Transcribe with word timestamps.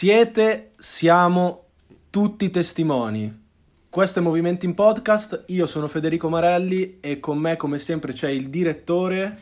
Siete, 0.00 0.74
siamo 0.78 1.64
tutti 2.08 2.50
testimoni. 2.50 3.46
Questo 3.90 4.20
è 4.20 4.22
Movimenti 4.22 4.64
in 4.64 4.74
Podcast, 4.74 5.42
io 5.48 5.66
sono 5.66 5.88
Federico 5.88 6.28
Marelli 6.28 6.98
e 7.00 7.18
con 7.18 7.36
me 7.36 7.56
come 7.56 7.80
sempre 7.80 8.12
c'è 8.12 8.28
il 8.28 8.48
direttore 8.48 9.36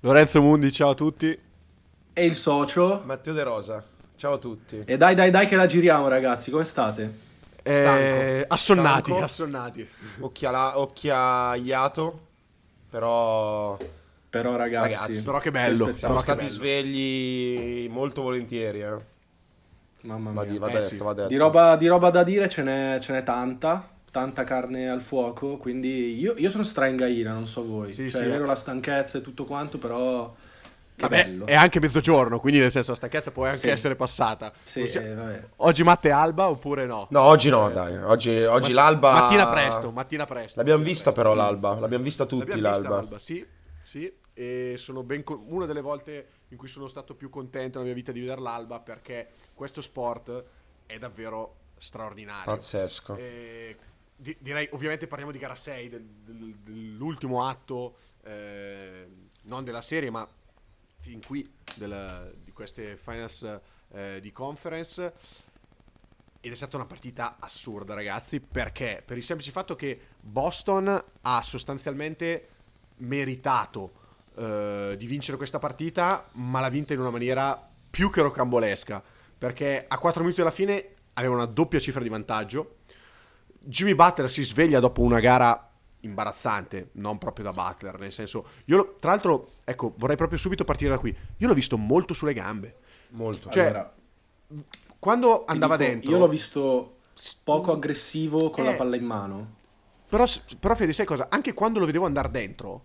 Lorenzo 0.00 0.42
Mundi, 0.42 0.70
ciao 0.70 0.90
a 0.90 0.94
tutti. 0.94 1.38
e 2.12 2.24
il 2.26 2.36
socio. 2.36 3.00
Matteo 3.06 3.32
De 3.32 3.42
Rosa, 3.44 3.82
ciao 4.16 4.34
a 4.34 4.36
tutti. 4.36 4.82
E 4.84 4.98
dai 4.98 5.14
dai 5.14 5.30
dai 5.30 5.46
che 5.46 5.56
la 5.56 5.64
giriamo 5.64 6.06
ragazzi, 6.06 6.50
come 6.50 6.64
state? 6.64 7.18
Eh, 7.62 8.44
assonnati, 8.46 9.04
Stanco. 9.04 9.24
assonnati. 9.24 9.88
Occhiala- 10.20 10.78
occhiaiato, 10.80 12.20
però 12.90 13.78
Però 14.28 14.54
ragazzi, 14.54 14.92
Ragazzi, 14.92 15.22
Però 15.22 15.38
che 15.38 15.50
bello. 15.50 15.96
Siamo 15.96 16.14
Però 16.14 16.14
che 16.16 16.20
stati 16.20 16.44
bello. 16.44 16.50
svegli 16.50 17.88
molto 17.88 18.20
volentieri. 18.20 18.82
Eh. 18.82 19.12
Mamma 20.04 20.30
Va, 20.32 20.42
mia. 20.42 20.52
di- 20.52 20.58
va 20.58 20.68
Eh, 20.68 20.72
detto, 20.72 20.84
sì. 20.88 20.96
va 20.96 21.12
detto. 21.12 21.28
Di 21.28 21.36
roba, 21.36 21.76
di 21.76 21.86
roba 21.86 22.10
da 22.10 22.22
dire 22.22 22.48
ce 22.48 22.62
n'è, 22.62 22.98
ce 23.00 23.12
n'è 23.12 23.22
tanta, 23.22 23.88
tanta 24.10 24.44
carne 24.44 24.88
al 24.88 25.00
fuoco, 25.02 25.56
quindi 25.56 26.18
io, 26.18 26.34
io 26.36 26.50
sono 26.50 26.62
straingaina, 26.64 27.32
non 27.32 27.46
so 27.46 27.64
voi. 27.66 27.90
Sì, 27.90 28.10
cioè, 28.10 28.20
sì. 28.22 28.26
è 28.26 28.30
vero 28.30 28.46
la 28.46 28.54
stanchezza 28.54 29.18
e 29.18 29.20
tutto 29.22 29.44
quanto, 29.44 29.78
però 29.78 30.32
che 30.96 31.02
Vabbè, 31.02 31.24
bello. 31.24 31.46
è 31.46 31.54
anche 31.54 31.80
mezzogiorno, 31.80 32.38
quindi 32.38 32.60
nel 32.60 32.70
senso 32.70 32.92
la 32.92 32.96
stanchezza 32.96 33.32
può 33.32 33.46
anche 33.46 33.58
Sì. 33.58 33.68
essere 33.68 33.96
passata. 33.96 34.52
Sì, 34.62 34.86
sia- 34.86 35.02
eh, 35.02 35.14
vabbè. 35.14 35.44
Oggi 35.56 35.82
Matte 35.82 36.10
Alba 36.12 36.48
oppure 36.48 36.86
no? 36.86 37.08
No, 37.10 37.20
oggi 37.22 37.50
no, 37.50 37.68
dai. 37.70 37.96
Oggi, 37.96 38.30
oggi 38.44 38.72
Ma- 38.72 38.82
l'alba... 38.82 39.12
Mattina 39.12 39.48
presto, 39.48 39.90
mattina 39.90 40.24
presto. 40.24 40.58
L'abbiamo 40.60 40.84
vista 40.84 41.10
però 41.10 41.34
l'alba, 41.34 41.76
l'abbiamo 41.80 42.04
vista 42.04 42.26
tutti 42.26 42.46
L'abbiamo 42.60 42.76
vista 42.78 42.88
l'alba. 42.94 43.18
Sì, 43.18 43.44
sì. 43.82 44.12
E 44.36 44.74
sono 44.78 45.02
ben 45.02 45.24
con- 45.24 45.42
una 45.48 45.66
delle 45.66 45.80
volte 45.80 46.26
in 46.48 46.56
cui 46.56 46.68
sono 46.68 46.86
stato 46.86 47.14
più 47.14 47.28
contento 47.30 47.78
nella 47.78 47.84
mia 47.90 47.94
vita 47.94 48.12
di 48.12 48.20
vedere 48.20 48.40
l'alba 48.40 48.78
perché 48.78 49.28
questo 49.54 49.80
sport 49.80 50.44
è 50.86 50.98
davvero 50.98 51.56
straordinario. 51.76 52.44
Pazzesco. 52.52 53.16
Di- 54.16 54.36
direi, 54.38 54.68
ovviamente 54.72 55.06
parliamo 55.08 55.32
di 55.32 55.38
gara 55.38 55.56
6, 55.56 55.88
del- 55.88 56.04
del- 56.04 56.54
dell'ultimo 56.58 57.46
atto, 57.48 57.96
eh, 58.22 59.06
non 59.42 59.64
della 59.64 59.82
serie, 59.82 60.08
ma 60.10 60.26
fin 61.00 61.20
qui 61.24 61.52
della- 61.76 62.30
di 62.32 62.52
queste 62.52 62.96
finals 62.96 63.60
eh, 63.92 64.20
di 64.20 64.30
conference. 64.32 65.12
Ed 66.40 66.52
è 66.52 66.54
stata 66.54 66.76
una 66.76 66.86
partita 66.86 67.36
assurda, 67.38 67.94
ragazzi, 67.94 68.38
perché? 68.40 69.02
Per 69.04 69.16
il 69.16 69.24
semplice 69.24 69.50
fatto 69.50 69.74
che 69.76 69.98
Boston 70.20 71.04
ha 71.22 71.42
sostanzialmente 71.42 72.48
meritato 72.98 74.02
eh, 74.36 74.94
di 74.98 75.06
vincere 75.06 75.36
questa 75.36 75.58
partita, 75.60 76.28
ma 76.32 76.60
l'ha 76.60 76.68
vinta 76.68 76.92
in 76.92 77.00
una 77.00 77.10
maniera 77.10 77.70
più 77.90 78.10
che 78.10 78.20
rocambolesca, 78.20 79.02
perché 79.36 79.84
a 79.86 79.98
4 79.98 80.22
minuti 80.22 80.40
alla 80.40 80.50
fine 80.50 80.88
aveva 81.14 81.34
una 81.34 81.46
doppia 81.46 81.78
cifra 81.78 82.02
di 82.02 82.08
vantaggio. 82.08 82.76
Jimmy 83.58 83.94
Butler 83.94 84.30
si 84.30 84.42
sveglia 84.44 84.80
dopo 84.80 85.02
una 85.02 85.20
gara 85.20 85.70
imbarazzante, 86.00 86.90
non 86.92 87.16
proprio 87.18 87.46
da 87.46 87.52
Butler, 87.52 87.98
nel 87.98 88.12
senso, 88.12 88.46
io 88.66 88.76
lo- 88.76 88.96
tra 89.00 89.10
l'altro, 89.10 89.52
ecco, 89.64 89.94
vorrei 89.96 90.16
proprio 90.16 90.38
subito 90.38 90.64
partire 90.64 90.90
da 90.90 90.98
qui. 90.98 91.16
Io 91.38 91.48
l'ho 91.48 91.54
visto 91.54 91.78
molto 91.78 92.12
sulle 92.12 92.34
gambe. 92.34 92.76
Molto. 93.10 93.48
Cioè, 93.50 93.64
Allora, 93.66 93.94
Quando 94.98 95.44
andava 95.46 95.76
dico, 95.76 95.90
dentro 95.90 96.10
Io 96.10 96.18
l'ho 96.18 96.28
visto 96.28 96.96
poco 97.42 97.72
aggressivo 97.72 98.50
con 98.50 98.64
la 98.64 98.72
Eh. 98.72 98.76
palla 98.76 98.96
in 98.96 99.04
mano. 99.04 99.54
Però, 100.08 100.24
però 100.58 100.74
Fede, 100.74 100.92
sai 100.92 101.06
cosa? 101.06 101.26
Anche 101.30 101.52
quando 101.54 101.78
lo 101.78 101.86
vedevo 101.86 102.06
andare 102.06 102.30
dentro, 102.30 102.84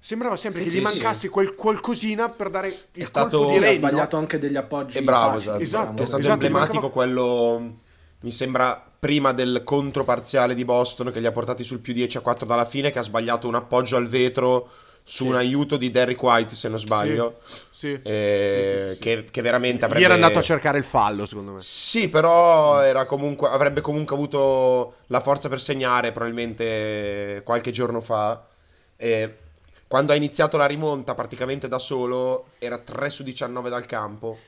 sembrava 0.00 0.34
sempre 0.36 0.64
Sì, 0.64 0.70
che 0.70 0.76
gli 0.76 0.78
sì, 0.78 0.84
mancasse 0.84 1.28
quel 1.28 1.54
qualcosina 1.54 2.30
per 2.30 2.50
dare 2.50 2.74
il 2.92 3.06
stato- 3.06 3.38
colpo 3.38 3.52
di 3.52 3.58
Ha 3.58 3.60
reni, 3.60 3.76
sbagliato 3.76 4.16
no? 4.16 4.22
anche 4.22 4.38
degli 4.38 4.56
appoggi. 4.56 4.98
È 4.98 5.02
bravo, 5.02 5.36
esatto. 5.36 5.62
Esatto, 5.62 6.02
È 6.02 6.06
stato 6.06 6.20
esatto, 6.22 6.32
emblematico 6.32 6.72
mancava- 6.74 6.92
quello, 6.92 7.74
mi 8.20 8.32
sembra, 8.32 8.82
prima 8.98 9.32
del 9.32 9.62
controparziale 9.64 10.54
di 10.54 10.64
Boston 10.64 11.10
che 11.12 11.20
li 11.20 11.26
ha 11.26 11.32
portati 11.32 11.62
sul 11.64 11.78
più 11.80 11.92
10 11.92 12.16
a 12.16 12.20
4 12.20 12.46
dalla 12.46 12.64
fine, 12.64 12.90
che 12.90 12.98
ha 12.98 13.02
sbagliato 13.02 13.46
un 13.46 13.54
appoggio 13.54 13.96
al 13.96 14.06
vetro 14.06 14.68
su 15.02 15.26
un 15.26 15.34
aiuto 15.34 15.76
di 15.76 15.90
Derrick 15.90 16.22
White, 16.22 16.54
se 16.54 16.68
non 16.68 16.78
sbaglio. 16.78 17.38
Sì. 17.72 17.98
Eh, 18.02 18.62
Sì, 18.62 18.78
sì, 18.78 18.88
sì, 18.88 18.94
sì. 18.94 18.98
Che, 19.00 19.24
che 19.30 19.42
veramente 19.42 19.80
Gli 19.80 19.84
avrebbe... 19.84 20.04
era 20.04 20.14
andato 20.14 20.38
a 20.38 20.42
cercare 20.42 20.78
il 20.78 20.84
fallo, 20.84 21.24
secondo 21.26 21.52
me. 21.52 21.60
Sì, 21.60 22.08
però 22.08 22.80
era 22.82 23.06
comunque, 23.06 23.48
avrebbe 23.48 23.80
comunque 23.80 24.14
avuto 24.14 24.94
la 25.06 25.20
forza 25.20 25.48
per 25.48 25.60
segnare 25.60 26.12
probabilmente 26.12 27.40
qualche 27.44 27.70
giorno 27.70 28.00
fa. 28.00 28.44
E 28.96 29.36
quando 29.90 30.12
ha 30.12 30.14
iniziato 30.14 30.56
la 30.56 30.66
rimonta 30.66 31.16
praticamente 31.16 31.66
da 31.66 31.80
solo 31.80 32.50
era 32.60 32.78
3 32.78 33.10
su 33.10 33.24
19 33.24 33.68
dal 33.68 33.86
campo. 33.86 34.38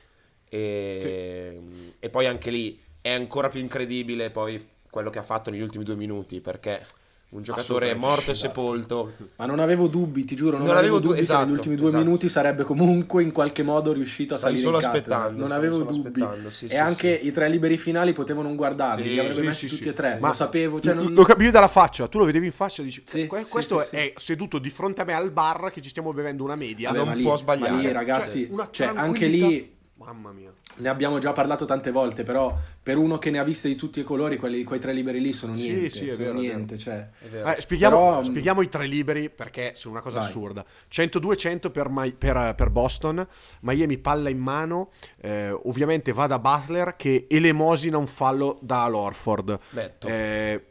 E, 0.47 1.59
e 1.99 2.09
poi 2.09 2.27
anche 2.27 2.49
lì 2.49 2.81
è 3.01 3.11
ancora 3.11 3.49
più 3.49 3.59
incredibile 3.59 4.29
poi 4.29 4.65
quello 4.89 5.09
che 5.09 5.19
ha 5.19 5.23
fatto 5.23 5.49
negli 5.49 5.59
ultimi 5.59 5.83
due 5.83 5.97
minuti 5.97 6.39
perché 6.39 6.85
un 7.33 7.41
giocatore 7.41 7.93
morto 7.95 8.29
e 8.29 8.31
esatto. 8.31 8.47
sepolto. 8.47 9.13
Ma 9.37 9.45
non 9.45 9.59
avevo 9.59 9.87
dubbi, 9.87 10.23
ti 10.25 10.35
giuro, 10.35 10.57
non, 10.57 10.67
Non 10.67 10.77
avevo 10.77 10.97
avevo 10.97 10.99
du- 10.99 11.03
dubbi 11.07 11.15
che 11.17 11.23
esatto, 11.23 11.45
negli 11.45 11.55
ultimi 11.55 11.75
due 11.75 11.87
esatto. 11.87 12.03
minuti 12.03 12.29
sarebbe 12.29 12.63
comunque 12.63 13.23
in 13.23 13.31
qualche 13.31 13.63
modo 13.63 13.91
riuscito 13.91 14.35
a 14.35 14.37
Stavi 14.37 14.57
salire 14.57 14.75
solo 14.77 14.87
aspettando, 14.87 15.39
Non 15.39 15.51
avevo 15.51 15.77
solo 15.77 15.91
dubbi. 15.91 16.07
aspettando, 16.21 16.49
sì, 16.49 16.65
e 16.65 16.69
sì, 16.69 16.77
anche 16.77 17.19
sì. 17.19 17.27
i 17.27 17.31
tre 17.31 17.49
liberi 17.49 17.77
finali 17.77 18.13
potevano 18.13 18.47
non 18.47 18.55
guardarli, 18.55 19.03
Sì, 19.03 19.09
li 19.09 19.19
avrebbe 19.19 19.39
Sì, 19.39 19.45
messi 19.45 19.59
sì, 19.67 19.67
tutti 19.69 19.83
sì. 19.83 19.89
e 19.89 19.93
tre. 19.93 20.17
Ma 20.19 20.27
lo 20.29 20.33
sapevo, 20.33 20.79
cioè 20.79 20.93
non- 20.93 21.13
Lo 21.13 21.23
capivi 21.23 21.49
dalla 21.51 21.67
faccia, 21.67 22.07
tu 22.07 22.17
lo 22.19 22.25
vedevi 22.25 22.45
in 22.45 22.51
faccia 22.51 22.81
e 22.81 22.85
dici, 22.85 23.03
Sì, 23.05 23.25
"Que- 23.27 23.43
sì, 23.43 23.49
questo 23.51 23.79
sì, 23.81 23.87
sì. 23.87 23.95
è 23.95 24.13
seduto 24.17 24.59
di 24.59 24.69
fronte 24.69 25.01
a 25.01 25.03
me 25.03 25.13
al 25.13 25.31
bar 25.31 25.71
che 25.71 25.81
ci 25.81 25.89
stiamo 25.89 26.11
bevendo 26.13 26.43
una 26.43 26.55
media. 26.55 26.91
Vabbè, 26.91 27.05
non 27.05 27.15
lì- 27.17 27.23
può 27.23 27.35
sbagliare. 27.37 27.71
Ma 27.71 27.77
lì, 27.77 27.83
Cioè, 27.83 27.93
ragazzi, 27.93 28.47
una 28.51 28.67
cioè, 28.71 28.91
anche 28.93 29.25
lì 29.25 29.72
Mamma 30.05 30.31
mia. 30.31 30.51
ne 30.77 30.89
abbiamo 30.89 31.19
già 31.19 31.31
parlato 31.31 31.65
tante 31.65 31.91
volte, 31.91 32.23
però 32.23 32.55
per 32.81 32.97
uno 32.97 33.17
che 33.19 33.29
ne 33.31 33.39
ha 33.39 33.43
viste 33.43 33.67
di 33.67 33.75
tutti 33.75 33.99
i 33.99 34.03
colori, 34.03 34.37
quelli, 34.37 34.63
quei 34.63 34.79
tre 34.79 34.91
liberi 34.93 35.21
lì 35.21 35.33
sono 35.33 35.53
Sì, 35.55 35.69
niente. 35.69 35.89
sì, 35.89 36.07
è 36.07 36.11
sono 36.13 36.25
vero, 36.25 36.39
niente, 36.39 36.77
cioè. 36.77 37.07
È 37.19 37.25
vero. 37.27 37.53
Eh, 37.55 37.61
spieghiamo, 37.61 37.95
Però- 37.97 38.23
spieghiamo 38.23 38.61
i 38.61 38.69
tre 38.69 38.85
liberi 38.87 39.29
perché 39.29 39.73
sono 39.75 39.93
una 39.93 40.03
cosa 40.03 40.19
Vai. 40.19 40.27
assurda. 40.27 40.65
102-100 40.89 41.69
per, 41.71 41.89
Mi- 41.89 42.13
per- 42.13 42.53
per 42.55 42.69
Boston, 42.69 43.25
Miami 43.61 43.97
palla 43.97 44.29
in 44.29 44.39
mano, 44.39 44.89
eh, 45.21 45.49
ovviamente 45.51 46.11
va 46.11 46.27
da 46.27 46.39
Butler 46.39 46.95
che 46.95 47.27
elemosina 47.29 47.97
un 47.97 48.07
fallo 48.07 48.57
da 48.61 48.87
Lorford. 48.87 49.59
Netto. 49.71 50.07
Eh, 50.07 50.65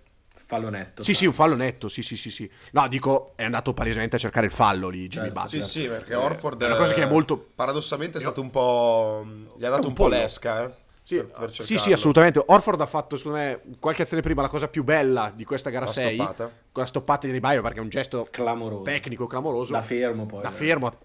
Fallo 0.52 0.68
netto. 0.68 1.02
sì, 1.02 1.14
sì, 1.14 1.24
un 1.24 1.32
fallo 1.32 1.54
netto, 1.54 1.88
sì, 1.88 2.02
sì, 2.02 2.14
sì, 2.14 2.30
sì. 2.30 2.50
No, 2.72 2.86
dico, 2.86 3.32
è 3.36 3.44
andato 3.44 3.72
palesemente 3.72 4.16
a 4.16 4.18
cercare 4.18 4.44
il 4.44 4.52
fallo 4.52 4.90
lì, 4.90 5.08
Jimmy 5.08 5.28
Certo, 5.28 5.40
Butler. 5.40 5.62
Sì, 5.62 5.80
sì, 5.80 5.86
perché 5.88 6.14
Orford 6.14 6.62
è 6.62 6.66
una 6.66 6.76
cosa 6.76 6.92
che 6.92 7.02
è 7.04 7.06
molto... 7.06 7.38
paradossalmente 7.54 8.18
è 8.18 8.20
stato 8.20 8.42
un 8.42 8.50
po'. 8.50 9.24
gli 9.56 9.64
ha 9.64 9.70
dato 9.70 9.82
un 9.82 9.88
un, 9.88 9.94
po' 9.94 10.08
l'esca, 10.08 10.64
eh. 10.64 10.74
Sì, 11.04 11.16
per- 11.16 11.26
per 11.26 11.54
sì, 11.54 11.78
sì, 11.78 11.92
assolutamente. 11.92 12.42
Orford 12.44 12.78
ha 12.82 12.86
fatto, 12.86 13.16
secondo 13.16 13.38
me, 13.38 13.62
qualche 13.80 14.02
azione 14.02 14.22
prima 14.22 14.42
la 14.42 14.48
cosa 14.48 14.68
più 14.68 14.84
bella 14.84 15.32
di 15.34 15.44
questa 15.44 15.70
gara 15.70 15.86
La 15.86 15.90
6. 15.92 16.14
stoppata. 16.14 16.44
Con 16.70 16.82
la 16.82 16.88
stoppata 16.88 17.26
di 17.26 17.40
Baio 17.40 17.62
perché 17.62 17.78
è 17.78 17.80
un 17.82 17.88
gesto 17.88 18.28
Clamoroso. 18.30 18.82
tecnico 18.82 19.26
clamoroso. 19.26 19.72
Da 19.72 19.80
fermo 19.80 20.26
poi. 20.26 20.42
da 20.42 20.50
eh. 20.50 20.52
fermo 20.52 20.98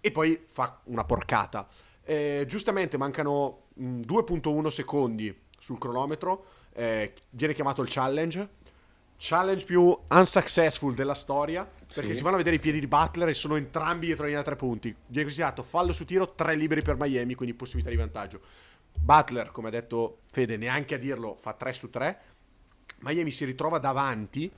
e 0.00 0.10
poi 0.12 0.40
fa 0.48 0.78
una 0.84 1.02
porcata. 1.02 1.66
Eh, 2.04 2.44
giustamente 2.46 2.96
mancano 2.96 3.62
mh, 3.74 4.00
2.1 4.02 4.68
secondi 4.68 5.36
sul 5.58 5.78
cronometro, 5.78 6.44
eh, 6.74 7.14
viene 7.30 7.54
chiamato 7.54 7.82
il 7.82 7.88
challenge. 7.90 8.60
Challenge 9.16 9.64
più 9.64 9.96
unsuccessful 10.08 10.94
della 10.94 11.14
storia 11.14 11.64
perché 11.64 12.10
Sì. 12.10 12.16
si 12.16 12.22
vanno 12.22 12.34
a 12.34 12.38
vedere 12.38 12.56
i 12.56 12.58
piedi 12.58 12.80
di 12.80 12.88
Butler 12.88 13.28
e 13.28 13.34
sono 13.34 13.54
entrambi 13.56 14.06
dietro 14.06 14.22
la 14.24 14.28
linea 14.30 14.42
da 14.42 14.50
tre 14.50 14.58
punti. 14.58 14.88
Viene 15.06 15.22
considerato 15.24 15.62
fallo 15.62 15.92
su 15.92 16.04
tiro, 16.04 16.32
tre 16.34 16.56
liberi 16.56 16.82
per 16.82 16.96
Miami, 16.98 17.34
quindi 17.34 17.54
possibilità 17.54 17.90
di 17.90 17.96
vantaggio. 17.96 18.40
Butler, 18.98 19.52
come 19.52 19.68
ha 19.68 19.70
detto 19.70 20.18
Fede, 20.30 20.56
neanche 20.56 20.94
a 20.96 20.98
dirlo, 20.98 21.34
fa 21.36 21.52
3 21.52 21.72
su 21.72 21.88
3. 21.88 22.18
Miami 23.00 23.30
si 23.30 23.44
ritrova 23.44 23.78
davanti 23.78 24.50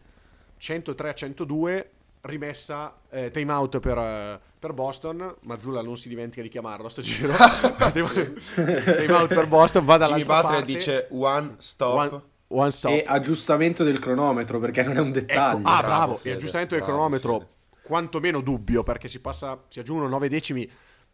103 0.57 1.09
a 1.09 1.15
102 1.15 1.91
rimessa 2.25 3.01
eh, 3.11 3.31
time 3.31 3.53
out 3.53 3.79
per, 3.81 3.99
eh, 3.99 4.41
per 4.59 4.73
Boston 4.73 5.35
Mazzulla 5.43 5.83
non 5.83 5.97
si 5.97 6.09
dimentica 6.09 6.43
di 6.43 6.49
chiamarlo 6.49 6.87
a 6.87 6.91
sto 6.91 7.03
giro 7.03 7.33
time 7.93 9.13
out 9.13 9.29
per 9.29 9.47
Boston 9.47 9.85
va 9.85 9.99
Jimmy 9.99 10.25
dall'altra 10.25 10.35
Butler 10.35 10.43
parte 10.43 10.65
dice 10.65 11.07
one 11.11 11.55
stop. 11.59 11.97
one, 11.97 12.23
one 12.49 12.71
stop 12.71 12.93
E 12.93 13.05
aggiustamento 13.07 13.85
del 13.85 13.99
cronometro, 13.99 14.59
perché 14.59 14.83
non 14.85 14.97
è 14.97 15.01
un 15.01 15.13
dettaglio. 15.13 15.59
Ecco, 15.59 15.69
ah, 15.69 15.79
Bravo, 15.79 15.87
bravo. 15.87 16.15
Fede, 16.17 16.31
E 16.31 16.33
aggiustamento 16.33 16.75
del 16.75 16.85
bravo, 16.85 16.99
cronometro, 16.99 17.39
Fede. 17.39 17.51
quantomeno 17.83 18.41
dubbio, 18.41 18.83
perché 18.83 19.09
si 19.09 19.21
passa, 19.21 19.63
si 19.69 19.81
aggiungono 19.81 20.09
9 20.09 20.29
decimi, 20.29 20.71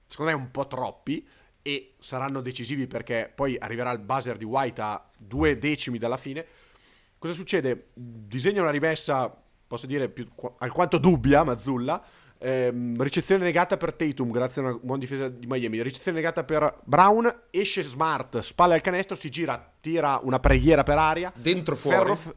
secondo 0.06 0.32
me 0.32 0.36
un 0.36 0.50
po' 0.50 0.66
troppi, 0.66 1.26
e 1.62 1.94
saranno 1.98 2.40
decisivi 2.40 2.86
perché 2.86 3.30
poi 3.34 3.56
arriverà 3.58 3.90
il 3.90 3.98
buzzer 3.98 4.36
di 4.36 4.44
White 4.44 4.80
a 4.80 5.10
due 5.16 5.58
decimi 5.58 5.98
dalla 5.98 6.16
fine. 6.16 6.46
Cosa 7.18 7.34
succede? 7.34 7.88
Disegna 7.94 8.62
una 8.62 8.70
rimessa, 8.70 9.39
posso 9.70 9.87
dire, 9.87 10.08
più, 10.08 10.26
qu- 10.34 10.55
alquanto 10.58 10.99
dubbia, 10.99 11.44
Mazzulla. 11.44 12.02
Ehm, 12.38 13.00
ricezione 13.00 13.44
negata 13.44 13.76
per 13.76 13.93
Tatum, 13.93 14.32
grazie 14.32 14.62
a 14.62 14.64
una 14.64 14.78
buona 14.82 14.99
difesa 14.99 15.28
di 15.28 15.46
Miami. 15.46 15.81
Ricezione 15.81 16.17
negata 16.19 16.43
per 16.43 16.81
Brown. 16.82 17.32
Esce 17.50 17.82
Smart, 17.84 18.40
spalle 18.40 18.75
al 18.75 18.81
canestro, 18.81 19.14
si 19.14 19.28
gira, 19.31 19.72
tira 19.81 20.19
una 20.25 20.40
preghiera 20.40 20.82
per 20.82 20.99
aria. 20.99 21.32
Dentro 21.37 21.76
fuori. 21.76 22.17
Ferro, 22.17 22.34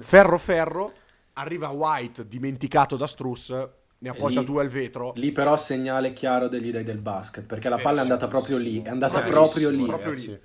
ferro, 0.00 0.38
ferro. 0.38 0.92
Arriva 1.34 1.68
White, 1.68 2.26
dimenticato 2.26 2.96
da 2.96 3.06
Struss. 3.06 3.50
Ne 3.98 4.08
appoggia 4.08 4.40
lì- 4.40 4.46
due 4.46 4.62
al 4.62 4.68
vetro. 4.68 5.12
Lì 5.14 5.30
però 5.30 5.56
segnale 5.56 6.12
chiaro 6.12 6.48
degli 6.48 6.72
dei 6.72 6.82
del 6.82 6.98
basket, 6.98 7.44
perché 7.46 7.68
la 7.68 7.78
palla 7.78 8.00
è 8.00 8.02
andata 8.02 8.26
proprio 8.26 8.56
lì, 8.56 8.82
è 8.82 8.88
andata 8.88 9.20
proprio 9.22 9.70
lì. 9.70 9.84
proprio 9.86 10.10
lì. 10.10 10.40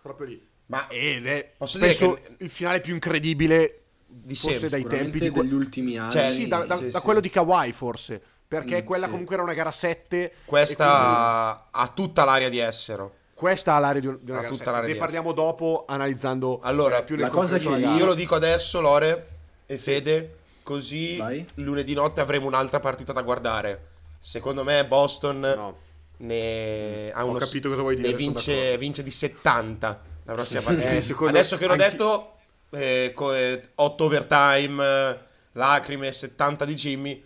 proprio 0.00 0.26
lì. 0.28 0.48
Ma 0.66 0.86
Ed 0.86 1.26
è 1.26 1.54
Posso 1.58 1.78
dire 1.78 1.88
penso 1.90 2.14
che- 2.14 2.36
il 2.44 2.48
finale 2.50 2.80
più 2.80 2.94
incredibile 2.94 3.79
Di 4.12 4.34
forse 4.34 4.68
dai 4.68 4.86
tempi 4.86 5.18
di 5.20 5.30
que- 5.30 5.42
degli 5.42 5.52
ultimi 5.54 5.96
anni. 5.98 6.10
Cioè, 6.10 6.30
sì, 6.32 6.46
da, 6.48 6.64
da- 6.64 6.76
sì, 6.76 6.90
da 6.90 6.98
sì. 6.98 7.04
quello 7.04 7.20
di 7.20 7.30
Kawhi 7.30 7.72
forse, 7.72 8.20
perché 8.46 8.82
Mm, 8.82 8.84
quella 8.84 9.04
sì. 9.06 9.10
comunque 9.10 9.34
era 9.34 9.42
una 9.44 9.54
gara 9.54 9.72
7 9.72 10.32
questa 10.44 11.68
ha 11.70 11.88
tutta 11.94 12.24
l'aria 12.24 12.48
di 12.48 12.58
essero. 12.58 13.14
questa 13.34 13.74
ha 13.74 13.78
l'area 13.78 14.00
di, 14.00 14.06
un- 14.08 14.18
di 14.20 14.30
una 14.30 14.40
Ha 14.40 14.42
gara 14.42 14.52
tutta 14.52 14.64
7. 14.64 14.76
l'area 14.76 14.92
Ne 14.94 14.98
parliamo 15.00 15.32
dopo 15.32 15.84
analizzando 15.88 16.60
Allora, 16.62 16.98
eh, 16.98 17.04
più 17.04 17.16
la 17.16 17.30
cosa 17.30 17.56
che 17.58 17.64
io 17.68 18.04
lo 18.04 18.14
dico 18.14 18.34
adesso, 18.34 18.80
Lore 18.80 19.26
e 19.66 19.78
Fede, 19.78 20.36
così 20.62 21.16
Vai. 21.16 21.46
lunedì 21.54 21.94
notte 21.94 22.20
avremo 22.20 22.46
un'altra 22.46 22.80
partita 22.80 23.12
da 23.12 23.22
guardare. 23.22 23.86
Secondo 24.18 24.62
me 24.64 24.84
Boston 24.86 25.40
No. 25.40 25.76
ne 26.18 27.10
ha 27.12 27.24
Ho 27.24 27.28
uno 27.30 27.38
capito 27.38 27.68
cosa 27.70 27.80
vuoi 27.82 27.96
dire, 27.96 28.08
Ne 28.08 28.14
vince, 28.14 28.76
vince 28.76 29.02
di 29.02 29.10
70 29.10 30.02
la 30.24 30.32
prossima 30.34 30.60
partita. 30.60 30.90
Eh, 30.90 30.98
Adesso 31.28 31.56
che 31.56 31.66
l'ho 31.66 31.72
anche- 31.72 31.90
detto, 31.90 32.29
eh, 32.70 33.12
co- 33.14 33.34
eh, 33.34 33.68
8 33.74 34.04
overtime, 34.04 34.84
eh, 34.84 35.18
lacrime, 35.52 36.12
70 36.12 36.64
di 36.64 36.74
Jimmy. 36.74 37.22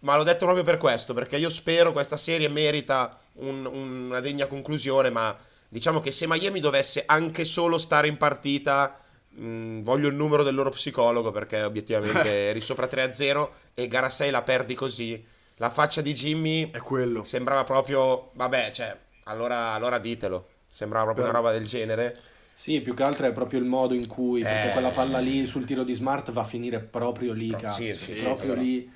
Ma 0.00 0.16
l'ho 0.16 0.22
detto 0.22 0.44
proprio 0.44 0.64
per 0.64 0.78
questo, 0.78 1.14
perché 1.14 1.36
io 1.36 1.48
spero 1.48 1.92
questa 1.92 2.16
serie 2.16 2.48
merita 2.48 3.18
un- 3.34 3.64
una 3.66 4.20
degna 4.20 4.46
conclusione, 4.46 5.10
ma 5.10 5.36
diciamo 5.68 6.00
che 6.00 6.10
se 6.10 6.26
Miami 6.28 6.60
dovesse 6.60 7.02
anche 7.06 7.44
solo 7.44 7.78
stare 7.78 8.06
in 8.06 8.16
partita, 8.16 8.98
mh, 9.30 9.82
voglio 9.82 10.08
il 10.08 10.14
numero 10.14 10.42
del 10.42 10.54
loro 10.54 10.70
psicologo, 10.70 11.30
perché 11.32 11.62
obiettivamente 11.62 12.28
eri 12.50 12.60
sopra 12.60 12.86
3-0 12.86 13.50
e 13.74 13.88
gara 13.88 14.08
6 14.10 14.30
la 14.30 14.42
perdi 14.42 14.74
così. 14.74 15.24
La 15.56 15.70
faccia 15.70 16.02
di 16.02 16.12
Jimmy 16.12 16.70
È 16.70 16.78
quello. 16.78 17.24
sembrava 17.24 17.64
proprio, 17.64 18.30
vabbè, 18.34 18.70
cioè, 18.72 18.94
allora, 19.24 19.72
allora 19.72 19.98
ditelo. 19.98 20.46
Sembrava 20.68 21.04
proprio 21.06 21.24
una 21.24 21.34
roba 21.34 21.50
del 21.50 21.66
genere. 21.66 22.14
Sì, 22.58 22.80
più 22.80 22.94
che 22.94 23.02
altro 23.02 23.26
è 23.26 23.32
proprio 23.32 23.58
il 23.58 23.66
modo 23.66 23.92
in 23.92 24.06
cui, 24.06 24.40
perché 24.40 24.70
Eh. 24.70 24.72
quella 24.72 24.88
palla 24.88 25.18
lì 25.18 25.44
sul 25.46 25.66
tiro 25.66 25.84
di 25.84 25.92
Smart 25.92 26.30
va 26.32 26.40
a 26.40 26.44
finire 26.44 26.78
proprio 26.80 27.34
lì, 27.34 27.48
Pro- 27.48 27.58
cazzo. 27.60 27.84
sì, 27.84 27.92
sì, 27.92 28.12
proprio 28.14 28.48
però- 28.48 28.62
lì. 28.62 28.90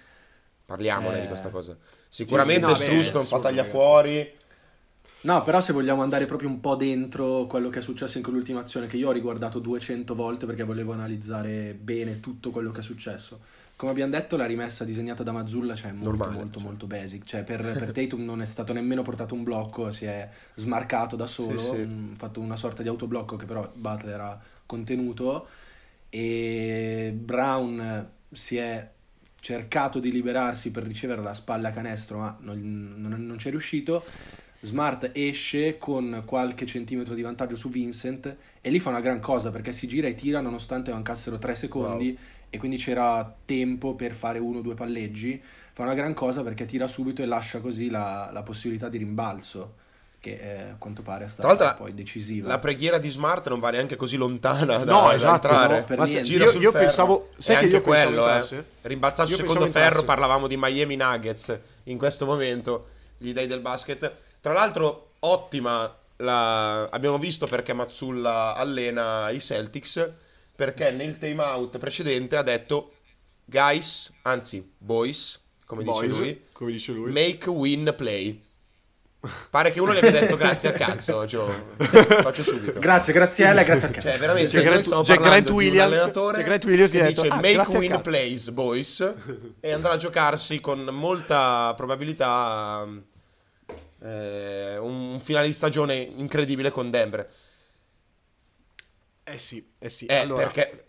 Parliamone 0.64 1.18
Eh. 1.18 1.20
di 1.20 1.26
questa 1.26 1.50
cosa. 1.50 1.76
Sicuramente 2.08 2.64
sì, 2.64 2.70
no, 2.70 2.74
Strus 2.74 2.88
beh, 2.88 3.06
un 3.06 3.12
po' 3.12 3.18
assurdo, 3.18 3.42
taglia 3.42 3.64
fuori. 3.64 4.32
No, 5.22 5.42
però 5.42 5.60
se 5.60 5.74
vogliamo 5.74 6.00
andare 6.00 6.24
proprio 6.24 6.48
un 6.48 6.58
po' 6.60 6.74
dentro 6.74 7.44
quello 7.44 7.68
che 7.68 7.80
è 7.80 7.82
successo 7.82 8.16
in 8.16 8.22
quell'ultima 8.22 8.60
azione, 8.60 8.86
che 8.86 8.96
io 8.96 9.08
ho 9.08 9.12
riguardato 9.12 9.58
200 9.58 10.14
volte 10.14 10.46
perché 10.46 10.62
volevo 10.62 10.92
analizzare 10.94 11.74
bene 11.78 12.18
tutto 12.20 12.50
quello 12.50 12.70
che 12.72 12.80
è 12.80 12.82
successo. 12.82 13.40
Come 13.80 13.92
abbiamo 13.92 14.10
detto, 14.12 14.36
la 14.36 14.44
rimessa 14.44 14.84
disegnata 14.84 15.22
da 15.22 15.32
Mazzulla 15.32 15.74
cioè, 15.74 15.88
è 15.88 15.92
molto, 15.92 16.08
Normale, 16.10 16.34
molto, 16.34 16.58
cioè. 16.58 16.68
molto 16.68 16.86
basic. 16.86 17.24
Cioè, 17.24 17.44
per, 17.44 17.62
per 17.72 17.92
Tatum 17.92 18.22
non 18.22 18.42
è 18.42 18.44
stato 18.44 18.74
nemmeno 18.74 19.00
portato 19.00 19.34
un 19.34 19.42
blocco, 19.42 19.90
si 19.90 20.04
è 20.04 20.28
smarcato 20.54 21.16
da 21.16 21.26
solo, 21.26 21.56
Sì, 21.56 21.76
sì. 21.76 21.82
mm, 21.86 22.12
fatto 22.12 22.40
una 22.40 22.56
sorta 22.56 22.82
di 22.82 22.88
autoblocco 22.88 23.36
che 23.36 23.46
però 23.46 23.66
Butler 23.72 24.20
ha 24.20 24.38
contenuto 24.66 25.46
e 26.10 27.10
Brown 27.18 28.10
si 28.30 28.58
è 28.58 28.86
cercato 29.40 29.98
di 29.98 30.12
liberarsi 30.12 30.70
per 30.70 30.82
ricevere 30.82 31.22
la 31.22 31.32
spalla 31.32 31.68
a 31.68 31.72
canestro, 31.72 32.18
ma 32.18 32.36
non, 32.38 32.96
non- 32.98 33.24
non 33.26 33.38
ci 33.38 33.48
è 33.48 33.50
riuscito. 33.50 34.04
Smart 34.60 35.12
esce 35.14 35.78
con 35.78 36.24
qualche 36.26 36.66
centimetro 36.66 37.14
di 37.14 37.22
vantaggio 37.22 37.56
su 37.56 37.70
Vincent 37.70 38.36
e 38.60 38.68
lì 38.68 38.78
fa 38.78 38.90
una 38.90 39.00
gran 39.00 39.20
cosa 39.20 39.50
perché 39.50 39.72
si 39.72 39.88
gira 39.88 40.06
e 40.06 40.14
tira 40.14 40.42
nonostante 40.42 40.92
mancassero 40.92 41.38
3 41.38 41.54
secondi 41.54 42.18
e 42.50 42.58
quindi 42.58 42.76
c'era 42.76 43.32
tempo 43.44 43.94
per 43.94 44.12
fare 44.12 44.38
uno 44.38 44.58
o 44.58 44.62
due 44.62 44.74
palleggi. 44.74 45.40
Fa 45.72 45.84
una 45.84 45.94
gran 45.94 46.12
cosa 46.14 46.42
perché 46.42 46.66
tira 46.66 46.86
subito 46.88 47.22
e 47.22 47.26
lascia 47.26 47.60
così 47.60 47.88
la, 47.88 48.28
la 48.32 48.42
possibilità 48.42 48.88
di 48.88 48.98
rimbalzo 48.98 49.74
che 50.20 50.32
eh, 50.38 50.60
a 50.72 50.74
quanto 50.76 51.00
pare 51.00 51.24
è 51.24 51.28
stata 51.28 51.74
poi 51.76 51.94
decisiva. 51.94 52.46
La 52.48 52.58
preghiera 52.58 52.98
di 52.98 53.08
Smart 53.08 53.48
non 53.48 53.58
va 53.58 53.70
neanche 53.70 53.96
così 53.96 54.16
lontana 54.18 54.76
da, 54.76 54.92
No, 54.92 55.08
da 55.08 55.14
esatto, 55.14 55.46
entrare. 55.48 55.78
no, 55.78 55.84
per 55.86 55.98
Ma 55.98 56.06
se-. 56.06 56.20
Gira 56.22 56.44
io, 56.44 56.50
sul 56.50 56.60
io 56.60 56.70
ferro. 56.72 56.84
pensavo, 56.84 57.28
sai 57.38 57.54
E 57.54 57.58
che 57.58 57.64
anche 57.64 57.76
io 57.76 57.82
pensavo 57.82 58.08
quello, 58.10 58.26
eh. 58.28 58.32
entrasse? 58.32 58.64
Rimbalzato 58.82 59.28
secondo 59.30 59.60
pensavo 59.62 59.86
ferro, 59.86 60.04
parlavamo 60.04 60.46
di 60.46 60.56
Miami 60.58 60.96
Nuggets 60.96 61.58
in 61.84 61.96
questo 61.96 62.26
momento, 62.26 62.88
gli 63.16 63.32
dei 63.32 63.46
del 63.46 63.60
basket. 63.60 64.12
Tra 64.42 64.52
l'altro, 64.52 65.06
ottima 65.20 65.90
la... 66.16 66.82
abbiamo 66.90 67.16
visto 67.16 67.46
perché 67.46 67.72
Mazzulla 67.72 68.54
allena 68.54 69.30
i 69.30 69.40
Celtics, 69.40 70.10
perché 70.60 70.90
nel 70.90 71.16
time 71.16 71.42
out 71.42 71.78
precedente 71.78 72.36
ha 72.36 72.42
detto 72.42 72.92
guys, 73.46 74.12
anzi 74.20 74.70
boys, 74.76 75.40
come 75.64 75.82
dice 75.82 76.06
Boys, 76.06 76.18
lui, 76.18 76.42
come 76.52 76.72
dice 76.72 76.92
lui. 76.92 77.10
make 77.10 77.48
win 77.48 77.94
play. 77.96 78.42
Pare 79.48 79.72
che 79.72 79.80
uno 79.80 79.94
gli 79.94 79.96
abbia 79.96 80.10
detto 80.10 80.36
grazie 80.36 80.68
al 80.70 80.74
cazzo, 80.78 81.24
Gio. 81.24 81.46
Faccio 81.78 82.42
subito. 82.42 82.78
Grazie, 82.78 83.14
Graziella, 83.14 83.62
grazie 83.62 83.88
a 83.88 83.90
cazzo. 83.90 84.08
Cioè, 84.08 84.18
veramente, 84.18 84.50
C'è 84.50 84.56
noi 84.56 84.64
Grant- 84.66 84.84
stiamo 84.84 85.02
c'è 85.02 85.14
parlando 85.14 85.30
Grant 85.34 85.46
di 85.46 85.50
un 85.50 85.56
Williams- 85.56 85.92
allenatore 85.92 86.36
c'è 86.36 86.44
Grant 86.44 86.64
Williams 86.66 86.90
che 86.90 87.06
dice 87.06 87.22
detto, 87.22 87.34
"Ah, 87.34 87.36
make 87.36 87.58
al 87.60 87.68
win 87.68 87.90
cazzo." 87.92 88.00
plays, 88.02 88.50
boys, 88.50 89.14
e 89.60 89.72
andrà 89.72 89.92
a 89.92 89.96
giocarsi 89.96 90.60
con 90.60 90.84
molta 90.92 91.72
probabilità 91.74 92.86
eh, 94.02 94.76
un 94.76 95.18
finale 95.22 95.46
di 95.46 95.52
stagione 95.54 95.94
incredibile 95.96 96.70
con 96.70 96.90
Denver. 96.90 97.26
Eh 99.24 99.38
sì, 99.38 99.72
eh 99.78 99.90
sì. 99.90 100.06
Eh, 100.06 100.14
allora, 100.16 100.42
perché 100.42 100.84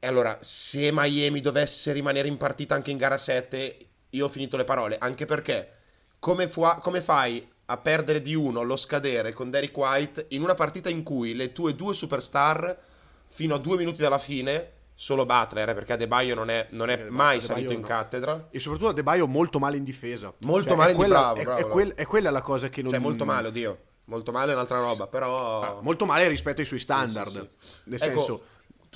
e 0.00 0.06
allora, 0.06 0.38
se 0.40 0.90
Miami 0.92 1.40
dovesse 1.40 1.92
rimanere 1.92 2.28
in 2.28 2.36
partita 2.36 2.74
anche 2.74 2.90
in 2.90 2.96
gara 2.96 3.16
7, 3.16 3.88
io 4.10 4.24
ho 4.24 4.28
finito 4.28 4.56
le 4.56 4.64
parole. 4.64 4.98
Anche 4.98 5.24
perché, 5.26 5.70
come, 6.18 6.48
fu- 6.48 6.80
come 6.80 7.00
fai 7.00 7.46
a 7.66 7.76
perdere 7.78 8.20
di 8.22 8.34
uno 8.34 8.60
allo 8.60 8.76
scadere 8.76 9.32
con 9.32 9.50
Derek 9.50 9.76
White 9.76 10.26
in 10.30 10.42
una 10.42 10.54
partita 10.54 10.88
in 10.88 11.02
cui 11.02 11.34
le 11.34 11.52
tue 11.52 11.74
due 11.74 11.94
superstar, 11.94 12.76
fino 13.28 13.54
a 13.54 13.58
due 13.58 13.76
minuti 13.76 14.00
dalla 14.02 14.18
fine, 14.18 14.72
solo 14.94 15.24
Butler, 15.24 15.68
eh, 15.68 15.74
perché 15.74 15.92
Adebayo 15.92 16.34
non 16.34 16.50
è, 16.50 16.66
non 16.70 16.90
è 16.90 16.96
mai 16.96 17.36
Adebayo 17.36 17.40
salito 17.40 17.72
in 17.72 17.80
no. 17.80 17.86
cattedra. 17.86 18.48
E 18.50 18.58
soprattutto 18.58 18.92
De 18.92 19.02
Baio 19.02 19.26
molto 19.26 19.58
male 19.58 19.76
in 19.76 19.84
difesa. 19.84 20.32
Molto 20.40 20.68
Cioè, 20.68 20.76
male 20.76 20.92
in- 20.92 20.98
bravo, 20.98 21.40
è, 21.40 21.44
bravo, 21.44 21.60
è 21.60 21.66
quel- 21.66 21.94
è 21.94 22.06
quella 22.06 22.30
la 22.30 22.42
cosa 22.42 22.68
che 22.68 22.82
non... 22.82 22.90
Cioè, 22.90 23.00
molto 23.00 23.24
male, 23.24 23.48
oddio. 23.48 23.78
Molto 24.06 24.32
male 24.32 24.52
è 24.52 24.54
un'altra 24.54 24.78
roba, 24.78 25.06
però... 25.06 25.78
Ah, 25.78 25.82
molto 25.82 26.06
male 26.06 26.28
rispetto 26.28 26.60
ai 26.60 26.66
suoi 26.66 26.80
standard. 26.80 27.30
sì, 27.30 27.48
Nel 27.84 28.02
Ecco, 28.02 28.18
senso... 28.20 28.44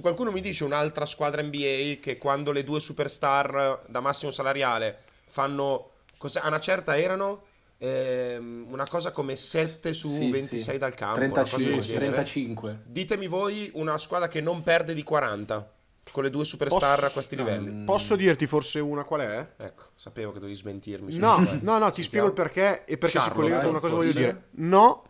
qualcuno 0.00 0.30
mi 0.30 0.40
dice 0.40 0.64
un'altra 0.64 1.04
squadra 1.06 1.42
NBA 1.42 1.98
che 2.00 2.16
quando 2.18 2.52
le 2.52 2.62
due 2.64 2.80
superstar 2.80 3.82
da 3.86 4.00
massimo 4.00 4.30
salariale 4.30 4.98
fanno 5.26 5.90
cos'è? 6.16 6.40
a 6.42 6.46
una 6.48 6.60
certa 6.60 6.96
erano 6.96 7.42
ehm, 7.78 8.66
una 8.68 8.86
cosa 8.86 9.10
come 9.10 9.34
7 9.36 9.92
su 9.92 10.08
Sì, 10.08 10.30
26 10.30 10.58
sì. 10.74 10.78
dal 10.78 10.94
campo, 10.94 11.18
una 11.20 11.28
cosa 11.28 11.56
35, 11.56 11.74
del 11.74 11.82
genere. 11.84 12.04
35. 12.06 12.80
Ditemi 12.86 13.26
voi 13.26 13.70
una 13.74 13.98
squadra 13.98 14.28
che 14.28 14.40
non 14.40 14.62
perde 14.62 14.94
di 14.94 15.02
40 15.02 15.72
con 16.12 16.22
le 16.24 16.30
due 16.30 16.44
superstar 16.44 16.94
Posso- 16.96 17.06
a 17.06 17.10
questi 17.10 17.36
no, 17.36 17.44
livelli. 17.44 17.70
mm, 17.70 17.84
Posso 17.84 18.16
dirti 18.16 18.46
forse 18.46 18.80
una 18.80 19.04
qual 19.04 19.20
è? 19.20 19.52
Ecco, 19.56 19.84
sapevo 19.94 20.32
che 20.32 20.38
dovevi 20.40 20.56
smentirmi. 20.56 21.16
No, 21.16 21.38
no, 21.62 21.78
no, 21.78 21.90
ti 21.90 22.02
spiego 22.02 22.26
il 22.26 22.32
perché 22.32 22.84
e 22.84 22.98
perché 22.98 23.18
si 23.20 23.28
Charlotte, 23.28 23.34
collega 23.34 23.54
con 23.56 23.60
dai, 23.64 23.70
una 23.70 23.80
cosa 23.80 23.94
forse. 23.94 24.12
voglio 24.12 24.26
dire. 24.26 24.44
No, 24.52 25.04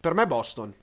per 0.00 0.14
me 0.14 0.26
Boston. 0.26 0.74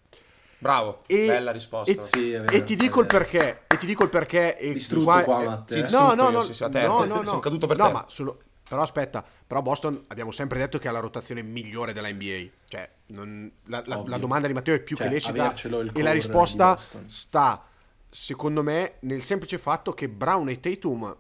Bravo, 0.58 1.02
E- 1.08 1.26
bella 1.26 1.52
risposta. 1.52 1.92
e- 1.92 2.02
Sì, 2.02 2.30
vero, 2.32 2.46
E 2.46 2.64
ti 2.64 2.76
dico 2.78 3.02
il 3.02 3.06
perché. 3.08 3.64
E 3.68 3.76
ti 3.78 3.86
dico 3.86 4.04
il 4.04 4.10
perché. 4.10 4.58
E 4.58 4.72
Distrutto 4.72 5.04
qua- 5.06 5.22
qua, 5.24 5.42
eh, 5.42 5.46
Matte, 5.46 5.74
sì, 5.74 5.80
eh. 5.80 5.82
No, 5.82 5.88
distrutto 5.88 6.16
no, 6.16 6.24
io, 6.24 6.30
no, 6.38 6.42
sì, 6.44 6.64
a 6.64 6.68
no, 6.70 7.04
no, 7.04 7.16
no. 7.18 7.24
Sono 7.26 7.40
caduto 7.40 7.68
per 7.68 7.78
no, 7.78 7.88
te. 7.88 7.92
ma 7.92 8.06
solo- 8.08 8.40
però 8.70 8.82
aspetta, 8.82 9.26
però 9.46 9.62
Boston 9.62 10.06
abbiamo 10.08 10.32
sempre 10.32 10.58
detto 10.60 10.80
che 10.80 10.88
ha 10.88 10.92
la 10.94 11.00
rotazione 11.02 11.42
migliore 11.42 11.92
della 11.92 12.08
NBA. 12.08 12.48
Cioè, 12.70 12.90
non- 13.08 13.52
la, 13.66 13.84
la- 13.86 14.04
la 14.06 14.18
domanda 14.18 14.48
di 14.48 14.54
Matteo 14.54 14.74
è 14.76 14.80
più 14.80 14.96
Cioè, 14.96 15.08
che 15.08 15.14
lecita 15.14 15.54
e 15.94 16.02
la 16.02 16.12
risposta 16.14 16.76
Boston. 16.76 17.10
sta, 17.10 17.66
secondo 18.14 18.62
me, 18.62 18.94
nel 19.02 19.24
semplice 19.24 19.58
fatto 19.58 19.94
che 19.94 20.08
Brown 20.08 20.48
e 20.50 20.60
Tatum 20.60 21.16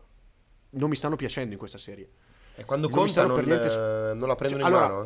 non 0.71 0.89
mi 0.89 0.95
stanno 0.95 1.15
piacendo 1.15 1.53
in 1.53 1.57
questa 1.57 1.79
serie. 1.79 2.07
E 2.55 2.65
quando 2.65 2.87
non 2.87 2.95
conta 2.97 3.11
stanno 3.11 3.27
non, 3.29 3.35
per 3.37 3.45
niente- 3.47 3.67
eh, 3.67 4.13
non 4.13 4.27
la 4.27 4.35
prendono 4.35 4.61
Cioè, 4.63 4.69
in 4.71 4.75
allora, 4.77 4.87
mano. 4.93 5.03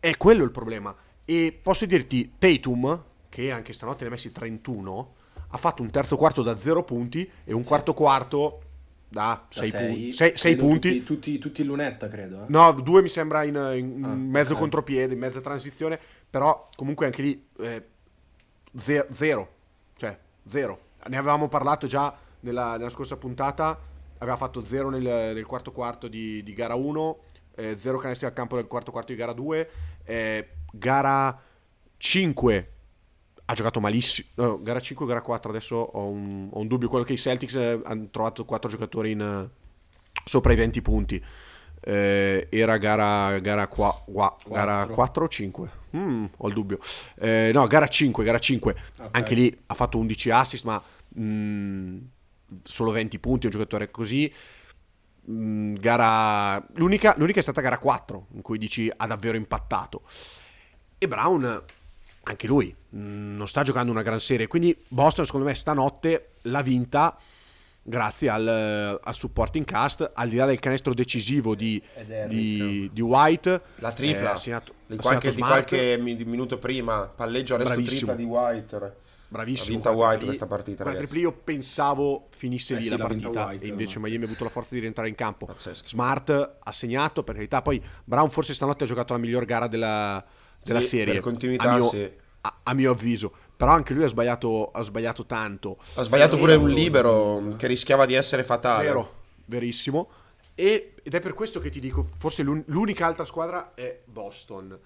eh. 0.00 0.08
È 0.10 0.16
quello 0.16 0.44
il 0.44 0.52
problema. 0.52 0.94
E 1.24 1.58
posso 1.60 1.86
dirti, 1.86 2.34
Tatum, 2.38 3.02
che 3.28 3.50
anche 3.50 3.72
stanotte 3.72 4.02
ne 4.04 4.08
ha 4.08 4.12
messi 4.12 4.30
31, 4.30 5.14
ha 5.48 5.56
fatto 5.56 5.82
un 5.82 5.90
terzo 5.90 6.16
quarto 6.16 6.42
da 6.42 6.56
0 6.56 6.84
punti 6.84 7.28
e 7.44 7.52
un 7.52 7.64
quarto 7.64 7.94
quarto 7.94 8.62
da 9.08 9.44
Da 9.52 9.60
6 9.60 9.70
sei, 9.70 9.86
punti. 9.88 10.12
6 10.12 10.32
credo 10.32 10.62
punti. 10.62 10.88
Tutti, 10.90 11.02
tutti, 11.04 11.38
tutti 11.38 11.60
in 11.62 11.66
lunetta, 11.66 12.08
credo. 12.08 12.42
eh. 12.42 12.46
No, 12.48 12.72
due 12.72 13.02
mi 13.02 13.08
sembra 13.08 13.42
in, 13.42 13.54
in 13.74 14.04
Ah, 14.04 14.08
mezzo 14.14 14.52
ok. 14.52 14.58
contropiede, 14.60 15.14
in 15.14 15.18
mezza 15.18 15.40
transizione, 15.40 15.98
però 16.30 16.68
comunque 16.76 17.06
anche 17.06 17.22
lì 17.22 17.46
eh, 17.58 17.84
ze- 18.78 19.06
zero, 19.12 19.48
cioè 19.96 20.16
zero. 20.46 20.86
Ne 21.08 21.16
avevamo 21.16 21.48
parlato 21.48 21.86
già 21.86 22.14
nella, 22.40 22.76
nella 22.76 22.90
scorsa 22.90 23.16
puntata, 23.16 23.78
aveva 24.18 24.36
fatto 24.36 24.64
zero 24.64 24.90
nel, 24.90 25.02
nel 25.02 25.46
quarto 25.46 25.72
quarto 25.72 26.08
di, 26.08 26.42
di 26.42 26.52
gara 26.52 26.74
1, 26.74 27.18
eh, 27.56 27.78
zero 27.78 27.98
canestri 27.98 28.26
al 28.26 28.32
campo 28.32 28.56
nel 28.56 28.66
quarto 28.66 28.90
quarto 28.90 29.12
di 29.12 29.18
gara 29.18 29.32
2, 29.32 29.70
eh, 30.04 30.48
gara 30.72 31.40
5 31.96 32.72
ha 33.46 33.54
giocato 33.54 33.80
malissimo, 33.80 34.28
no, 34.34 34.62
gara 34.62 34.78
5 34.78 35.04
o 35.04 35.08
gara 35.08 35.22
4, 35.22 35.50
adesso 35.50 35.76
ho 35.76 36.08
un, 36.08 36.48
ho 36.52 36.60
un 36.60 36.66
dubbio, 36.66 36.88
quello 36.88 37.04
che 37.04 37.14
i 37.14 37.18
Celtics 37.18 37.54
eh, 37.54 37.80
hanno 37.84 38.08
trovato 38.10 38.44
4 38.44 38.68
giocatori 38.70 39.12
in, 39.12 39.20
eh, 39.22 39.50
sopra 40.24 40.52
i 40.52 40.56
20 40.56 40.82
punti. 40.82 41.24
eh, 41.80 42.48
era 42.50 42.76
gara, 42.76 43.38
gara, 43.38 43.66
qua, 43.68 43.94
qua, 44.04 44.36
gara 44.46 44.86
4 44.86 45.24
o 45.24 45.28
5? 45.28 45.70
Mm, 45.96 46.24
ho 46.36 46.48
il 46.48 46.54
dubbio. 46.54 46.78
Eh, 47.18 47.50
no, 47.54 47.66
gara 47.66 47.86
5, 47.86 48.24
gara 48.24 48.38
5. 48.38 48.74
Ok. 48.98 49.08
Anche 49.12 49.34
lì 49.34 49.62
ha 49.66 49.74
fatto 49.74 49.96
11 49.96 50.30
assist, 50.30 50.64
ma 50.64 50.82
mm, 51.18 51.98
solo 52.62 52.90
20 52.90 53.18
punti, 53.18 53.46
un 53.46 53.52
giocatore 53.52 53.90
così. 53.90 54.32
Mm, 55.30 55.74
gara... 55.74 56.64
L'unica, 56.74 57.14
l'unica 57.18 57.38
è 57.40 57.42
stata 57.42 57.60
gara 57.60 57.78
4, 57.78 58.26
in 58.32 58.42
cui 58.42 58.58
dici 58.58 58.90
ha 58.94 59.06
davvero 59.06 59.36
impattato. 59.36 60.02
E 60.96 61.06
Brown, 61.06 61.62
anche 62.24 62.46
lui, 62.46 62.74
mm, 62.96 63.36
non 63.36 63.46
sta 63.46 63.62
giocando 63.62 63.92
una 63.92 64.02
gran 64.02 64.20
serie. 64.20 64.46
Quindi 64.46 64.76
Boston, 64.88 65.24
secondo 65.24 65.46
me, 65.46 65.54
stanotte 65.54 66.32
l'ha 66.42 66.62
vinta 66.62 67.16
grazie 67.82 68.28
al, 68.28 69.00
al 69.02 69.14
supporting 69.14 69.64
cast, 69.64 70.10
al 70.14 70.28
di 70.28 70.36
là 70.36 70.44
del 70.44 70.58
canestro 70.58 70.92
decisivo 70.92 71.54
di, 71.54 71.82
di, 72.26 72.90
di 72.92 73.00
White. 73.00 73.60
La 73.76 73.92
tripla. 73.92 74.30
eh, 74.30 74.32
ha 74.34 74.36
segnato- 74.36 74.74
di 74.86 74.96
ha 74.96 75.00
qualche, 75.00 75.30
di 75.30 75.40
qualche 75.40 75.96
mi- 75.98 76.22
minuto 76.24 76.58
prima, 76.58 77.06
palleggio 77.06 77.54
adesso 77.54 77.70
Bravissimo. 77.70 78.12
tripla 78.12 78.14
di 78.14 78.24
White. 78.24 78.96
Bravissimo. 79.30 79.66
Ha 79.66 79.70
vinta 79.70 79.90
White 79.90 80.24
questa 80.24 80.46
partita, 80.46 80.82
Quella 80.84 80.98
tripla 80.98 81.18
io 81.18 81.32
pensavo 81.32 82.28
finisse 82.30 82.72
Eh 82.74 82.76
lì 82.78 82.82
sì, 82.84 82.88
la 82.88 82.96
vinta 82.96 83.28
partita 83.28 83.46
White, 83.46 83.64
e 83.64 83.68
invece. 83.68 83.98
Miami 83.98 84.22
ha 84.24 84.26
avuto 84.26 84.44
la 84.44 84.50
forza 84.50 84.74
di 84.74 84.80
rientrare 84.80 85.08
in 85.08 85.14
campo. 85.14 85.44
Pazzesco. 85.46 85.86
Smart 85.86 86.56
ha 86.60 86.72
segnato, 86.72 87.22
per 87.22 87.34
carità. 87.34 87.60
Poi 87.60 87.82
Brown 88.04 88.30
forse 88.30 88.54
stanotte 88.54 88.84
ha 88.84 88.86
giocato 88.86 89.12
la 89.12 89.18
miglior 89.18 89.44
gara 89.44 89.66
della, 89.66 90.24
della 90.64 90.80
Sì, 90.80 90.88
serie. 90.88 91.14
per 91.14 91.22
continuità, 91.22 91.70
a 91.70 91.74
mio, 91.74 91.88
sì. 91.88 92.10
a- 92.40 92.56
a 92.62 92.72
mio 92.74 92.92
avviso. 92.92 93.32
Però 93.54 93.70
anche 93.72 93.92
lui 93.92 94.04
ha 94.04 94.08
sbagliato, 94.08 94.70
ha 94.70 94.82
sbagliato 94.82 95.26
tanto. 95.26 95.78
Ha 95.94 96.02
sbagliato 96.04 96.36
pure 96.38 96.54
un 96.54 96.70
libero 96.70 97.54
che 97.58 97.66
rischiava 97.66 98.06
di 98.06 98.14
essere 98.14 98.42
fatale. 98.44 98.84
Vero, 98.84 99.14
verissimo. 99.46 100.08
E- 100.54 100.94
ed 101.02 101.14
è 101.14 101.20
per 101.20 101.34
questo 101.34 101.60
che 101.60 101.68
ti 101.68 101.80
dico, 101.80 102.08
forse 102.16 102.42
l'un- 102.42 102.62
l'unica 102.68 103.04
altra 103.06 103.24
squadra 103.24 103.74
è 103.74 104.00
Boston. 104.04 104.78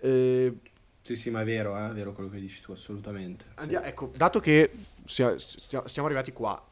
Eh, 0.00 0.52
Sì, 1.02 1.16
sì, 1.16 1.30
ma 1.30 1.40
è 1.40 1.44
vero, 1.44 1.76
eh, 1.76 1.90
è 1.90 1.92
vero 1.92 2.12
quello 2.12 2.30
che 2.30 2.38
dici 2.38 2.60
tu, 2.60 2.72
assolutamente. 2.72 3.44
Sì. 3.48 3.62
Andia- 3.62 3.84
ecco, 3.84 4.12
dato 4.16 4.38
che 4.38 4.70
sia- 5.04 5.36
stia- 5.36 5.86
siamo 5.88 6.06
arrivati 6.06 6.32
qua, 6.32 6.64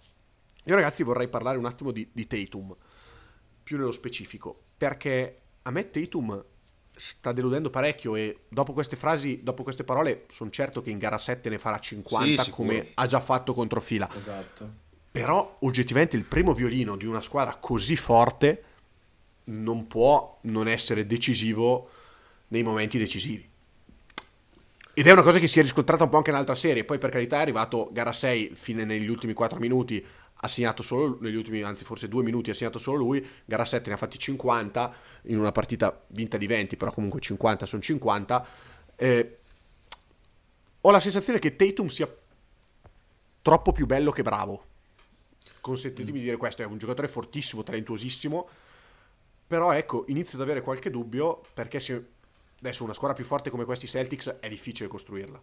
io 0.65 0.75
ragazzi 0.75 1.03
vorrei 1.03 1.29
parlare 1.29 1.59
un 1.59 1.67
attimo 1.67 1.91
di, 1.91 2.09
di 2.13 2.27
Tatum, 2.29 2.75
più 3.65 3.77
nello 3.77 3.91
specifico, 3.93 4.57
perché 4.79 5.41
a 5.63 5.71
me 5.73 5.91
Tatum 5.91 6.45
sta 6.95 7.33
deludendo 7.33 7.71
parecchio 7.71 8.15
e 8.15 8.43
dopo 8.49 8.73
queste 8.73 8.95
frasi, 8.95 9.43
dopo 9.43 9.65
queste 9.65 9.83
parole, 9.83 10.27
sono 10.31 10.51
certo 10.51 10.81
che 10.81 10.91
in 10.91 10.99
gara 10.99 11.19
7 11.19 11.49
ne 11.49 11.59
farà 11.59 11.79
50 11.79 12.45
Sì, 12.45 12.51
come 12.51 12.91
ha 12.95 13.07
già 13.07 13.21
fatto 13.21 13.53
contro 13.53 13.81
fila. 13.81 14.09
Esatto. 14.15 14.89
Però 15.11 15.57
oggettivamente 15.61 16.17
il 16.17 16.25
primo 16.25 16.55
violino 16.55 16.97
di 16.97 17.07
una 17.07 17.21
squadra 17.21 17.57
così 17.57 17.97
forte 17.97 18.65
non 19.45 19.89
può 19.89 20.39
non 20.43 20.69
essere 20.69 21.05
decisivo 21.07 21.91
nei 22.49 22.63
momenti 22.63 22.97
decisivi. 22.99 23.50
Ed 24.93 25.07
è 25.07 25.13
una 25.13 25.23
cosa 25.23 25.39
che 25.39 25.49
si 25.49 25.59
è 25.59 25.63
riscontrata 25.63 26.05
un 26.05 26.11
po' 26.11 26.17
anche 26.17 26.31
nell'altra 26.31 26.55
serie. 26.55 26.85
Poi, 26.85 26.99
per 26.99 27.11
carità, 27.11 27.39
è 27.39 27.41
arrivato 27.41 27.89
gara 27.93 28.13
6, 28.13 28.53
fine 28.55 28.85
negli 28.85 29.09
ultimi 29.09 29.33
4 29.33 29.59
minuti, 29.59 30.05
ha 30.43 30.49
segnato 30.49 30.83
solo, 30.83 31.19
negli 31.21 31.37
ultimi, 31.37 31.63
anzi 31.63 31.85
forse 31.85 32.09
2 32.09 32.23
minuti, 32.23 32.51
ha 32.51 32.55
segnato 32.55 32.79
solo 32.79 32.99
lui. 32.99 33.27
Gara 33.45 33.65
7 33.65 33.89
ne 33.89 33.95
ha 33.95 33.99
fatti 33.99 34.19
50, 34.19 34.95
in 35.25 35.39
una 35.39 35.53
partita 35.53 36.05
vinta 36.09 36.37
di 36.37 36.47
20, 36.47 36.77
però 36.77 36.93
comunque 36.93 37.21
50 37.21 37.67
sono 37.67 37.83
50. 37.83 38.47
Eh, 38.97 39.39
ho 40.81 40.91
la 40.91 41.01
sensazione 41.01 41.39
che 41.39 41.57
Tatum 41.57 41.89
sia 41.89 42.09
troppo 43.43 43.73
più 43.73 43.87
bello 43.87 44.11
che 44.11 44.23
bravo. 44.23 44.65
Consentitemi 45.61 46.19
di 46.19 46.25
dire 46.25 46.37
questo, 46.37 46.63
è 46.63 46.65
un 46.65 46.79
giocatore 46.79 47.07
fortissimo, 47.07 47.63
talentuosissimo, 47.63 48.49
però 49.47 49.73
ecco, 49.73 50.05
inizio 50.09 50.39
ad 50.39 50.45
avere 50.45 50.63
qualche 50.63 50.91
dubbio 50.91 51.43
perché 51.53 51.81
se 51.81 52.05
adesso 52.61 52.85
una 52.85 52.93
squadra 52.93 53.17
più 53.17 53.25
forte 53.25 53.51
come 53.51 53.65
questi 53.65 53.87
Celtics 53.87 54.37
è 54.41 54.49
difficile 54.49 54.89
costruirla. 54.89 55.41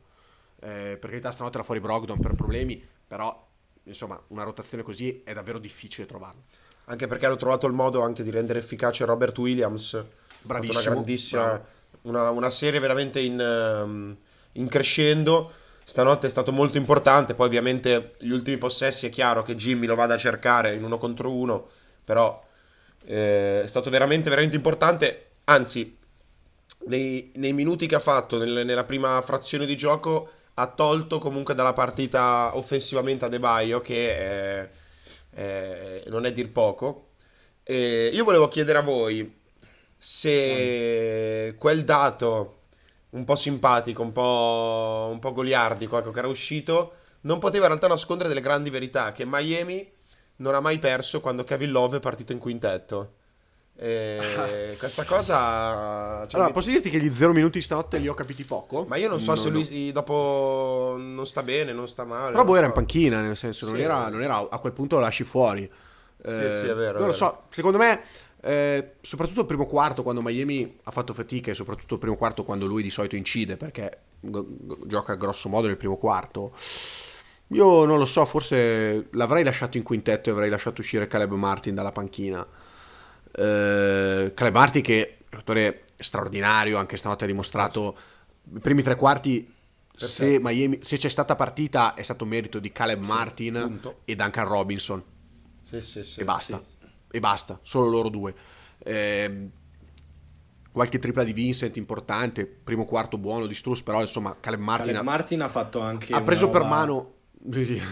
Eh, 0.60 0.98
per 1.00 1.10
carità 1.10 1.32
stanotte 1.32 1.58
era 1.58 1.66
fuori 1.66 1.80
Brogdon 1.80 2.20
per 2.20 2.34
problemi, 2.34 2.84
però 3.08 3.46
insomma 3.84 4.22
una 4.28 4.44
rotazione 4.44 4.84
così 4.84 5.22
è 5.24 5.34
davvero 5.34 5.60
difficile 5.60 6.06
trovarla. 6.06 6.42
Anche 6.86 7.08
perché 7.08 7.26
hanno 7.26 7.36
trovato 7.36 7.68
il 7.68 7.74
modo 7.74 8.02
anche 8.02 8.24
di 8.24 8.30
rendere 8.30 8.60
efficace 8.60 9.06
Robert 9.06 9.38
Williams. 9.38 10.02
Bravissimo, 10.42 10.80
Una 10.80 10.90
grandissima, 10.90 11.66
una, 12.04 12.30
una 12.30 12.50
serie 12.50 12.80
veramente 12.80 13.20
in, 13.20 13.40
ehm, 13.40 14.18
in 14.54 14.68
crescendo. 14.68 15.52
Stanotte 15.84 16.28
è 16.28 16.30
stato 16.30 16.54
molto 16.54 16.78
importante. 16.78 17.34
Poi, 17.34 17.48
ovviamente, 17.48 18.16
gli 18.20 18.30
ultimi 18.30 18.58
possessi 18.58 19.06
è 19.06 19.10
chiaro 19.10 19.44
che 19.44 19.56
Jimmy 19.56 19.86
lo 19.86 19.96
vada 19.96 20.14
a 20.14 20.18
cercare 20.18 20.76
in 20.76 20.84
uno 20.84 20.98
contro 20.98 21.32
uno. 21.32 21.68
Però 22.06 22.42
eh, 23.04 23.62
è 23.64 23.68
stato 23.68 23.90
veramente, 23.90 24.30
veramente 24.30 24.56
importante. 24.56 25.32
Anzi, 25.46 25.98
nei, 26.86 27.32
nei 27.36 27.54
minuti 27.54 27.88
che 27.88 27.96
ha 27.96 28.00
fatto 28.00 28.38
nel- 28.38 28.66
nella 28.66 28.84
prima 28.86 29.22
frazione 29.22 29.66
di 29.66 29.76
gioco, 29.76 30.30
ha 30.56 30.68
tolto 30.68 31.20
comunque 31.20 31.54
dalla 31.54 31.74
partita 31.74 32.50
offensivamente 32.54 33.26
a 33.26 33.28
De 33.28 33.40
Baio, 33.40 33.82
che 33.82 34.64
eh, 34.64 34.70
eh, 35.36 36.04
non 36.08 36.26
è 36.26 36.32
dir 36.32 36.52
poco. 36.52 37.10
E 37.64 38.10
io 38.14 38.24
volevo 38.24 38.48
chiedere 38.48 38.78
a 38.80 38.82
voi 38.82 39.36
se 39.98 41.56
quel 41.58 41.84
dato 41.84 42.54
un 43.12 43.24
po' 43.24 43.36
simpatico, 43.36 44.02
un 44.02 44.12
po', 44.12 45.10
un 45.12 45.20
po' 45.20 45.34
goliardico, 45.34 45.98
ecco, 45.98 46.12
che 46.12 46.20
era 46.20 46.28
uscito, 46.28 46.94
non 47.22 47.40
poteva 47.40 47.64
in 47.64 47.70
realtà 47.72 47.88
nascondere 47.88 48.30
delle 48.30 48.42
grandi 48.42 48.70
verità, 48.70 49.12
che 49.12 49.26
Miami 49.26 49.92
non 50.38 50.54
ha 50.56 50.60
mai 50.60 50.80
perso 50.80 51.20
quando 51.22 51.44
Kevin 51.44 51.72
Love 51.72 51.98
è 51.98 52.00
partito 52.00 52.32
in 52.34 52.40
quintetto. 52.40 53.16
E 53.80 54.76
questa 54.80 55.04
cosa... 55.04 56.26
cioè, 56.26 56.34
Allora, 56.34 56.48
mi- 56.48 56.54
posso 56.54 56.70
dirti 56.70 56.90
che 56.90 56.98
gli 57.00 57.14
0 57.14 57.32
minuti 57.32 57.62
stanotte 57.62 57.98
li 58.00 58.08
ho 58.08 58.14
capiti 58.16 58.44
poco? 58.44 58.86
Ma 58.88 58.96
io 58.98 59.08
non 59.08 59.20
so 59.20 59.32
No, 59.32 59.38
se 59.38 59.48
no. 59.50 59.54
lui 59.56 59.64
si- 59.66 59.92
dopo 59.92 60.96
non 60.98 61.26
sta 61.28 61.44
bene, 61.44 61.74
non 61.74 61.88
sta 61.88 62.04
male. 62.04 62.32
Però 62.32 62.38
non 62.38 62.46
boh 62.46 62.56
era 62.56 62.66
in 62.66 62.72
so. 62.72 62.78
panchina, 62.78 63.22
nel 63.22 63.38
senso, 63.38 63.66
non, 63.68 63.76
Sì. 63.76 63.82
era, 63.82 64.10
non 64.10 64.22
era- 64.24 64.48
a 64.50 64.58
quel 64.60 64.74
punto 64.74 64.96
lo 64.96 65.02
lasci 65.02 65.24
fuori. 65.24 65.64
Eh, 65.64 66.32
sì, 66.32 66.66
è 66.66 66.74
vero, 66.76 66.76
è 66.76 66.76
Non 66.76 66.94
lo 66.94 67.00
vero. 67.00 67.14
so, 67.14 67.44
secondo 67.50 67.78
me, 67.78 68.02
eh, 68.42 68.94
soprattutto 69.02 69.42
il 69.42 69.46
primo 69.46 69.68
quarto, 69.68 70.02
quando 70.02 70.22
Miami 70.24 70.80
ha 70.84 70.92
fatto 70.92 71.14
fatica, 71.14 71.52
e 71.52 71.54
soprattutto 71.54 71.94
il 71.94 72.00
primo 72.00 72.16
quarto 72.18 72.44
quando 72.44 72.66
lui 72.66 72.82
di 72.82 72.90
solito 72.90 73.16
incide, 73.16 73.58
perché 73.58 74.00
go- 74.20 74.48
gioca 74.86 75.14
grosso 75.16 75.50
modo 75.50 75.68
nel 75.68 75.78
primo 75.78 75.98
quarto. 75.98 76.54
Io 77.52 77.86
non 77.86 77.98
lo 78.00 78.06
so, 78.06 78.26
forse 78.26 79.08
l'avrei 79.12 79.44
lasciato 79.44 79.78
in 79.78 79.84
quintetto 79.84 80.30
e 80.30 80.34
avrei 80.34 80.50
lasciato 80.50 80.82
uscire 80.82 81.08
Caleb 81.08 81.32
Martin 81.34 81.76
dalla 81.76 81.92
panchina. 81.94 82.46
Eh, 83.32 84.32
Caleb 84.34 84.54
Martin 84.54 84.82
che 84.82 85.02
è 85.08 85.18
un 85.22 85.28
giocatore 85.32 85.84
straordinario, 85.98 86.78
anche 86.78 86.98
stanotte 86.98 87.24
ha 87.24 87.28
dimostrato 87.28 87.98
i 88.56 88.60
primi 88.60 88.82
tre 88.82 88.96
quarti. 88.96 89.54
Se. 90.00 90.38
Miami- 90.40 90.80
se 90.84 90.98
c'è 90.98 91.10
stata 91.10 91.36
partita 91.36 91.96
è 91.96 92.04
stato 92.04 92.24
merito 92.24 92.60
di 92.60 92.72
Caleb 92.72 93.04
Martin 93.04 93.54
punto. 93.60 94.02
e 94.06 94.14
Duncan 94.14 94.48
Robinson 94.48 95.04
Sì, 95.62 95.82
sì, 95.82 96.04
sì. 96.04 96.20
e 96.20 96.24
basta. 96.24 96.64
E 97.10 97.20
basta, 97.20 97.60
solo 97.64 97.88
loro 97.90 98.10
due. 98.10 98.36
Ehm, 98.84 99.50
qualche 100.72 101.00
tripla 101.00 101.24
di 101.24 101.34
Vincent 101.34 101.78
importante, 101.78 102.46
primo 102.46 102.86
quarto 102.86 103.18
buono 103.18 103.48
di 103.48 103.56
Struz, 103.56 103.82
però 103.82 104.02
insomma 104.02 104.36
Caleb 104.40 104.60
Martin 104.60 104.94
Caleb 104.94 105.02
ha, 105.02 105.04
Martin 105.12 105.42
ha 105.42 105.48
fatto 105.48 105.80
anche 105.80 106.14
ha 106.14 106.22
preso 106.22 106.50
per 106.50 106.62
roba- 106.62 106.76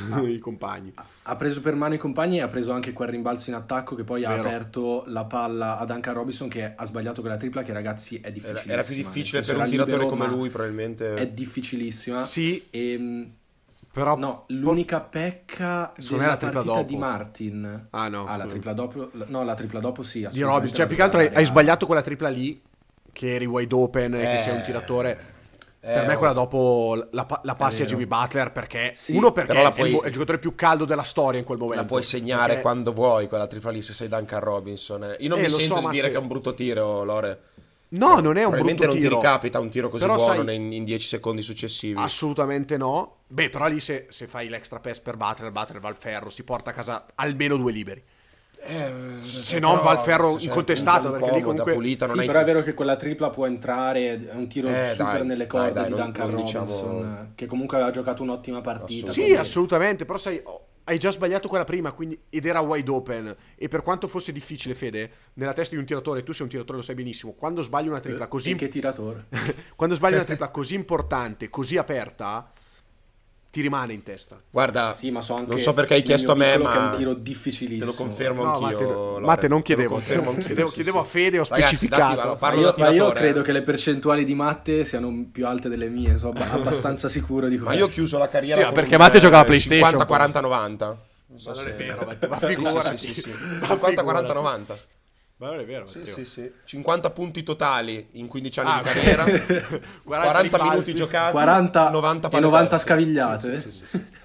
mano 0.10 0.28
i 0.28 0.40
compagni. 0.40 0.94
Ha 1.24 1.36
preso 1.36 1.62
per 1.62 1.76
mano 1.76 1.94
i 1.94 1.98
compagni 1.98 2.38
e 2.38 2.42
ha 2.42 2.48
preso 2.48 2.72
anche 2.72 2.94
quel 2.94 3.10
rimbalzo 3.10 3.50
in 3.50 3.56
attacco 3.56 3.96
che 3.96 4.04
poi 4.04 4.24
ha 4.26 4.30
Vero. 4.30 4.42
aperto 4.48 5.04
la 5.08 5.26
palla 5.26 5.78
a 5.78 5.86
Duncan 5.86 6.14
Robinson 6.14 6.48
che 6.50 6.74
ha 6.76 6.86
sbagliato 6.86 7.22
quella 7.22 7.38
tripla 7.38 7.64
che 7.64 7.72
ragazzi 7.74 8.20
è 8.20 8.32
difficilissima. 8.32 8.74
era 8.74 8.84
più 8.84 8.96
difficile 8.96 9.42
per 9.42 9.58
un 9.58 9.70
tiratore 9.70 9.98
libero, 10.02 10.10
come 10.10 10.28
lui, 10.28 10.50
probabilmente. 10.50 11.14
È 11.16 11.28
difficilissima. 11.28 12.20
Sì, 12.20 12.68
Ehm, 12.72 13.34
però 13.92 14.18
no, 14.18 14.44
l'unica 14.48 15.00
pecca 15.00 15.94
Secondo 15.98 16.24
me 16.24 16.30
la 16.30 16.38
tripla 16.38 16.62
dopo. 16.64 16.84
di 16.84 16.98
Martin. 16.98 17.88
Ah, 17.92 18.10
no, 18.10 18.26
la 18.26 18.34
scusa. 18.34 18.46
tripla 18.48 18.74
dopo, 18.74 19.10
no, 19.28 19.44
la 19.44 19.54
tripla 19.54 19.80
dopo 19.80 20.04
sì. 20.04 20.28
di 20.32 20.42
Robinson, 20.42 20.76
cioè 20.76 20.80
la 20.82 20.88
più 20.88 20.96
che 20.98 21.02
altro 21.02 21.20
hai, 21.20 21.30
hai 21.34 21.46
sbagliato 21.46 21.86
quella 21.86 22.02
tripla 22.02 22.28
lì 22.28 22.62
che 23.14 23.36
eri 23.36 23.46
wide 23.46 23.74
open 23.74 24.14
e 24.16 24.20
che 24.20 24.38
Eh, 24.40 24.42
sei 24.42 24.56
un 24.58 24.64
tiratore. 24.64 25.34
Eh, 25.88 25.94
per 25.94 26.08
me 26.08 26.14
oh. 26.16 26.18
quella 26.18 26.34
dopo 26.34 27.08
la, 27.12 27.28
la 27.44 27.56
passi 27.56 27.84
a. 27.84 27.86
Jimmy 27.86 28.06
Butler 28.08 28.52
perché 28.52 28.94
Sì, 28.96 29.16
uno 29.16 29.32
perché 29.32 29.54
è, 29.54 29.66
il, 29.68 29.74
puoi- 29.76 30.00
è 30.00 30.08
il 30.08 30.12
giocatore 30.14 30.40
più 30.40 30.56
caldo 30.56 30.86
della 30.86 31.04
storia 31.04 31.40
in 31.40 31.46
quel 31.46 31.60
momento. 31.60 31.82
La 31.82 31.88
puoi 31.88 32.02
segnare 32.04 32.48
Perché- 32.48 32.62
quando 32.62 32.92
vuoi 32.92 33.28
quella 33.28 33.46
tripla 33.48 33.70
lì 33.72 33.82
se 33.82 33.94
sei 33.94 34.08
Duncan 34.08 34.40
Robinson. 34.40 35.04
eh. 35.04 35.16
Io 35.20 35.30
non 35.30 35.38
Eh, 35.40 35.44
mi 35.44 35.50
sento 35.50 35.76
so, 35.76 35.82
di 35.82 35.88
dire 35.90 36.10
che 36.10 36.16
è 36.16 36.20
un 36.20 36.28
brutto 36.28 36.54
tiro, 36.56 37.04
Lore. 37.04 37.40
No, 37.90 38.20
non 38.20 38.36
è 38.36 38.44
un 38.44 38.52
brutto 38.52 38.86
non 38.88 38.96
tiro. 38.96 39.10
ti 39.10 39.16
ricapita 39.22 39.60
un 39.60 39.70
tiro 39.70 39.90
così 39.90 40.04
Però 40.04 40.16
buono 40.16 40.44
sai- 40.44 40.56
in, 40.56 40.74
in 40.74 40.84
10 40.84 41.08
secondi 41.08 41.42
successivi. 41.44 42.02
Assolutamente 42.02 42.78
no. 42.78 43.18
Beh, 43.28 43.50
però 43.50 43.68
lì 43.68 43.80
se, 43.80 44.08
se 44.10 44.26
fai 44.28 44.50
l'extra 44.50 44.80
pass 44.80 45.00
per 45.00 45.16
Butler, 45.18 45.52
Butler 45.52 45.80
va 45.80 45.88
al 45.90 45.96
ferro, 45.98 46.30
si 46.32 46.44
porta 46.44 46.72
a 46.72 46.74
casa 46.74 47.06
almeno 47.16 47.56
due 47.58 47.72
liberi. 47.72 48.04
Eh, 48.68 48.94
Se 49.24 49.60
non 49.60 49.80
va 49.84 49.92
al 49.92 50.00
ferro 50.00 50.38
incontestato, 50.40 51.12
perché 51.12 51.32
lì 51.32 51.42
comunque- 51.42 51.74
pulita, 51.74 52.06
non 52.08 52.16
Sì, 52.16 52.22
hai 52.22 52.28
però 52.28 52.40
è 52.40 52.44
vero 52.46 52.62
che 52.64 52.74
quella 52.74 52.96
tripla 52.96 53.30
può 53.30 53.46
entrare, 53.46 54.28
è 54.30 54.34
un 54.34 54.48
tiro 54.48 54.68
Eh, 54.68 54.90
super 54.92 55.06
dai, 55.06 55.26
nelle 55.28 55.38
dai, 55.46 55.48
corde 55.48 55.74
dai, 55.74 55.84
di 55.86 55.90
non- 55.92 56.00
Duncan 56.02 56.28
non 56.28 56.36
Robinson, 56.38 56.66
diciamo- 56.66 57.28
che 57.36 57.46
comunque 57.46 57.78
aveva 57.78 57.92
giocato 57.92 58.24
un'ottima 58.24 58.62
partita. 58.62 59.10
Assolutamente. 59.10 59.36
Sì, 59.36 59.40
assolutamente, 59.40 60.06
però 60.06 60.18
sai, 60.18 60.42
hai 60.88 60.98
già 60.98 61.12
sbagliato 61.12 61.48
quella 61.48 61.64
prima 61.64 61.92
quindi, 61.92 62.20
ed 62.30 62.46
era 62.46 62.60
wide 62.60 62.90
open. 62.92 63.36
E 63.56 63.68
per 63.68 63.82
quanto 63.84 64.08
fosse 64.08 64.32
difficile, 64.32 64.74
Fede, 64.74 65.10
nella 65.34 65.54
testa 65.54 65.76
di 65.76 65.80
un 65.80 65.86
tiratore, 65.88 66.24
tu 66.24 66.32
sei 66.32 66.44
un 66.44 66.50
tiratore, 66.50 66.78
lo 66.80 66.84
sai 66.84 66.96
benissimo, 66.96 67.34
quando 67.34 67.62
sbagli 67.62 67.88
una 67.88 68.00
tripla 68.00 68.28
così... 68.28 68.52
E 68.52 68.56
che 68.56 68.68
tiratore. 68.68 69.26
quando 69.76 69.96
sbagli 69.96 70.16
una 70.16 70.24
tripla 70.24 70.50
così 70.50 70.74
importante, 70.76 71.50
così 71.50 71.78
aperta, 71.78 72.52
ti 73.56 73.62
rimane 73.62 73.94
in 73.94 74.04
testa. 74.04 74.36
Guarda, 74.50 74.92
Sì, 74.92 75.12
ma 75.12 75.22
so 75.22 75.34
anche 75.36 75.50
non 75.50 75.60
so 75.60 75.74
perché 75.74 75.94
hai 75.94 76.02
chiesto 76.04 76.34
a 76.34 76.36
me, 76.36 76.48
che 76.48 76.54
è 76.56 76.58
ma 76.58 76.90
un 76.90 76.98
tiro 76.98 77.14
te 77.16 77.22
difficilissimo. 77.22 77.86
lo 77.86 77.94
confermo 77.94 78.44
No, 78.44 78.50
anch'io. 78.52 78.66
Matte, 78.66 78.84
Lore. 78.84 79.26
Non 79.26 79.38
Te 79.38 79.48
lo 79.48 79.62
chiedevo. 79.62 79.94
confermo 79.94 80.30
anch'io, 80.32 80.44
chiedevo, 80.46 80.68
sì, 80.68 80.74
chiedevo 80.74 80.98
sì. 81.00 81.04
a 81.06 81.08
Fede, 81.08 81.40
ho 81.40 81.46
Ragazzi, 81.48 81.76
specificato. 81.78 82.16
dati- 82.16 82.28
Ma 82.28 82.36
parlo 82.36 82.60
io, 82.60 82.66
da 82.66 82.74
ma 82.80 82.86
io 82.88 82.92
tiratore, 82.92 83.20
credo 83.20 83.40
eh. 83.40 83.44
che 83.44 83.52
le 83.54 83.62
percentuali 83.62 84.26
di 84.26 84.36
Matte 84.36 84.84
siano 84.84 85.26
più 85.32 85.48
alte 85.48 85.70
delle 85.70 85.88
mie, 85.88 86.18
sono 86.18 86.32
ab- 86.38 86.52
abbastanza 86.52 87.08
sicuro 87.08 87.48
di 87.48 87.56
Ma 87.58 87.64
questo. 87.64 87.80
io 87.80 87.86
ho 87.86 87.90
chiuso 87.94 88.18
la 88.18 88.28
carriera 88.28 88.60
Sì, 88.60 88.66
con 88.66 88.74
perché 88.74 88.98
Matte 88.98 89.20
gioca 89.20 89.36
alla 89.36 89.44
eh, 89.44 89.48
PlayStation, 89.48 89.86
50 89.86 90.06
40 90.06 90.42
90. 90.42 90.86
Non 91.28 91.40
so 91.40 91.50
Ma 91.52 91.56
non 91.56 91.68
è 91.68 91.74
vero, 91.76 92.06
ma 92.30 92.40
Sì, 92.40 92.46
sì, 92.48 92.54
figurati. 92.56 92.98
sì, 92.98 93.14
sì, 93.14 93.22
sì. 93.22 93.30
Ma 93.32 93.68
50 93.68 94.04
40 94.04 94.04
figurati. 94.04 94.34
90. 94.34 94.78
Ma 95.38 95.48
non 95.50 95.60
è 95.60 95.66
vero, 95.66 95.86
Sì, 95.86 96.06
sì, 96.06 96.24
sì. 96.24 96.50
50 96.64 97.10
punti 97.12 97.44
totali 97.44 98.08
in 98.14 98.28
15 98.28 98.60
anni 98.62 98.70
Ah, 98.70 98.78
di 98.78 98.84
carriera. 98.90 99.24
40 99.24 99.80
40 100.04 100.42
rimbalzi. 100.42 100.70
minuti 100.70 100.96
giocati, 100.96 101.32
40 101.32 101.90
90 101.90 102.28
e 102.28 102.30
palle 102.30 102.44
90 102.46 102.70
perse. 102.70 102.86
scavigliate. 102.86 103.56
Sì, 103.58 103.72
sì, 103.72 103.78
sì, 103.78 103.86
sì. 103.86 104.06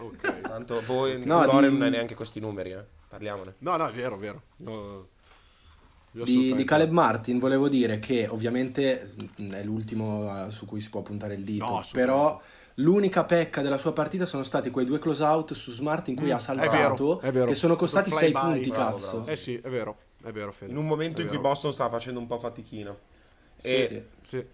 Ok. 0.00 0.40
Tanto 0.42 0.80
voi, 0.86 1.18
No, 1.24 1.44
di- 1.46 1.68
non 1.68 1.82
hai 1.82 1.90
neanche 1.90 2.14
questi 2.14 2.38
numeri, 2.40 2.70
eh. 2.72 2.84
Parliamone. 3.08 3.54
No, 3.58 3.76
no, 3.76 3.86
è 3.88 3.92
vero, 3.92 4.14
è 4.16 4.18
vero. 4.18 4.42
No, 4.56 5.06
Di, 6.10 6.54
di 6.54 6.64
Caleb 6.64 6.90
Martin 6.90 7.38
volevo 7.38 7.68
dire 7.68 7.98
che 7.98 8.26
ovviamente 8.28 9.12
mh, 9.36 9.50
è 9.52 9.62
l'ultimo 9.64 10.46
eh, 10.46 10.50
su 10.50 10.66
cui 10.66 10.80
si 10.80 10.88
può 10.88 11.02
puntare 11.02 11.34
il 11.34 11.42
dito, 11.44 11.64
No, 11.64 11.84
però 11.92 12.40
l'unica 12.74 13.24
pecca 13.24 13.60
della 13.62 13.78
sua 13.78 13.92
partita 13.92 14.24
sono 14.26 14.42
stati 14.42 14.70
quei 14.70 14.86
due 14.86 14.98
close 14.98 15.22
out 15.22 15.52
su 15.54 15.70
Smart 15.72 16.08
in 16.08 16.16
cui 16.16 16.28
Mm, 16.28 16.32
ha 16.32 16.36
è 16.36 16.40
saltato, 16.40 16.70
vero, 16.70 17.20
è 17.20 17.30
vero. 17.32 17.46
che 17.46 17.54
sono 17.54 17.76
costati 17.76 18.10
Flyby, 18.10 18.32
6 18.32 18.32
punti, 18.32 18.68
bravo, 18.70 18.90
cazzo. 18.92 19.16
bravo. 19.16 19.30
Eh 19.30 19.36
sì, 19.36 19.56
è 19.56 19.68
vero, 19.68 19.96
è 20.24 20.30
vero, 20.32 20.52
Fede. 20.52 20.72
In 20.72 20.78
un 20.78 20.86
momento 20.86 21.20
È 21.20 21.22
in 21.22 21.28
cui 21.28 21.36
vero. 21.38 21.48
Boston 21.48 21.72
stava 21.72 21.90
facendo 21.90 22.18
un 22.20 22.26
po' 22.26 22.38
fatichino. 22.38 22.98
Sì, 23.56 23.68
E 23.68 23.86
sì. 24.22 24.36
Sì. 24.36 24.46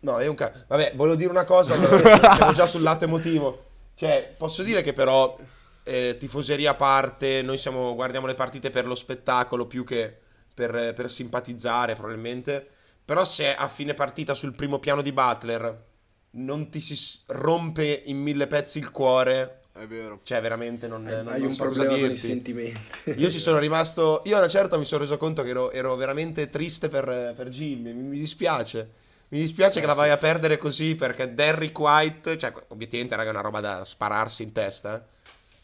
No, 0.00 0.18
è 0.18 0.26
un 0.26 0.34
cazzo. 0.36 0.64
Vabbè, 0.68 0.92
volevo 0.94 1.16
dire 1.16 1.30
una 1.30 1.44
cosa, 1.44 1.74
siamo 2.34 2.52
già 2.52 2.66
sul 2.66 2.82
lato 2.82 3.04
emotivo. 3.04 3.64
Cioè, 3.94 4.34
posso 4.36 4.62
dire 4.62 4.82
che 4.82 4.92
però, 4.92 5.36
eh, 5.82 6.16
tifoseria 6.18 6.70
a 6.70 6.74
parte, 6.74 7.42
noi 7.42 7.58
siamo, 7.58 7.94
guardiamo 7.94 8.26
le 8.26 8.34
partite 8.34 8.70
per 8.70 8.86
lo 8.86 8.94
spettacolo 8.94 9.66
più 9.66 9.84
che 9.84 10.16
per, 10.54 10.92
per 10.94 11.10
simpatizzare, 11.10 11.94
probabilmente. 11.94 12.68
Però 13.04 13.24
se 13.24 13.54
a 13.54 13.66
fine 13.68 13.94
partita 13.94 14.34
sul 14.34 14.54
primo 14.54 14.78
piano 14.78 15.02
di 15.02 15.12
Butler 15.12 15.86
non 16.30 16.70
ti 16.70 16.78
si 16.78 17.22
rompe 17.28 18.02
in 18.06 18.18
mille 18.18 18.46
pezzi 18.46 18.78
il 18.78 18.90
cuore, 18.90 19.62
È 19.80 19.86
vero. 19.86 20.20
cioè 20.24 20.40
veramente 20.40 20.86
non, 20.88 21.02
non- 21.02 21.28
Hai 21.28 21.40
non 21.40 21.48
un 21.50 21.54
so 21.54 21.66
cosa 21.66 21.82
problema 21.82 22.00
con 22.00 22.10
i 22.10 22.14
dirti. 22.14 22.26
sentimenti. 22.28 22.80
Io 23.16 23.30
ci 23.30 23.38
sono 23.38 23.58
rimasto. 23.58 24.22
Io 24.26 24.34
a 24.36 24.38
una 24.38 24.48
certa 24.48 24.76
mi 24.76 24.84
sono 24.84 25.02
reso 25.02 25.16
conto 25.16 25.42
che 25.42 25.50
ero, 25.50 25.70
ero 25.70 25.94
veramente 25.96 26.50
triste 26.50 26.88
per, 26.88 27.32
per 27.36 27.48
Jimmy. 27.48 27.92
Mi, 27.92 28.02
mi 28.08 28.18
dispiace. 28.18 28.90
Mi 29.28 29.38
dispiace 29.40 29.80
che 29.80 29.86
la 29.86 29.92
vai 29.94 30.10
a 30.10 30.16
perdere 30.16 30.56
così 30.56 30.94
perché 30.94 31.34
Derrick 31.34 31.78
White, 31.78 32.38
cioè, 32.38 32.52
obiettivamente, 32.68 33.14
raga, 33.14 33.28
è 33.28 33.32
una 33.32 33.42
roba 33.42 33.60
da 33.60 33.84
spararsi 33.84 34.42
in 34.42 34.52
testa. 34.52 34.96
eh. 35.04 35.16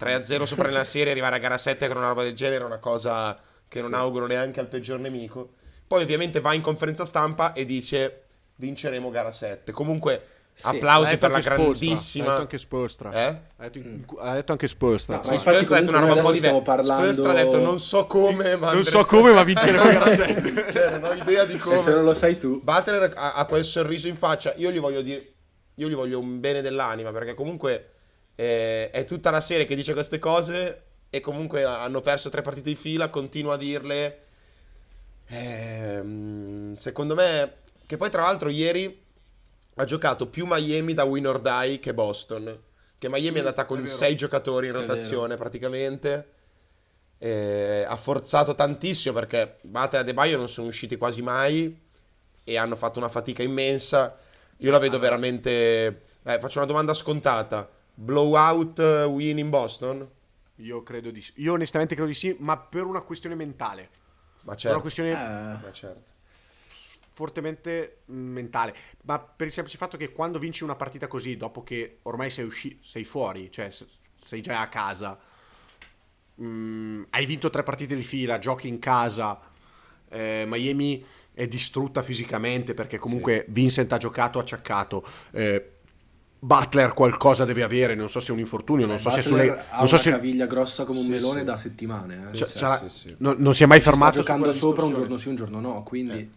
3-0 0.05 0.43
sopra 0.43 0.67
nella 0.69 0.85
serie, 0.85 1.13
arrivare 1.13 1.37
a 1.37 1.39
gara 1.39 1.57
7 1.57 1.87
con 1.89 1.97
una 1.97 2.09
roba 2.09 2.23
del 2.23 2.35
genere 2.35 2.63
è 2.63 2.67
una 2.67 2.79
cosa 2.79 3.39
che 3.67 3.81
non 3.81 3.91
Sì. 3.91 3.95
auguro 3.97 4.27
neanche 4.27 4.61
al 4.61 4.67
peggior 4.69 4.99
nemico. 5.01 5.55
Poi, 5.87 6.03
ovviamente, 6.03 6.41
va 6.41 6.53
in 6.53 6.61
conferenza 6.61 7.05
stampa 7.07 7.53
e 7.55 7.65
dice: 7.65 8.25
Vinceremo 8.57 9.11
gara 9.11 9.31
7. 9.31 9.73
Comunque, 9.73 10.23
Sì, 10.57 10.67
applausi 10.69 11.19
per 11.19 11.31
la 11.33 11.41
Spoelstra, 11.41 11.55
Ha 11.55 11.57
grandissima. 11.57 12.25
detto 12.27 12.41
anche 12.41 12.59
Spoelstra. 12.59 13.11
Eh? 13.11 13.27
Ha 13.57 13.63
detto, 13.65 13.79
in- 13.79 14.05
ha 14.21 14.35
detto 14.35 14.53
anche 14.53 14.69
Spoelstra. 14.69 15.17
No, 15.17 15.23
Sì, 15.25 15.33
ma 15.33 15.39
Spoelstra 15.39 15.77
ha 15.77 15.81
detto 15.81 15.91
una 15.91 15.99
roba 16.01 16.15
un 16.15 16.21
po' 16.23 16.31
diversa. 16.31 16.63
stiamo 16.63 16.83
Spoelstra 16.83 17.25
ha 17.25 17.27
parlando- 17.35 17.51
detto: 17.57 17.65
Non 17.65 17.81
so 17.81 18.07
come, 18.07 18.57
ma. 18.57 18.73
Non 18.73 18.85
so 18.85 19.05
come, 19.05 19.33
ma 19.33 19.43
vinceremo 19.43 19.83
gara 19.83 20.15
7. 20.15 20.73
cioè, 20.73 20.91
non 20.99 21.11
ho 21.11 21.13
idea 21.15 21.45
di 21.45 21.55
E 21.55 21.59
come. 21.59 21.81
se 21.81 21.91
non 21.93 22.05
lo 22.05 22.15
sai 22.15 22.39
tu, 22.39 22.61
Butler 22.63 23.11
ha, 23.17 23.33
ha 23.33 23.45
quel 23.47 23.65
sorriso 23.65 24.07
in 24.07 24.15
faccia. 24.15 24.55
Io 24.59 24.71
gli 24.71 24.79
voglio 24.79 25.03
dire, 25.03 25.33
io 25.75 25.89
gli 25.89 25.95
voglio 25.95 26.21
un 26.21 26.39
bene 26.39 26.61
dell'anima 26.63 27.11
perché 27.11 27.35
comunque 27.35 27.91
eh, 28.37 28.91
è 28.91 29.05
tutta 29.05 29.31
la 29.31 29.41
serie 29.41 29.65
che 29.67 29.75
dice 29.75 29.93
queste 29.93 30.21
cose 30.21 30.83
e 31.11 31.19
comunque 31.21 31.65
hanno 31.65 32.01
perso 32.01 32.29
tre 32.29 32.43
partite 32.43 32.69
di 32.71 32.77
fila. 32.77 33.09
Continua 33.09 33.55
a 33.55 33.57
dirle. 33.57 34.19
Ehm, 35.27 36.75
secondo 36.75 37.15
me, 37.15 37.53
che 37.87 37.97
poi 37.97 38.11
tra 38.11 38.23
l'altro 38.23 38.49
ieri 38.51 39.03
ha 39.75 39.85
giocato 39.85 40.29
più 40.29 40.47
Miami 40.47 40.93
da 40.93 41.05
win 41.05 41.27
or 41.27 41.41
die 41.41 41.79
che 41.79 41.95
Boston. 41.95 42.61
Che 42.97 43.09
Miami 43.09 43.37
è 43.37 43.39
andata 43.41 43.65
con 43.65 43.87
sei 43.87 44.15
giocatori 44.15 44.69
in 44.69 44.73
rotazione 44.73 45.37
praticamente. 45.37 46.29
Eh, 47.19 47.85
ha 47.87 47.97
forzato 47.97 48.55
tantissimo 48.55 49.15
perché 49.15 49.59
Bate 49.63 49.97
e 49.97 50.01
Adebayo 50.01 50.37
non 50.37 50.49
sono 50.49 50.69
usciti 50.69 50.97
quasi 50.97 51.23
mai 51.23 51.81
e 52.45 52.57
hanno 52.57 52.77
fatto 52.77 52.99
una 52.99 53.09
fatica 53.09 53.43
immensa. 53.43 54.17
Io 54.59 54.71
la 54.71 54.79
vedo 54.79 54.99
veramente. 54.99 56.03
Eh, 56.23 56.39
faccio 56.39 56.59
una 56.59 56.67
domanda 56.67 56.95
scontata: 56.95 57.69
blowout 57.95 58.79
eh, 58.79 59.05
win 59.05 59.39
in 59.39 59.51
Boston? 59.51 60.09
Io 60.57 60.83
credo 60.83 61.11
di 61.11 61.21
sì. 61.21 61.33
Io 61.37 61.53
onestamente 61.53 61.95
credo 61.95 62.11
di 62.11 62.17
sì, 62.17 62.37
ma 62.39 62.57
per 62.57 62.85
una 62.85 63.01
questione 63.01 63.35
mentale. 63.35 63.89
Ma 64.43 64.53
Per 64.53 64.61
certo. 64.61 64.77
una 64.77 64.81
questione 64.83 65.11
eh, 65.11 65.15
Ma 65.15 65.73
certo. 65.73 66.11
Fortemente 67.15 68.03
mh, 68.07 68.15
mentale. 68.15 68.75
Ma 69.05 69.19
per 69.21 69.47
il 69.47 69.53
semplice 69.53 69.79
fatto 69.79 69.97
che 69.97 70.11
quando 70.13 70.39
vinci 70.41 70.65
una 70.65 70.75
partita 70.75 71.07
così, 71.07 71.37
dopo 71.37 71.63
che 71.63 71.99
ormai 72.03 72.29
sei, 72.31 72.45
usci- 72.45 72.79
sei 72.83 73.05
fuori, 73.05 73.51
cioè 73.53 73.71
sei 74.19 74.41
già 74.43 74.61
a 74.61 74.69
casa, 74.69 75.19
mh, 76.35 77.03
hai 77.11 77.27
vinto 77.27 77.51
tre 77.51 77.63
partite 77.63 77.95
di 77.95 78.03
fila, 78.03 78.39
giochi 78.39 78.69
in 78.69 78.79
casa, 78.79 79.41
eh, 80.09 80.45
Miami 80.47 81.05
è 81.33 81.47
distrutta 81.49 82.03
fisicamente 82.03 82.75
perché 82.75 82.99
comunque 82.99 83.45
Vincent 83.49 83.93
ha 83.93 83.99
giocato 83.99 84.39
acciaccato. 84.39 85.05
eh, 85.33 85.69
Butler 86.45 86.93
qualcosa 86.93 87.47
deve 87.47 87.63
avere, 87.63 87.95
non 87.95 88.11
so 88.11 88.21
se 88.21 88.29
è 88.29 88.33
un 88.35 88.39
infortunio, 88.41 88.85
non 88.85 88.99
so 88.99 89.09
se 89.09 89.21
è 89.21 89.23
Butler 89.23 89.47
sulle... 89.47 89.67
ha 89.71 89.79
Non 89.79 89.89
so 89.89 89.95
una 89.95 90.03
se... 90.03 90.11
caviglia 90.11 90.47
grossa 90.47 90.85
come 90.85 90.99
un 90.99 91.05
Sì, 91.07 91.11
melone 91.11 91.39
sì. 91.39 91.45
da 91.47 91.57
settimane. 91.57 92.31
eh. 92.31 92.35
Sì, 92.37 92.45
cioè, 92.59 92.79
sì, 92.79 92.89
sì. 92.91 93.15
non, 93.19 93.37
non 93.39 93.55
si 93.55 93.63
è 93.63 93.67
mai 93.67 93.81
sta 93.81 93.91
fermato 93.91 94.19
su 94.21 94.21
giocando 94.21 94.53
sopra 94.53 94.85
un 94.85 94.93
giorno 94.93 95.17
sì, 95.17 95.29
un 95.29 95.37
giorno 95.37 95.61
no, 95.61 95.83
quindi 95.85 96.31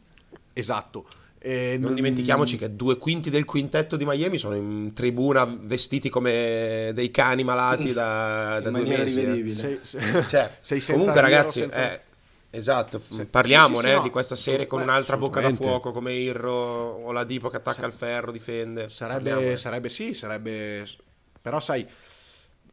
Esatto. 0.59 1.05
Eh, 1.39 1.77
Non 1.79 1.93
dimentichiamoci 1.93 2.57
che 2.57 2.75
due 2.75 2.97
quinti 2.97 3.29
del 3.29 3.45
quintetto 3.45 3.95
di 3.95 4.05
Miami 4.05 4.37
sono 4.39 4.55
in 4.55 4.91
tribuna 4.93 5.45
vestiti 5.45 6.09
come 6.09 6.89
dei 6.93 7.11
cani 7.11 7.43
malati 7.43 7.93
da, 7.93 8.59
da 8.59 8.69
due 8.71 8.81
mesi. 8.85 9.21
eh. 9.21 9.49
sei, 9.49 9.79
sei- 9.83 10.25
Cioè, 10.27 10.57
sei 10.61 10.79
senza 10.79 10.91
comunque, 10.93 11.21
ragazzi, 11.21 11.59
senza- 11.59 11.91
eh, 11.93 12.01
esatto. 12.49 12.99
Parliamone 13.29 13.81
sì, 13.81 13.87
sì, 13.87 13.91
eh, 13.93 13.95
no. 13.97 14.01
di 14.01 14.09
questa 14.09 14.35
serie 14.35 14.65
con 14.65 14.79
Beh, 14.79 14.85
un'altra 14.85 15.15
bocca 15.15 15.39
da 15.39 15.51
fuoco 15.53 15.91
come 15.91 16.13
Irro 16.13 16.51
o 16.51 17.11
la 17.11 17.23
Dipo 17.23 17.49
che 17.49 17.57
attacca 17.57 17.85
al 17.85 17.93
ferro, 17.93 18.31
difende. 18.31 18.89
Sarebbe, 18.89 19.55
sarebbe 19.57 19.89
sì, 19.89 20.13
sarebbe... 20.15 20.85
Però 21.39 21.59
sai, 21.59 21.87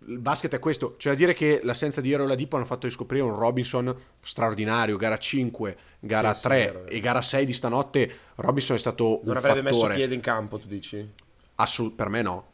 il 0.06 0.18
basket 0.18 0.52
è 0.54 0.58
questo. 0.58 0.94
Cioè 0.98 1.12
da 1.12 1.18
dire 1.18 1.34
che 1.34 1.60
l'assenza 1.62 2.00
di 2.00 2.10
Hero 2.12 2.24
e 2.24 2.26
Ladipo 2.26 2.56
hanno 2.56 2.64
fatto 2.64 2.86
riscoprire 2.86 3.22
un 3.22 3.34
Robinson 3.34 3.94
straordinario. 4.22 4.96
Gara 4.96 5.18
5, 5.18 5.76
gara 6.00 6.32
Sì, 6.34 6.40
sì, 6.40 6.46
3 6.48 6.56
vero, 6.58 6.78
vero. 6.80 6.90
e 6.90 7.00
gara 7.00 7.22
6 7.22 7.46
di 7.46 7.52
stanotte. 7.52 8.18
Robinson 8.36 8.76
è 8.76 8.78
stato 8.78 9.20
Non 9.22 9.32
un 9.32 9.36
avrebbe 9.36 9.62
messo 9.62 9.76
fattore. 9.80 9.94
piede 9.94 10.14
in 10.14 10.20
campo, 10.20 10.58
tu 10.58 10.66
dici? 10.66 11.08
Assolut- 11.56 11.94
per 11.94 12.08
me 12.08 12.22
no. 12.22 12.46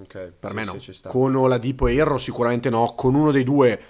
Ok, 0.00 0.32
Per 0.38 0.50
sì, 0.50 0.54
me 0.54 0.64
sì, 0.80 1.00
no. 1.04 1.10
Con 1.10 1.34
Oladipo 1.34 1.86
e 1.88 1.94
Hero 1.96 2.18
sicuramente 2.18 2.70
no. 2.70 2.94
Con 2.96 3.14
uno 3.14 3.30
dei 3.30 3.44
due 3.44 3.80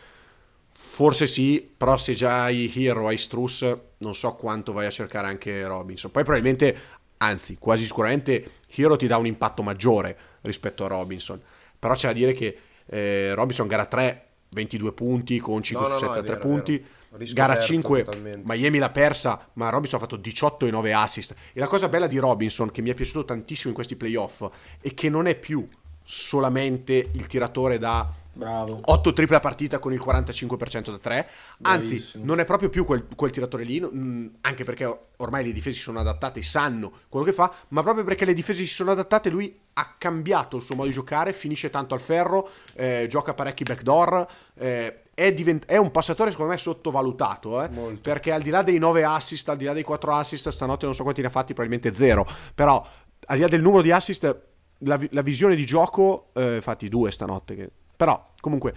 forse 0.70 1.26
sì, 1.26 1.68
però 1.76 1.96
se 1.96 2.14
già 2.14 2.44
hai 2.44 2.72
Hero, 2.74 3.06
hai 3.08 3.16
Struss, 3.18 3.76
non 3.98 4.14
so 4.14 4.32
quanto 4.34 4.72
vai 4.72 4.86
a 4.86 4.90
cercare 4.90 5.26
anche 5.28 5.64
Robinson. 5.66 6.10
Poi 6.10 6.24
probabilmente, 6.24 6.76
anzi, 7.18 7.56
quasi 7.58 7.84
sicuramente 7.84 8.52
Hero 8.74 8.96
ti 8.96 9.06
dà 9.06 9.16
un 9.16 9.26
impatto 9.26 9.62
maggiore 9.62 10.16
rispetto 10.42 10.84
a 10.84 10.88
Robinson. 10.88 11.40
Però 11.78 11.94
c'è 11.94 12.08
da 12.08 12.12
dire 12.12 12.32
che 12.32 12.58
eh, 12.88 13.32
Robinson 13.34 13.66
gara 13.66 13.86
3 13.86 14.24
22 14.50 14.92
punti 14.92 15.38
con 15.40 15.62
5 15.62 15.88
No, 15.88 15.96
su 15.96 16.04
no, 16.04 16.08
no, 16.08 16.14
7 16.14 16.26
è 16.26 16.32
a 16.32 16.36
3 16.36 16.36
vero, 16.36 16.48
punti. 16.48 16.86
Gara 17.32 17.58
5 17.58 18.02
totalmente. 18.04 18.42
Miami 18.44 18.78
l'ha 18.78 18.90
persa, 18.90 19.48
ma 19.54 19.70
Robinson 19.70 19.98
ha 19.98 20.02
fatto 20.02 20.16
18 20.16 20.66
e 20.66 20.70
9 20.70 20.92
assist. 20.92 21.34
E 21.52 21.60
la 21.60 21.66
cosa 21.66 21.88
bella 21.88 22.06
di 22.06 22.18
Robinson, 22.18 22.70
che 22.70 22.82
mi 22.82 22.90
è 22.90 22.94
piaciuto 22.94 23.24
tantissimo 23.24 23.70
in 23.70 23.74
questi 23.74 23.96
playoff, 23.96 24.46
è 24.80 24.92
che 24.94 25.08
non 25.08 25.26
è 25.26 25.34
più 25.34 25.66
solamente 26.04 27.10
il 27.12 27.26
tiratore 27.26 27.78
da 27.78 28.10
bravo. 28.38 28.78
8 28.82 29.12
triple 29.12 29.36
a 29.36 29.40
partita 29.40 29.78
con 29.78 29.92
il 29.92 30.00
45% 30.00 30.90
da 30.90 30.98
3. 30.98 31.28
Anzi, 31.62 31.86
Bravissimo. 31.88 32.24
non 32.24 32.40
è 32.40 32.44
proprio 32.44 32.68
più 32.68 32.84
quel, 32.84 33.06
quel 33.14 33.30
tiratore 33.30 33.64
lì, 33.64 33.80
mh, 33.80 34.36
anche 34.42 34.64
perché 34.64 34.98
ormai 35.16 35.44
le 35.44 35.52
difese 35.52 35.76
si 35.76 35.82
sono 35.82 35.98
adattate, 35.98 36.40
sanno 36.42 36.92
quello 37.08 37.24
che 37.26 37.32
fa, 37.32 37.52
ma 37.68 37.82
proprio 37.82 38.04
perché 38.04 38.24
le 38.24 38.32
difese 38.34 38.60
si 38.60 38.72
sono 38.72 38.92
adattate, 38.92 39.28
lui 39.28 39.58
ha 39.74 39.94
cambiato 39.98 40.56
il 40.56 40.62
suo 40.62 40.74
modo 40.76 40.88
di 40.88 40.94
giocare, 40.94 41.32
finisce 41.32 41.70
tanto 41.70 41.94
al 41.94 42.00
ferro, 42.00 42.48
eh, 42.74 43.06
gioca 43.08 43.34
parecchi 43.34 43.64
backdoor, 43.64 44.26
eh, 44.54 45.02
è, 45.14 45.32
divent- 45.32 45.66
è 45.66 45.76
un 45.76 45.90
passatore 45.90 46.30
secondo 46.30 46.52
me 46.52 46.58
sottovalutato, 46.58 47.62
eh, 47.62 47.68
perché 48.00 48.32
al 48.32 48.42
di 48.42 48.50
là 48.50 48.62
dei 48.62 48.78
9 48.78 49.02
assist, 49.04 49.48
al 49.48 49.56
di 49.56 49.64
là 49.64 49.72
dei 49.72 49.82
4 49.82 50.12
assist, 50.14 50.48
stanotte 50.48 50.84
non 50.84 50.94
so 50.94 51.02
quanti 51.02 51.20
ne 51.20 51.26
ha 51.26 51.30
fatti, 51.30 51.54
probabilmente 51.54 51.92
0, 51.96 52.26
però 52.54 52.84
al 53.26 53.36
di 53.36 53.42
là 53.42 53.48
del 53.48 53.62
numero 53.62 53.82
di 53.82 53.90
assist, 53.90 54.36
la, 54.82 54.96
vi- 54.96 55.08
la 55.10 55.22
visione 55.22 55.56
di 55.56 55.66
gioco, 55.66 56.30
eh, 56.34 56.56
infatti 56.56 56.88
due 56.88 57.10
stanotte 57.10 57.54
che 57.56 57.70
Però, 57.98 58.34
comunque, 58.40 58.74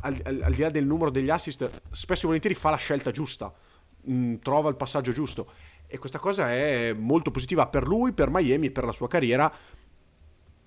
al, 0.00 0.20
al, 0.24 0.40
al 0.42 0.52
di 0.52 0.62
là 0.62 0.68
del 0.68 0.84
numero 0.84 1.10
degli 1.10 1.30
assist, 1.30 1.70
spesso 1.92 2.22
e 2.22 2.26
volentieri 2.26 2.56
fa 2.56 2.70
la 2.70 2.76
scelta 2.76 3.12
giusta, 3.12 3.54
mh, 4.02 4.12
mm, 4.12 4.34
trova 4.42 4.68
il 4.68 4.74
passaggio 4.74 5.12
giusto. 5.12 5.48
E 5.86 5.98
questa 5.98 6.18
cosa 6.18 6.52
è 6.52 6.92
molto 6.92 7.30
positiva 7.30 7.68
per 7.68 7.86
lui, 7.86 8.12
per 8.12 8.30
Miami 8.30 8.72
per 8.72 8.82
la 8.82 8.90
sua 8.90 9.06
carriera, 9.06 9.50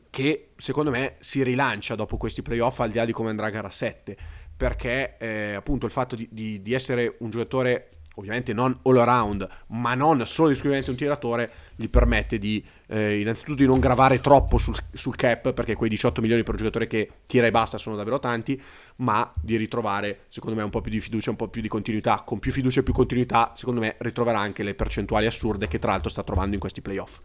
che 0.10 0.51
secondo 0.56 0.89
me 0.89 1.17
si 1.19 1.43
rilancia 1.43 1.95
dopo 1.95 2.15
questi 2.15 2.41
playoff 2.41 2.80
al 2.80 2.91
di 2.91 2.95
là 2.95 3.04
di 3.04 3.12
come 3.12 3.30
andrà 3.30 3.47
a 3.47 3.49
gara 3.49 3.69
7. 3.69 4.17
Perché 4.56 5.17
eh, 5.17 5.54
appunto 5.56 5.86
il 5.86 5.91
fatto 5.91 6.15
di, 6.15 6.30
di, 6.32 6.62
di 6.62 6.73
essere 6.73 7.17
un 7.19 7.30
giocatore 7.30 7.89
ovviamente 8.15 8.54
non 8.54 8.78
all 8.84 8.97
around, 8.97 9.47
ma 9.67 9.93
non 9.95 10.26
solo 10.26 10.50
ed 10.50 10.56
esclusivamente 10.56 10.91
un 10.91 10.97
tiratore, 10.97 11.52
gli 11.76 11.89
permette 11.89 12.38
di 12.38 12.63
eh, 12.88 13.19
innanzitutto 13.19 13.58
di 13.58 13.65
non 13.65 13.80
gravare 13.80 14.19
troppo 14.19 14.58
sul, 14.58 14.76
sul, 14.93 15.15
cap, 15.15 15.54
perché 15.54 15.76
quei 15.76 15.89
18 15.89 16.21
milioni 16.21 16.43
per 16.43 16.54
un 16.54 16.60
giocatore 16.60 16.88
che 16.88 17.10
tira 17.26 17.47
e 17.47 17.52
basta 17.52 17.78
sono 17.78 17.95
davvero 17.95 18.19
tanti, 18.19 18.62
ma 18.97 19.32
di 19.41 19.56
ritrovare, 19.56 20.26
secondo 20.28 20.58
me, 20.58 20.63
un 20.63 20.69
po' 20.69 20.82
più 20.82 20.91
di 20.91 21.00
fiducia, 21.00 21.30
un 21.30 21.38
po' 21.38 21.47
più 21.47 21.62
di 21.62 21.67
continuità. 21.67 22.24
Con 22.26 22.39
più 22.39 22.52
fiducia 22.52 22.82
e 22.82 22.84
più 22.84 22.93
continuità, 22.93 23.54
secondo 23.56 23.80
me, 23.80 23.95
ritroverà 24.00 24.39
anche 24.39 24.63
le 24.63 24.76
percentuali 24.76 25.26
assurde 25.26 25.67
che 25.67 25.80
tra 25.80 25.91
l'altro 25.91 26.10
sta 26.10 26.24
trovando 26.24 26.54
in 26.54 26.60
questi 26.60 26.82
playoff. 26.82 27.19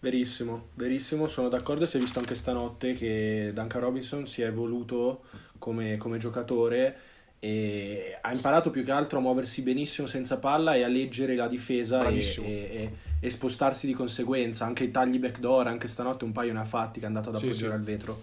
Verissimo, 0.00 0.68
verissimo, 0.74 1.26
sono 1.26 1.48
d'accordo. 1.48 1.86
Si 1.86 1.96
è 1.96 2.00
visto 2.00 2.20
anche 2.20 2.36
stanotte 2.36 2.92
che 2.92 3.50
Duncan 3.52 3.80
Robinson 3.80 4.26
si 4.26 4.42
è 4.42 4.46
evoluto 4.46 5.24
come, 5.58 5.96
come 5.96 6.18
giocatore 6.18 6.96
e 7.40 8.18
ha 8.20 8.32
imparato 8.32 8.70
più 8.70 8.82
che 8.82 8.90
altro 8.90 9.18
a 9.18 9.20
muoversi 9.22 9.62
benissimo 9.62 10.06
senza 10.06 10.38
palla 10.38 10.74
e 10.74 10.82
a 10.82 10.88
leggere 10.88 11.36
la 11.36 11.46
difesa 11.46 12.08
e, 12.08 12.18
e, 12.38 12.92
e, 13.20 13.30
spostarsi 13.30 13.86
di 13.86 13.92
conseguenza. 13.92 14.64
Anche 14.64 14.84
i 14.84 14.90
tagli 14.90 15.18
backdoor 15.18 15.68
anche 15.68 15.86
stanotte 15.86 16.24
un 16.24 16.32
paio 16.32 16.52
ne 16.52 16.60
ha 16.60 16.64
fatti 16.64 16.98
che 16.98 17.04
è 17.04 17.08
andato 17.08 17.28
ad 17.28 17.36
appoggiare 17.36 17.54
sì, 17.54 17.64
sì. 17.64 17.70
al 17.70 17.82
vetro. 17.82 18.22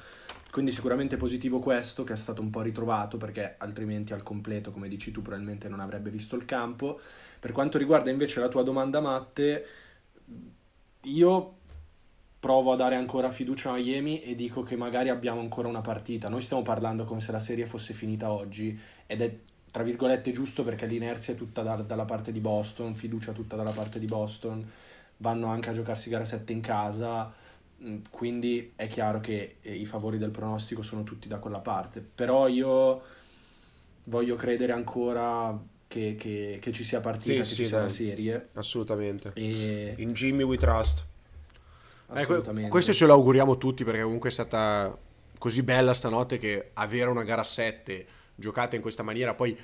Quindi 0.52 0.72
sicuramente 0.72 1.18
positivo 1.18 1.60
questo 1.60 2.04
che 2.04 2.14
è 2.14 2.18
stato 2.18 2.42
un 2.42 2.50
po' 2.50 2.62
ritrovato 2.62 3.18
perché 3.18 3.56
altrimenti 3.58 4.14
al 4.14 4.24
completo 4.24 4.72
come 4.72 4.88
dici 4.88 5.12
tu 5.12 5.22
probabilmente 5.22 5.68
non 5.68 5.80
avrebbe 5.80 6.10
visto 6.10 6.36
il 6.36 6.46
campo. 6.46 7.00
Per 7.40 7.52
quanto 7.52 7.78
riguarda 7.78 8.10
invece 8.10 8.40
la 8.40 8.48
tua 8.48 8.64
domanda 8.64 9.00
Matte 9.02 9.66
io 11.02 11.58
provo 12.46 12.74
a 12.74 12.76
dare 12.76 12.94
ancora 12.94 13.32
fiducia 13.32 13.72
a 13.72 13.74
Miami 13.74 14.22
e 14.22 14.36
dico 14.36 14.62
che 14.62 14.76
magari 14.76 15.10
abbiamo 15.10 15.40
ancora 15.40 15.68
una 15.68 15.82
partita. 15.82 16.30
Noi 16.30 16.44
stiamo 16.44 16.62
parlando 16.62 17.04
come 17.04 17.20
se 17.20 17.32
la 17.32 17.40
serie 17.40 17.66
fosse 17.66 17.96
finita 17.96 18.32
oggi 18.32 18.80
ed 19.08 19.24
è 19.24 19.36
tra 19.72 19.82
virgolette 19.82 20.32
giusto 20.32 20.64
perché 20.64 20.86
l'inerzia 20.86 21.34
è 21.34 21.36
tutta 21.36 21.64
da, 21.64 21.78
dalla 21.78 22.06
parte 22.06 22.32
di 22.32 22.40
Boston, 22.40 22.94
fiducia 22.94 23.32
tutta 23.32 23.56
dalla 23.56 23.72
parte 23.72 23.98
di 23.98 24.06
Boston, 24.06 24.64
vanno 25.18 25.48
anche 25.48 25.70
a 25.72 25.74
giocarsi 25.74 26.12
gara 26.12 26.24
7 26.24 26.54
in 26.54 26.62
casa, 26.62 27.34
mm, 27.84 27.98
quindi 28.12 28.74
è 28.76 28.86
chiaro 28.86 29.20
che 29.22 29.56
eh, 29.62 29.74
i 29.74 29.88
favori 29.88 30.20
del 30.20 30.30
pronostico 30.30 30.84
sono 30.84 31.02
tutti 31.02 31.28
da 31.28 31.40
quella 31.40 31.62
parte. 31.62 32.00
Però 32.00 32.48
io 32.48 33.02
voglio 34.04 34.36
credere 34.36 34.72
ancora 34.72 35.60
che, 35.88 36.16
che, 36.16 36.60
che 36.62 36.72
ci 36.72 36.84
sia 36.84 37.00
partita, 37.00 37.32
sì, 37.32 37.38
che 37.38 37.44
sì, 37.44 37.56
ci 37.56 37.66
sia 37.66 37.78
dai. 37.78 37.86
una 37.86 37.90
serie. 37.90 38.46
Assolutamente. 38.54 39.32
E... 39.34 39.96
In 39.98 40.14
Jimmy 40.14 40.44
we 40.44 40.58
trust. 40.58 41.14
Eh, 42.14 42.68
questo 42.70 42.94
ce 42.94 43.06
lo 43.06 43.14
auguriamo 43.14 43.58
tutti 43.58 43.84
perché 43.84 44.02
comunque 44.02 44.30
è 44.30 44.32
stata 44.32 44.96
così 45.38 45.64
bella 45.64 45.94
stanotte 45.94 46.38
che 46.38 46.72
avere 46.74 47.10
una 47.10 47.24
gara 47.24 47.44
7 47.44 48.06
giocata 48.36 48.76
in 48.76 48.82
questa 48.82 49.04
maniera 49.04 49.34
poi 49.34 49.58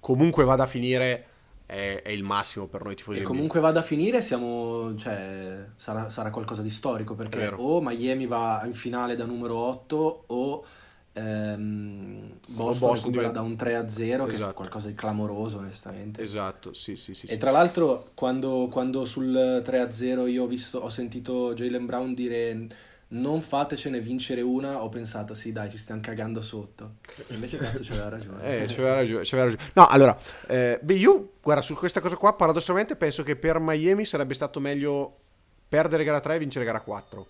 comunque 0.00 0.44
vada 0.44 0.64
a 0.64 0.66
finire 0.66 1.26
è, 1.66 2.00
è 2.02 2.10
il 2.10 2.24
massimo 2.24 2.66
per 2.66 2.82
noi 2.82 2.96
tifosi. 2.96 3.20
E 3.20 3.22
comunque 3.22 3.60
vada 3.60 3.80
a 3.80 3.82
finire 3.82 4.22
siamo, 4.22 4.94
cioè, 4.96 5.66
sarà, 5.76 6.08
sarà 6.08 6.30
qualcosa 6.30 6.62
di 6.62 6.70
storico 6.70 7.14
perché 7.14 7.52
o 7.54 7.82
Miami 7.82 8.26
va 8.26 8.62
in 8.64 8.72
finale 8.72 9.16
da 9.16 9.26
numero 9.26 9.56
8 9.56 10.24
o 10.26 10.64
ehm, 11.18 12.38
Boston, 12.46 12.88
Boston 12.88 13.10
diventa... 13.10 13.32
da 13.32 13.40
un 13.40 13.56
3 13.56 13.76
a 13.76 13.88
0 13.88 14.26
esatto. 14.26 14.44
che 14.44 14.50
è 14.50 14.54
qualcosa 14.54 14.88
di 14.88 14.94
clamoroso 14.94 15.58
onestamente 15.58 16.22
esatto 16.22 16.72
sì 16.72 16.96
sì 16.96 17.14
sì 17.14 17.26
e 17.26 17.30
sì. 17.30 17.38
tra 17.38 17.50
l'altro 17.50 18.10
quando, 18.14 18.68
quando, 18.70 19.04
sul 19.04 19.62
3 19.64 19.78
a 19.80 19.90
0 19.90 20.26
io 20.26 20.44
ho, 20.44 20.46
visto, 20.46 20.78
ho 20.78 20.88
sentito 20.88 21.52
Jalen 21.54 21.86
Brown 21.86 22.14
dire 22.14 22.68
non 23.10 23.40
fatecene 23.40 24.00
vincere 24.00 24.42
una 24.42 24.82
ho 24.82 24.88
pensato 24.88 25.32
sì 25.34 25.50
dai 25.50 25.70
ci 25.70 25.78
stiamo 25.78 26.00
cagando 26.02 26.42
sotto 26.42 26.96
invece 27.28 27.56
cazzo 27.56 27.80
c'aveva 27.82 28.08
ragione 28.10 28.62
eh 28.62 28.66
c'aveva 28.66 28.94
ragione, 28.94 29.24
c'aveva 29.24 29.48
ragione. 29.48 29.70
no 29.74 29.86
allora 29.86 30.18
eh, 30.46 30.78
beh 30.82 30.94
io 30.94 31.32
guarda 31.42 31.62
su 31.62 31.74
questa 31.74 32.00
cosa 32.00 32.16
qua 32.16 32.34
paradossalmente 32.34 32.96
penso 32.96 33.22
che 33.22 33.36
per 33.36 33.58
Miami 33.60 34.04
sarebbe 34.04 34.34
stato 34.34 34.60
meglio 34.60 35.16
perdere 35.68 36.04
gara 36.04 36.20
3 36.20 36.34
e 36.34 36.38
vincere 36.38 36.64
gara 36.66 36.82
4 36.82 37.26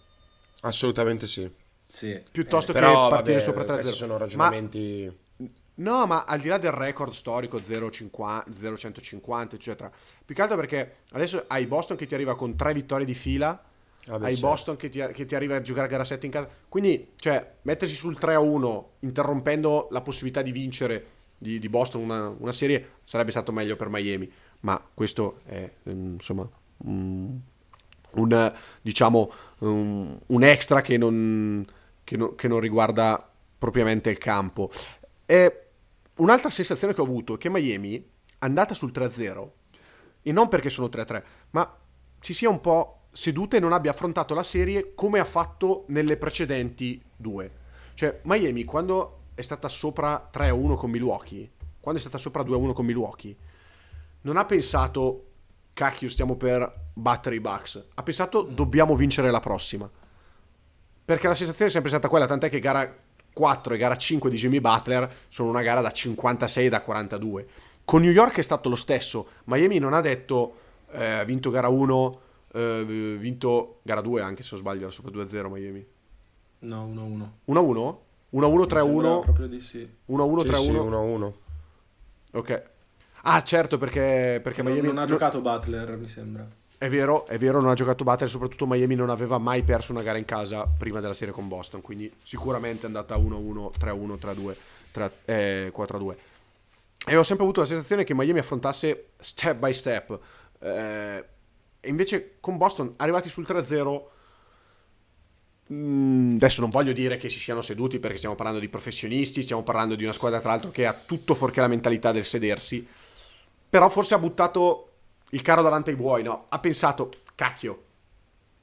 assolutamente 0.62 1.28
sì 1.28 1.48
sì. 1.88 2.22
Piuttosto 2.30 2.70
eh, 2.72 2.74
che 2.74 2.80
però, 2.80 3.08
partire 3.08 3.38
vabbè, 3.38 3.46
sopra 3.46 3.64
3-0. 3.76 3.80
sono 3.92 4.18
ragionamenti... 4.18 5.10
Ma, 5.36 5.46
no, 5.76 6.06
ma 6.06 6.24
al 6.24 6.38
di 6.38 6.48
là 6.48 6.58
del 6.58 6.72
record 6.72 7.12
storico 7.12 7.58
0-150, 7.58 9.54
eccetera. 9.54 9.90
Più 10.24 10.34
che 10.34 10.42
altro 10.42 10.56
perché 10.56 10.96
adesso 11.12 11.44
hai 11.48 11.66
Boston 11.66 11.96
che 11.96 12.04
ti 12.06 12.14
arriva 12.14 12.36
con 12.36 12.54
tre 12.56 12.74
vittorie 12.74 13.06
di 13.06 13.14
fila. 13.14 13.58
Vabbè, 14.04 14.26
hai 14.26 14.34
certo. 14.34 14.48
Boston 14.48 14.76
che 14.76 14.90
ti, 14.90 15.02
che 15.12 15.24
ti, 15.24 15.34
arriva 15.34 15.56
a 15.56 15.62
giocare 15.62 15.88
gara 15.88 16.04
7 16.04 16.26
in 16.26 16.32
casa. 16.32 16.48
Quindi, 16.68 17.12
cioè, 17.16 17.54
mettersi 17.62 17.94
sul 17.94 18.18
3-1 18.20 18.84
interrompendo 19.00 19.88
la 19.90 20.02
possibilità 20.02 20.42
di 20.42 20.52
vincere 20.52 21.06
di, 21.38 21.58
di 21.58 21.68
Boston 21.70 22.02
una, 22.02 22.28
una, 22.28 22.52
serie 22.52 22.96
sarebbe 23.02 23.30
stato 23.30 23.50
meglio 23.50 23.76
per 23.76 23.88
Miami. 23.88 24.30
Ma 24.60 24.82
questo 24.92 25.40
è, 25.46 25.70
insomma, 25.84 26.46
un, 26.78 27.38
un 28.12 28.54
diciamo, 28.82 29.32
un, 29.58 30.18
un 30.26 30.44
extra 30.44 30.82
che 30.82 30.98
non 30.98 31.66
che, 32.08 32.16
no, 32.16 32.34
che 32.34 32.48
non 32.48 32.58
riguarda 32.58 33.30
propriamente 33.58 34.08
il 34.08 34.16
campo. 34.16 34.70
E 35.26 35.66
un'altra 36.16 36.48
sensazione 36.48 36.94
che 36.94 37.02
ho 37.02 37.04
avuto 37.04 37.34
è 37.34 37.38
che 37.38 37.50
Miami, 37.50 38.02
andata 38.38 38.72
sul 38.72 38.92
3-0, 38.92 39.48
e 40.22 40.32
non 40.32 40.48
perché 40.48 40.70
sono 40.70 40.86
3-3, 40.86 41.22
ma 41.50 41.76
si 42.18 42.32
sia 42.32 42.48
un 42.48 42.62
po' 42.62 43.08
seduta 43.12 43.58
e 43.58 43.60
non 43.60 43.74
abbia 43.74 43.90
affrontato 43.90 44.32
la 44.32 44.42
serie 44.42 44.94
come 44.94 45.18
ha 45.18 45.24
fatto 45.26 45.84
nelle 45.88 46.16
precedenti 46.16 47.02
due. 47.14 47.52
Cioè, 47.92 48.20
Miami, 48.22 48.64
quando 48.64 49.24
è 49.34 49.42
stata 49.42 49.68
sopra 49.68 50.30
3-1 50.32 50.76
con 50.76 50.90
Milwaukee, 50.90 51.50
quando 51.78 52.00
è 52.00 52.02
stata 52.02 52.16
sopra 52.16 52.42
2-1 52.42 52.72
con 52.72 52.86
Milwaukee, 52.86 53.36
non 54.22 54.38
ha 54.38 54.46
pensato, 54.46 55.26
cacchio, 55.74 56.08
stiamo 56.08 56.36
per 56.36 56.86
battere 56.94 57.36
i 57.36 57.40
Bucks. 57.40 57.88
Ha 57.94 58.02
pensato, 58.02 58.42
dobbiamo 58.42 58.96
vincere 58.96 59.30
la 59.30 59.40
prossima 59.40 59.90
perché 61.08 61.26
la 61.26 61.34
sensazione 61.34 61.70
è 61.70 61.72
sempre 61.72 61.88
stata 61.88 62.06
quella, 62.06 62.26
tant'è 62.26 62.50
che 62.50 62.60
gara 62.60 62.94
4 63.32 63.72
e 63.72 63.78
gara 63.78 63.96
5 63.96 64.28
di 64.28 64.36
Jimmy 64.36 64.60
Butler 64.60 65.10
sono 65.28 65.48
una 65.48 65.62
gara 65.62 65.80
da 65.80 65.90
56 65.90 66.66
e 66.66 66.68
da 66.68 66.82
42. 66.82 67.46
Con 67.86 68.02
New 68.02 68.10
York 68.10 68.36
è 68.36 68.42
stato 68.42 68.68
lo 68.68 68.74
stesso, 68.74 69.28
Miami 69.44 69.78
non 69.78 69.94
ha 69.94 70.02
detto 70.02 70.56
eh, 70.90 71.12
ha 71.12 71.24
vinto 71.24 71.48
gara 71.48 71.68
1, 71.68 72.20
eh, 72.52 73.16
vinto 73.18 73.78
gara 73.84 74.02
2 74.02 74.20
anche 74.20 74.42
se 74.42 74.50
non 74.52 74.60
sbaglio, 74.60 74.82
era 74.82 74.90
sopra 74.90 75.10
2-0 75.10 75.50
Miami. 75.50 75.86
No, 76.58 76.86
1-1. 76.86 77.54
1-1? 77.54 77.96
1-1, 78.34 78.66
3-1? 78.66 79.20
Proprio 79.22 79.46
di 79.46 79.60
sì. 79.60 79.78
1-1, 79.78 79.90
3-1? 80.10 80.56
Sì, 80.56 80.70
1-1. 80.72 81.32
Ok. 82.32 82.62
Ah, 83.22 83.42
certo, 83.42 83.78
perché, 83.78 84.40
perché 84.42 84.62
non, 84.62 84.72
Miami... 84.72 84.88
Non 84.88 84.98
ha 84.98 85.06
giocato 85.06 85.40
Butler, 85.40 85.96
mi 85.96 86.06
sembra. 86.06 86.46
È 86.78 86.88
vero, 86.88 87.26
è 87.26 87.38
vero, 87.38 87.60
non 87.60 87.70
ha 87.70 87.74
giocato 87.74 88.04
Butler, 88.04 88.30
soprattutto 88.30 88.64
Miami 88.64 88.94
non 88.94 89.10
aveva 89.10 89.38
mai 89.38 89.64
perso 89.64 89.90
una 89.90 90.02
gara 90.02 90.16
in 90.16 90.24
casa 90.24 90.64
prima 90.64 91.00
della 91.00 91.12
serie 91.12 91.34
con 91.34 91.48
Boston, 91.48 91.80
quindi 91.80 92.08
sicuramente 92.22 92.82
è 92.82 92.86
andata 92.86 93.16
1-1, 93.16 93.72
3-1, 93.76 94.54
3-2, 94.92 95.20
eh, 95.24 95.72
4-2. 95.76 96.16
E 97.04 97.16
ho 97.16 97.24
sempre 97.24 97.44
avuto 97.44 97.60
la 97.60 97.66
sensazione 97.66 98.04
che 98.04 98.14
Miami 98.14 98.38
affrontasse 98.38 99.08
step 99.18 99.58
by 99.58 99.74
step. 99.74 100.20
Eh, 100.60 101.24
e 101.80 101.88
invece 101.88 102.36
con 102.38 102.56
Boston, 102.56 102.94
arrivati 102.98 103.28
sul 103.28 103.44
3-0, 103.44 104.02
mh, 105.66 105.74
mm, 105.74 106.34
adesso 106.36 106.60
non 106.60 106.70
voglio 106.70 106.92
dire 106.92 107.16
che 107.16 107.28
si 107.28 107.40
siano 107.40 107.60
seduti 107.60 107.98
perché 107.98 108.18
stiamo 108.18 108.36
parlando 108.36 108.60
di 108.60 108.68
professionisti, 108.68 109.42
stiamo 109.42 109.64
parlando 109.64 109.96
di 109.96 110.04
una 110.04 110.12
squadra 110.12 110.38
tra 110.38 110.50
l'altro 110.50 110.70
che 110.70 110.86
ha 110.86 110.92
tutto 110.92 111.34
fuorché 111.34 111.60
la 111.60 111.66
mentalità 111.66 112.12
del 112.12 112.24
sedersi, 112.24 112.86
però 113.68 113.88
forse 113.88 114.14
ha 114.14 114.18
buttato 114.18 114.87
il 115.30 115.42
carro 115.42 115.62
davanti 115.62 115.90
ai 115.90 115.96
buoi, 115.96 116.22
no? 116.22 116.46
Ha 116.48 116.58
pensato, 116.58 117.10
cacchio, 117.34 117.84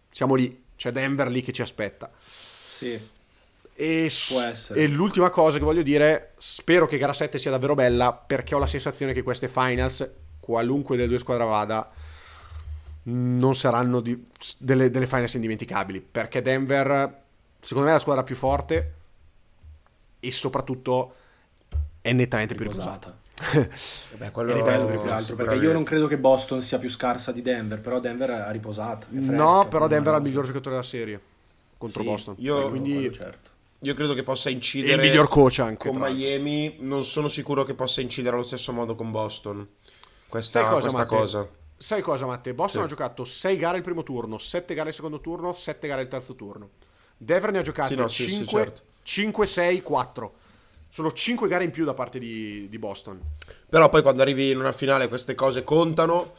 siamo 0.09 0.35
lì, 0.35 0.63
c'è 0.75 0.91
Denver 0.91 1.27
lì 1.27 1.41
che 1.41 1.51
ci 1.51 1.61
aspetta. 1.61 2.11
Sì. 2.19 3.13
E, 3.77 4.09
e, 4.73 4.87
l'ultima 4.87 5.29
cosa 5.29 5.57
che 5.57 5.63
voglio 5.63 5.81
dire, 5.81 6.33
spero 6.37 6.87
che 6.87 6.97
gara 6.97 7.11
7 7.11 7.37
sia 7.37 7.51
davvero 7.51 7.75
bella 7.75 8.13
perché 8.13 8.55
ho 8.55 8.59
la 8.59 8.67
sensazione 8.67 9.11
che 9.11 9.21
queste 9.21 9.49
finals, 9.49 10.09
qualunque 10.39 10.95
delle 10.95 11.09
due 11.09 11.19
squadre 11.19 11.45
vada, 11.45 11.91
non 13.03 13.55
saranno 13.55 13.99
di, 13.99 14.27
delle, 14.57 14.89
delle, 14.89 15.07
finals 15.07 15.33
indimenticabili 15.33 15.99
perché 15.99 16.41
Denver, 16.41 17.21
secondo 17.59 17.85
me, 17.87 17.91
è 17.91 17.97
la 17.97 18.01
squadra 18.01 18.23
più 18.23 18.35
forte 18.35 18.93
e 20.21 20.31
soprattutto 20.31 21.15
è 22.01 22.13
nettamente 22.13 22.55
più 22.55 22.63
riposata. 22.63 23.23
Beh, 24.15 24.31
quello 24.31 24.53
è 24.53 25.01
più 25.01 25.11
altro, 25.11 25.35
perché 25.35 25.55
io 25.55 25.73
non 25.73 25.83
credo 25.83 26.07
che 26.07 26.17
Boston 26.17 26.61
sia 26.61 26.77
più 26.77 26.89
scarsa 26.89 27.31
di 27.31 27.41
Denver, 27.41 27.81
però 27.81 27.99
Denver 27.99 28.29
ha 28.29 28.49
riposato. 28.49 29.07
no, 29.09 29.67
però 29.67 29.87
Denver 29.87 30.13
è 30.13 30.17
il 30.17 30.23
miglior 30.23 30.45
giocatore 30.45 30.75
della 30.75 30.87
serie 30.87 31.19
contro 31.77 32.01
sì, 32.01 32.07
Boston. 32.07 32.35
Io, 32.39 32.69
quindi... 32.69 33.11
certo. 33.11 33.49
io 33.79 33.93
credo 33.93 34.13
che 34.13 34.23
possa 34.23 34.47
E 34.47 34.51
il 34.51 34.57
incidere 34.57 35.01
miglior 35.01 35.27
coach 35.27 35.59
anche. 35.59 35.89
con. 35.89 35.97
Miami. 35.97 36.77
Non 36.79 37.03
sono 37.03 37.27
sicuro 37.27 37.63
che 37.63 37.73
possa 37.73 38.01
incidere 38.01 38.35
allo 38.35 38.45
stesso 38.45 38.71
modo 38.71 38.95
con 38.95 39.11
Boston. 39.11 39.67
Questa, 40.27 40.61
Sai 40.61 40.69
cosa, 40.69 40.89
questa 40.89 41.05
cosa. 41.05 41.47
Sai 41.77 42.01
cosa, 42.01 42.25
Matte? 42.25 42.53
Boston 42.53 42.81
Sì. 42.81 42.85
ha 42.85 42.89
giocato 42.89 43.25
6 43.25 43.57
gare 43.57 43.77
il 43.77 43.83
primo 43.83 44.03
turno, 44.03 44.37
7 44.37 44.73
gare 44.73 44.89
il 44.89 44.95
secondo 44.95 45.19
turno, 45.19 45.53
7 45.53 45.87
gare 45.87 46.01
il 46.03 46.07
terzo 46.07 46.33
turno. 46.33 46.69
Denver 47.17 47.51
ne 47.51 47.59
ha 47.59 47.61
giocate 47.61 47.89
Sì, 47.89 47.95
no, 47.95 48.07
sì, 48.07 48.23
sì, 48.23 48.29
5, 48.37 48.63
certo. 48.63 48.81
5, 49.03 49.45
6, 49.45 49.81
4. 49.81 50.33
Sono 50.95 51.11
5 51.11 51.49
gare 51.49 51.65
in 51.65 51.71
più 51.71 51.83
da 51.83 51.93
parte 51.93 52.19
di, 52.19 52.67
di 52.69 52.79
Boston. 52.79 53.19
Però 53.67 53.89
poi 53.89 54.01
quando 54.01 54.21
arrivi 54.21 54.51
in 54.51 54.59
una 54.59 54.71
finale 54.71 55.09
queste 55.09 55.35
cose 55.35 55.65
contano, 55.65 56.31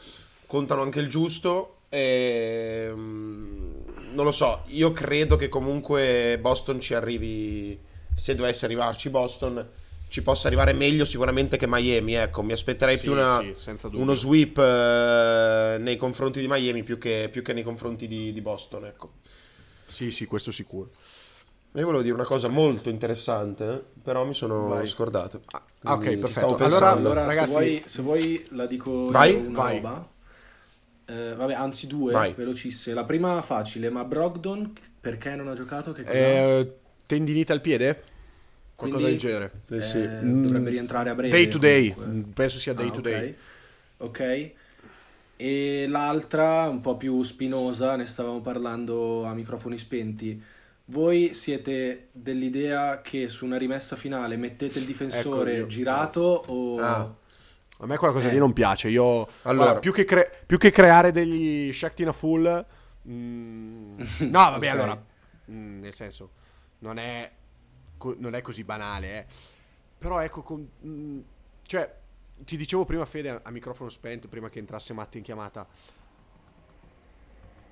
contano 0.47 0.81
anche 0.81 0.99
il 0.99 1.09
giusto. 1.09 1.81
E, 1.89 2.89
mm, 2.91 3.71
non 4.15 4.25
lo 4.25 4.31
so, 4.31 4.63
io 4.69 4.91
credo 4.91 5.35
che 5.35 5.47
comunque 5.47 6.39
Boston 6.41 6.79
ci 6.79 6.95
arrivi, 6.95 7.79
se 8.15 8.33
dovesse 8.33 8.65
arrivarci 8.65 9.11
Boston, 9.11 9.63
ci 10.07 10.23
possa 10.23 10.47
arrivare 10.47 10.73
meglio 10.73 11.05
sicuramente 11.05 11.55
che 11.57 11.67
Miami. 11.67 12.15
Ecco, 12.15 12.41
mi 12.41 12.53
aspetterei 12.53 12.97
Sì, 12.97 13.03
più 13.03 13.11
una- 13.11 13.39
sì, 13.55 13.75
uno 13.91 14.15
sweep 14.15 14.57
eh, 14.57 15.77
nei 15.79 15.97
confronti 15.97 16.39
di 16.39 16.47
Miami 16.47 16.81
più 16.81 16.97
che, 16.97 17.29
più 17.31 17.43
che 17.43 17.53
nei 17.53 17.61
confronti 17.61 18.07
di, 18.07 18.33
di 18.33 18.41
Boston. 18.41 18.85
Ecco. 18.85 19.11
Sì, 19.85 20.11
sì, 20.11 20.25
questo 20.25 20.51
sicuro. 20.51 20.89
Io 21.77 21.85
volevo 21.85 22.01
dire 22.01 22.15
una 22.15 22.23
cosa 22.23 22.47
molto 22.47 22.89
interessante, 22.89 23.83
però 24.01 24.25
mi 24.25 24.33
sono 24.33 24.69
Vai. 24.69 24.87
scordato. 24.87 25.41
Ah, 25.83 25.93
ok, 25.93 26.03
perfetto. 26.03 26.27
stavo 26.27 26.47
Allora- 26.55 26.65
pensando. 26.65 26.97
Allora, 27.11 27.25
Ragazzi- 27.25 27.45
se, 27.45 27.51
vuoi, 27.51 27.83
se 27.85 28.01
vuoi 28.01 28.47
la 28.49 28.65
dico 28.65 29.05
Vai. 29.07 29.31
io 29.33 29.39
una 29.47 29.57
Vai. 29.57 29.75
roba. 29.75 30.07
Eh, 31.05 31.33
vabbè, 31.35 31.53
anzi 31.53 31.85
due, 31.85 32.11
Vai. 32.13 32.33
velocissime. 32.33 32.95
La 32.95 33.03
prima 33.03 33.41
facile, 33.43 33.91
ma 33.91 34.03
Brogdon 34.03 34.73
perché 34.99 35.35
non 35.35 35.49
ha 35.49 35.53
giocato? 35.53 35.91
Che 35.91 36.03
cosa? 36.03 36.15
Eh, 36.17 36.73
tendinite 37.05 37.51
al 37.51 37.61
piede? 37.61 38.03
Qualcosa 38.75 39.03
Quindi, 39.05 39.21
del 39.23 39.31
genere. 39.31 39.51
Eh, 39.69 39.81
sì. 39.81 39.99
eh, 40.01 40.19
dovrebbe 40.23 40.71
rientrare 40.71 41.11
a 41.11 41.15
breve. 41.15 41.29
Day 41.31 41.47
to 41.47 41.57
day. 41.59 41.93
comunque. 41.93 42.31
Penso 42.33 42.57
sia 42.57 42.73
day 42.73 42.87
Ah, 42.87 42.91
to 42.91 42.99
ok. 42.99 43.03
day. 43.03 43.35
Ok. 43.97 44.51
E 45.37 45.85
l'altra, 45.87 46.67
un 46.69 46.81
po' 46.81 46.97
più 46.97 47.21
spinosa, 47.21 47.95
ne 47.95 48.07
stavamo 48.07 48.41
parlando 48.41 49.25
a 49.25 49.33
microfoni 49.35 49.77
spenti. 49.77 50.43
Voi 50.89 51.33
siete 51.33 52.07
dell'idea 52.13 53.01
che 53.01 53.27
su 53.27 53.43
una 53.43 53.57
rimessa 53.57 53.97
finale 53.97 54.37
mettete 54.37 54.79
il 54.79 54.85
difensore 54.85 55.57
Ecco, 55.57 55.67
girato 55.67 56.21
o... 56.47 56.79
Ah. 56.79 57.13
A 57.79 57.85
me 57.85 57.97
quella 57.97 58.13
cosa 58.13 58.29
Eh. 58.29 58.31
lì 58.31 58.37
non 58.37 58.53
piace. 58.53 58.87
Io, 58.87 59.27
Allora. 59.43 59.63
guarda, 59.63 59.79
più, 59.79 59.91
che 59.91 60.05
cre- 60.05 60.43
più 60.45 60.57
che 60.57 60.71
creare 60.71 61.11
degli 61.11 61.71
Shaktina 61.73 62.11
full, 62.13 62.65
mm, 63.07 63.99
no, 64.19 64.29
vabbè, 64.31 64.67
Ok. 64.71 64.73
allora, 64.73 65.05
mm, 65.51 65.81
nel 65.81 65.93
senso, 65.93 66.31
non 66.79 66.97
è, 66.97 67.29
co- 67.97 68.15
non 68.17 68.33
è 68.33 68.41
così 68.41 68.63
banale, 68.63 69.17
eh. 69.19 69.25
Però 69.97 70.19
ecco, 70.21 70.41
con- 70.41 70.67
mm, 70.85 71.19
cioè, 71.63 71.93
ti 72.45 72.55
dicevo 72.57 72.85
prima, 72.85 73.03
Fede, 73.05 73.29
a, 73.29 73.39
a 73.43 73.51
microfono 73.51 73.89
spento, 73.89 74.27
prima 74.29 74.49
che 74.49 74.57
entrasse 74.59 74.93
Matti 74.93 75.17
in 75.17 75.23
chiamata, 75.23 75.67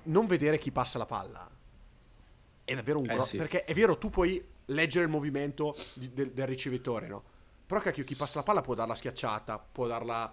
non 0.04 0.26
vedere 0.26 0.58
chi 0.58 0.70
passa 0.70 0.98
la 0.98 1.06
palla 1.06 1.50
è 2.66 2.74
davvero 2.74 2.98
un 2.98 3.08
Eh 3.08 3.14
gro- 3.14 3.24
sì. 3.24 3.36
perché 3.38 3.64
è 3.64 3.72
vero, 3.72 3.96
tu 3.96 4.10
puoi 4.10 4.44
leggere 4.66 5.04
il 5.04 5.10
movimento 5.10 5.74
di- 5.94 6.12
del, 6.12 6.32
del 6.32 6.46
ricevitore, 6.46 7.06
no? 7.06 7.22
Però 7.66 7.80
cacchio, 7.80 8.04
chi 8.04 8.14
passa 8.14 8.38
la 8.38 8.44
palla 8.44 8.60
può 8.60 8.74
darla 8.74 8.94
schiacciata, 8.94 9.58
può 9.72 9.86
darla 9.86 10.32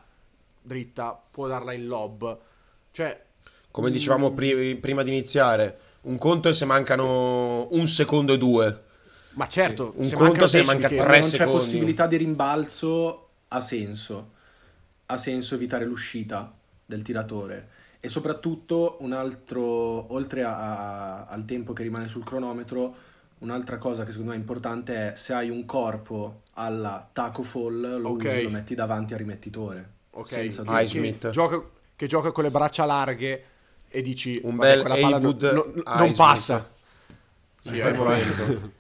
dritta, 0.61 1.21
può 1.31 1.47
darla 1.47 1.73
in 1.73 1.87
lob. 1.87 2.39
Cioè, 2.91 3.25
Come 3.71 3.89
dicevamo 3.91 4.31
pri- 4.33 4.75
prima 4.75 5.01
di 5.03 5.09
iniziare, 5.11 5.79
un 6.01 6.17
conto 6.17 6.49
è 6.49 6.53
se 6.53 6.65
mancano 6.65 7.67
un 7.71 7.87
secondo 7.87 8.33
e 8.33 8.37
due. 8.37 8.83
ma 9.31 9.47
certo, 9.47 9.93
Un 9.95 10.05
se 10.05 10.15
conto 10.15 10.45
se 10.47 10.63
manca 10.63 10.87
tre 10.89 10.97
non 10.97 11.07
c'è 11.21 11.21
secondi. 11.37 11.51
possibilità 11.59 12.05
di 12.07 12.17
rimbalzo, 12.17 13.29
ha 13.47 13.61
senso. 13.61 14.31
Ha 15.07 15.17
senso 15.17 15.55
evitare 15.55 15.85
l'uscita 15.85 16.53
del 16.85 17.01
tiratore. 17.01 17.69
E 18.05 18.09
soprattutto 18.09 18.97
un 18.99 19.13
altro, 19.13 19.61
oltre 20.13 20.43
a- 20.43 20.57
a- 20.57 21.23
al 21.23 21.45
tempo 21.45 21.71
che 21.71 21.83
rimane 21.83 22.09
sul 22.09 22.25
cronometro, 22.25 22.93
un'altra 23.37 23.77
cosa 23.77 24.03
che 24.03 24.11
secondo 24.11 24.31
me 24.31 24.35
è 24.35 24.39
importante 24.41 25.13
è 25.13 25.15
se 25.15 25.31
hai 25.31 25.49
un 25.49 25.65
corpo 25.65 26.41
alla 26.55 27.07
taco 27.13 27.43
fall, 27.43 28.01
lo 28.01 28.09
Ok. 28.09 28.23
usi, 28.25 28.43
lo 28.43 28.49
metti 28.49 28.75
davanti 28.75 29.13
al 29.13 29.19
rimettitore. 29.19 29.89
Ok, 30.11 30.27
Senza 30.27 30.63
che- 30.63 30.69
che 30.85 31.29
gioca, 31.29 31.63
che 31.95 32.05
gioca 32.07 32.33
con 32.33 32.43
le 32.43 32.51
braccia 32.51 32.83
larghe 32.83 33.43
e 33.87 34.01
dici 34.01 34.37
Un 34.43 34.57
"Vabbè, 34.57 34.71
bel 34.73 34.81
quella 34.81 34.95
palla 34.99 35.19
non, 35.19 35.37
non- 35.53 35.53
non 35.73 35.83
Highsmith." 35.85 36.15
passa. 36.17 36.69
Sì, 37.61 37.79
è 37.79 37.93
momento. 37.93 38.71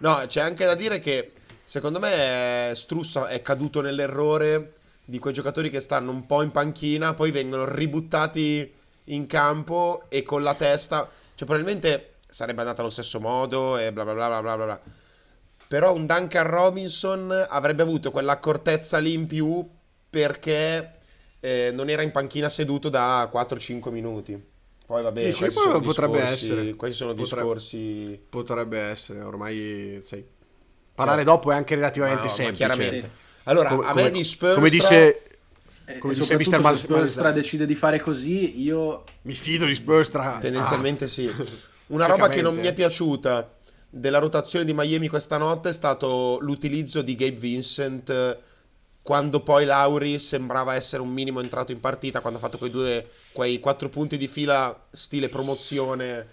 No, 0.00 0.24
c'è 0.26 0.42
anche 0.42 0.66
da 0.66 0.74
dire 0.74 0.98
che 0.98 1.32
secondo 1.64 1.98
me 2.00 2.72
Strussa 2.74 3.28
è 3.28 3.40
caduto 3.40 3.80
nell'errore 3.80 4.74
di 5.08 5.18
quei 5.18 5.32
giocatori 5.32 5.70
che 5.70 5.80
stanno 5.80 6.10
un 6.10 6.26
po' 6.26 6.42
in 6.42 6.50
panchina, 6.50 7.14
poi 7.14 7.30
vengono 7.30 7.64
ributtati 7.66 8.70
in 9.04 9.26
campo 9.26 10.04
e 10.10 10.22
con 10.22 10.42
la 10.42 10.52
testa, 10.52 11.08
cioè 11.34 11.46
probabilmente 11.48 12.16
sarebbe 12.28 12.60
andata 12.60 12.82
allo 12.82 12.90
stesso 12.90 13.18
modo 13.18 13.78
e 13.78 13.90
bla 13.90 14.04
bla 14.04 14.12
bla 14.12 14.28
bla 14.28 14.40
bla 14.42 14.64
bla. 14.64 14.80
Però 15.66 15.94
un 15.94 16.04
Duncan 16.04 16.46
Robinson 16.46 17.46
avrebbe 17.48 17.80
avuto 17.80 18.10
quell'accortezza 18.10 18.98
lì 18.98 19.14
in 19.14 19.26
più 19.26 19.66
perché 20.10 20.98
eh, 21.40 21.70
non 21.72 21.88
era 21.88 22.02
in 22.02 22.10
panchina 22.10 22.50
seduto 22.50 22.90
da 22.90 23.30
4-5 23.32 23.90
minuti. 23.90 24.46
Poi 24.86 25.02
vabbè, 25.02 25.24
Dici, 25.24 25.38
questi 25.38 25.58
sono 25.58 25.80
potrebbe 25.80 26.20
discorsi, 26.20 26.44
essere. 26.50 26.74
questi 26.74 26.96
sono 26.98 27.14
Potrebbe- 27.14 27.42
discorsi 27.42 28.22
Potrebbe 28.28 28.78
essere, 28.78 29.20
ormai 29.22 30.02
sai. 30.04 30.22
Parlare 30.94 31.24
dopo 31.24 31.50
è 31.50 31.54
anche 31.54 31.76
relativamente 31.76 32.28
Cioè, 32.28 32.28
ma 32.28 32.34
semplice. 32.34 32.66
chiaramente. 32.66 33.00
Sì. 33.06 33.26
Allora, 33.48 33.68
Come- 33.70 33.86
a 33.86 33.94
me 33.94 34.02
come- 34.02 34.10
di 34.10 34.24
Spurs 34.24 34.54
come 34.54 34.70
disse 34.70 35.22
E, 35.90 35.98
Come 36.00 36.12
dice 36.12 36.36
Mr. 36.36 36.60
Mal- 36.60 36.76
se 36.78 36.86
Malesani. 36.88 37.32
decide 37.32 37.64
di 37.64 37.74
fare 37.74 37.98
così, 37.98 38.60
io 38.60 39.04
mi 39.22 39.32
fido 39.34 39.64
di 39.64 39.74
Spurs 39.74 40.10
tra 40.10 40.36
tendenzialmente 40.38 41.04
Ah. 41.04 41.08
sì. 41.08 41.30
Una 41.88 42.04
roba 42.04 42.28
che 42.28 42.42
non 42.42 42.54
mi 42.56 42.66
è 42.66 42.74
piaciuta 42.74 43.50
della 43.88 44.18
rotazione 44.18 44.66
di 44.66 44.74
Miami 44.74 45.08
questa 45.08 45.38
notte 45.38 45.70
è 45.70 45.72
stato 45.72 46.36
l'utilizzo 46.42 47.00
di 47.00 47.14
Gabe 47.14 47.36
Vincent 47.38 48.10
eh, 48.10 48.38
quando 49.00 49.40
poi 49.40 49.64
Lauri 49.64 50.18
sembrava 50.18 50.74
essere 50.74 51.00
un 51.00 51.08
minimo 51.08 51.40
entrato 51.40 51.72
in 51.72 51.80
partita, 51.80 52.20
quando 52.20 52.38
ha 52.38 52.42
fatto 52.42 52.58
quei 52.58 52.70
due, 52.70 53.08
quei 53.32 53.58
quattro 53.58 53.88
punti 53.88 54.18
di 54.18 54.28
fila 54.28 54.78
stile 54.90 55.30
promozione, 55.30 56.26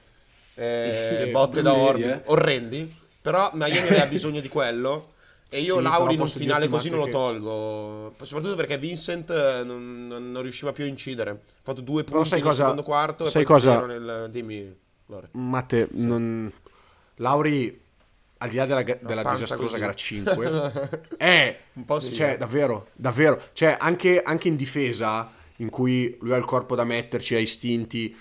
eh, 0.56 1.30
botte 1.32 1.62
da 1.62 1.74
orbi, 1.74 2.04
eh. 2.04 2.22
orrendi. 2.26 2.94
Però 3.22 3.50
Miami 3.54 3.88
aveva 3.88 4.06
bisogno 4.08 4.42
di 4.42 4.50
quello. 4.50 5.14
E 5.56 5.62
io 5.62 5.78
Sì, 5.78 5.82
Lauri 5.84 6.14
in 6.16 6.20
un 6.20 6.28
finale 6.28 6.68
così 6.68 6.90
non 6.90 7.00
lo 7.00 7.06
che- 7.06 7.12
tolgo. 7.12 8.14
Soprattutto 8.22 8.56
perché 8.56 8.78
Vincent 8.78 9.30
eh, 9.30 9.64
non, 9.64 10.08
non- 10.08 10.32
non 10.32 10.42
riusciva 10.42 10.72
più 10.74 10.84
a 10.84 10.88
incidere. 10.88 11.30
Ha 11.32 11.40
fatto 11.62 11.82
due 11.82 12.04
punti 12.04 12.32
nel 12.34 12.42
cosa- 12.42 12.54
secondo 12.64 12.84
quarto 12.84 13.30
sai 13.30 13.42
e 13.44 13.46
poi 13.46 13.54
cosa- 13.56 13.86
nel... 13.86 14.28
Dimmi, 14.32 14.76
Lore. 15.08 15.30
Matte, 15.32 15.88
non... 15.94 16.52
Lauri, 17.20 17.82
al 18.40 18.50
di 18.50 18.56
là 18.58 18.66
della, 18.66 18.84
della 18.84 19.24
disastrosa 19.34 19.78
gara 19.78 19.94
5, 19.94 20.72
è 21.18 21.60
Un 21.74 21.86
po' 21.86 22.00
sì, 22.02 22.14
cioè, 22.14 22.34
eh. 22.34 22.38
davvero, 22.38 22.88
davvero, 22.94 23.42
cioè, 23.54 23.78
anche, 23.80 24.22
anche 24.22 24.50
in 24.50 24.58
difesa, 24.58 25.32
in 25.58 25.70
cui 25.70 26.18
lui 26.20 26.34
ha 26.34 26.38
il 26.38 26.44
corpo 26.44 26.76
da 26.76 26.84
metterci, 26.84 27.34
ha 27.36 27.40
istinti, 27.40 28.14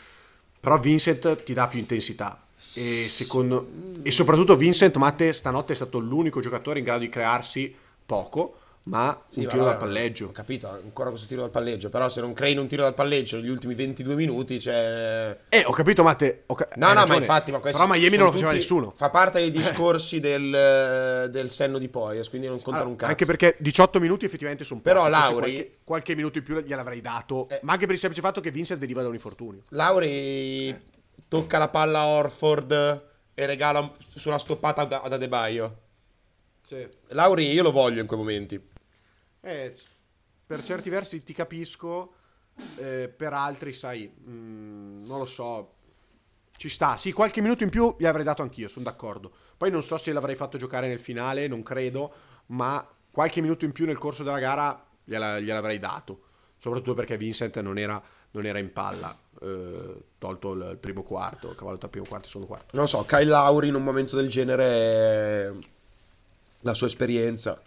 però 0.61 0.79
Vincent 0.79 1.43
ti 1.43 1.53
dà 1.53 1.67
più 1.67 1.81
intensità. 1.81 2.44
E, 2.77 2.81
secondo... 3.07 3.69
e 4.03 4.11
soprattutto 4.11 4.57
Vincent, 4.57 4.97
Matte, 4.97 5.33
stanotte 5.33 5.73
è 5.73 5.77
stato 5.77 5.99
l'unico 5.99 6.41
giocatore 6.41 6.79
in 6.81 6.85
grado 6.85 7.01
di 7.01 7.09
crearsi 7.09 7.75
poco, 8.07 8.59
ma 8.87 9.23
Sì, 9.27 9.39
un 9.39 9.45
ma 9.47 9.51
tiro 9.53 9.63
allora, 9.63 9.79
dal 9.79 9.87
palleggio. 9.89 10.27
Ho 10.27 10.31
capito, 10.33 10.69
ancora 10.69 11.09
questo 11.09 11.27
tiro 11.27 11.41
dal 11.41 11.51
palleggio. 11.51 11.89
Però 11.89 12.09
se 12.11 12.21
non 12.21 12.35
crei 12.35 12.55
un 12.57 12.67
tiro 12.67 12.83
dal 12.83 12.93
palleggio 12.95 13.37
negli 13.37 13.49
ultimi 13.49 13.75
22 13.75 14.15
minuti, 14.15 14.61
cioè... 14.61 15.39
Eh, 15.49 15.63
ho 15.65 15.73
capito, 15.73 16.03
Matte. 16.03 16.43
ho 16.47 16.55
ca- 16.55 16.69
No, 16.75 16.89
no, 16.89 16.93
ma 16.95 17.01
ragione. 17.01 17.19
infatti, 17.21 17.51
ma 17.53 17.61
questo 17.61 17.79
Però 17.83 17.91
Miami 17.91 18.17
non 18.17 18.27
lo 18.27 18.33
faceva 18.33 18.51
tutti- 18.51 18.61
nessuno. 18.61 18.93
Fa 18.95 19.09
parte 19.09 19.39
dei 19.41 19.51
discorsi 19.51 20.21
del, 20.21 21.29
del 21.31 21.49
senno 21.49 21.79
di 21.79 21.89
Poies, 21.89 22.29
quindi 22.29 22.47
non 22.47 22.57
contano 22.57 22.77
Allora, 22.77 22.91
un 22.91 22.97
cazzo. 22.97 23.11
Anche 23.13 23.25
perché 23.25 23.57
18 23.61 24.01
minuti 24.01 24.25
effettivamente 24.27 24.65
sono 24.65 24.81
Però 24.81 25.01
pochi, 25.05 25.13
forse 25.13 25.29
Lauri- 25.31 25.53
qualche, 25.55 25.77
qualche 25.85 26.15
minuto 26.15 26.39
in 26.39 26.45
più 26.45 26.61
gliel'avrei 26.61 27.01
dato, 27.01 27.49
Eh. 27.49 27.61
ma 27.63 27.73
anche 27.73 27.85
per 27.87 27.95
il 27.95 28.01
semplice 28.01 28.27
fatto 28.27 28.41
che 28.43 28.51
Vincent 28.51 28.79
veniva 28.81 29.01
da 29.01 29.09
un 29.09 29.15
infortunio. 29.15 29.61
Lauri 29.71 30.77
tocca 31.35 31.59
la 31.59 31.69
palla 31.69 31.99
a 31.99 32.07
Orford 32.07 33.07
e 33.35 33.47
regala 33.47 33.93
sulla 34.15 34.39
stoppata 34.39 34.83
ad 34.83 34.93
ad 34.93 35.13
Adebayo. 35.13 35.81
Lauri 37.09 37.51
io 37.51 37.65
lo 37.65 37.73
voglio 37.73 38.01
in 38.01 38.07
quei 38.07 38.21
momenti. 38.21 38.69
Eh, 39.41 39.75
per 40.47 40.63
certi 40.63 40.91
versi 40.91 41.25
ti 41.25 41.33
capisco, 41.33 42.15
eh, 42.77 43.09
per 43.09 43.33
altri, 43.33 43.73
sai, 43.73 44.09
mm, 44.09 45.07
non 45.07 45.19
lo 45.19 45.27
so, 45.27 45.75
ci 46.57 46.69
sta. 46.69 46.99
Sì, 46.99 47.11
qualche 47.11 47.41
minuto 47.41 47.65
in 47.65 47.71
più 47.71 47.97
gli 47.99 48.07
avrei 48.07 48.23
dato 48.25 48.43
anch'io, 48.43 48.69
sono 48.69 48.85
d'accordo. 48.85 49.35
Poi 49.57 49.73
non 49.73 49.83
so 49.83 49.97
se 49.97 50.13
l'avrei 50.13 50.37
fatto 50.37 50.57
giocare 50.57 50.87
nel 50.87 51.01
finale, 51.01 51.49
non 51.49 51.65
credo, 51.65 52.15
ma 52.47 52.89
qualche 53.11 53.41
minuto 53.41 53.65
in 53.65 53.73
più 53.73 53.87
nel 53.87 53.99
corso 53.99 54.23
della 54.23 54.39
gara 54.39 54.87
gliela- 55.03 55.41
gliel'avrei 55.41 55.81
dato. 55.81 56.27
Soprattutto 56.59 56.95
perché 56.95 57.17
Vincent 57.17 57.59
non 57.59 57.77
era 57.77 58.01
non 58.35 58.47
era 58.47 58.59
in 58.59 58.73
palla, 58.73 59.17
eh, 59.43 59.95
tolto 60.19 60.53
il 60.53 60.77
primo 60.79 61.03
quarto, 61.03 61.55
cavallo 61.55 61.79
tra 61.79 61.89
primo 61.89 62.07
quarto 62.07 62.27
e 62.27 62.29
secondo 62.29 62.49
quarto. 62.49 62.71
Non 62.73 62.83
lo 62.83 62.89
so, 62.89 63.05
Kyle 63.05 63.25
Lauri 63.25 63.69
in 63.69 63.75
un 63.75 63.85
momento 63.85 64.17
del 64.17 64.29
genere, 64.29 65.55
la 66.61 66.75
sua 66.75 66.89
esperienza. 66.89 67.61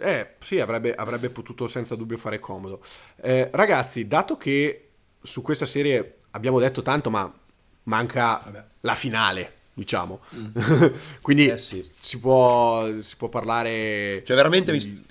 Eh, 0.00 0.34
sì, 0.40 0.60
avrebbe, 0.60 0.94
avrebbe 0.94 1.30
potuto 1.30 1.66
senza 1.66 1.94
dubbio 1.94 2.18
fare 2.18 2.38
comodo. 2.38 2.82
Eh, 3.22 3.48
ragazzi, 3.52 4.06
dato 4.06 4.36
che 4.36 4.88
su 5.22 5.40
questa 5.40 5.64
serie 5.66 6.18
abbiamo 6.32 6.60
detto 6.60 6.82
tanto, 6.82 7.08
ma 7.08 7.32
manca 7.84 8.42
Vabbè. 8.44 8.64
la 8.80 8.94
finale, 8.94 9.52
diciamo. 9.72 10.20
Quindi 11.22 11.48
Eh 11.48 11.58
sì. 11.58 11.88
si, 12.00 12.18
può, 12.20 13.00
si 13.00 13.16
può 13.16 13.30
parlare 13.30 14.22
Cioè, 14.24 14.36
veramente 14.36 14.72
di 14.72 15.04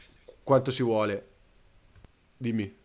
quanto 0.43 0.69
si 0.69 0.83
vuole. 0.83 1.25
Dimmi. 2.37 2.83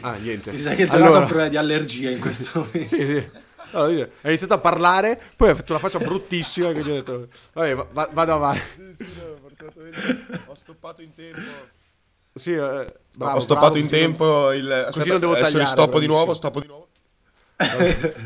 Ah, 0.00 0.14
niente. 0.14 0.50
Mi 0.52 0.58
sa 0.58 0.74
che 0.74 0.82
il 0.82 0.90
Allora- 0.90 1.18
ha 1.18 1.24
problemi 1.26 1.50
di 1.50 1.56
allergia 1.56 2.10
in 2.10 2.20
questo 2.20 2.60
momento. 2.60 2.78
Sì, 2.96 3.06
sì. 3.06 3.28
Allora, 3.72 3.92
io- 3.92 4.02
hai 4.04 4.10
iniziato 4.30 4.54
a 4.54 4.58
parlare, 4.58 5.20
poi 5.36 5.48
hai 5.50 5.54
fatto 5.56 5.72
una 5.72 5.80
faccia 5.80 5.98
bruttissima. 5.98 6.70
Quindi 6.72 6.90
ho 6.90 6.94
detto, 6.94 7.28
vabbè, 7.52 7.74
va- 7.74 7.86
va- 7.92 8.08
vado 8.12 8.32
avanti. 8.32 8.96
Ho 10.46 10.54
stoppato 10.54 11.02
in 11.02 11.14
tempo. 11.14 11.40
Sì, 12.34 12.52
eh, 12.52 12.86
bravo, 13.16 13.36
ho 13.36 13.40
stoppato 13.40 13.70
bravo, 13.72 13.76
in 13.78 13.88
così 13.88 14.00
non- 14.00 14.16
tempo 14.16 14.52
il... 14.52 14.70
Aspetta, 14.70 15.06
non 15.10 15.20
devo 15.20 15.32
adesso 15.32 15.46
tagliare, 15.50 15.64
ristoppo 15.64 15.98
di 15.98 16.06
nuovo, 16.06 16.34
stoppo 16.34 16.60
di 16.60 16.66
nuovo. 16.66 16.88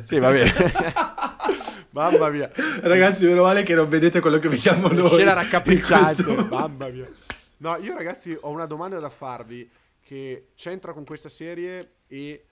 Sì, 0.03 0.19
va 0.19 0.31
bene. 0.31 0.53
Mamma 1.93 2.29
mia. 2.29 2.51
Ragazzi, 2.83 3.27
meno 3.27 3.43
male 3.43 3.63
che 3.63 3.75
non 3.75 3.89
vedete 3.89 4.21
quello 4.21 4.39
che 4.39 4.49
vediamo 4.49 4.89
noi. 4.89 5.09
Scena 5.11 5.33
raccapricciante. 5.33 6.23
questo- 6.25 6.47
Mamma 6.49 6.89
mia. 6.89 7.09
No, 7.59 7.77
io 7.77 7.95
ragazzi 7.97 8.37
ho 8.41 8.49
una 8.51 8.67
domanda 8.67 8.99
da 8.99 9.11
farvi 9.11 9.69
che 10.11 10.49
c'entra 10.57 10.93
con 10.93 11.05
questa 11.05 11.29
serie 11.29 11.99
e 12.09 12.45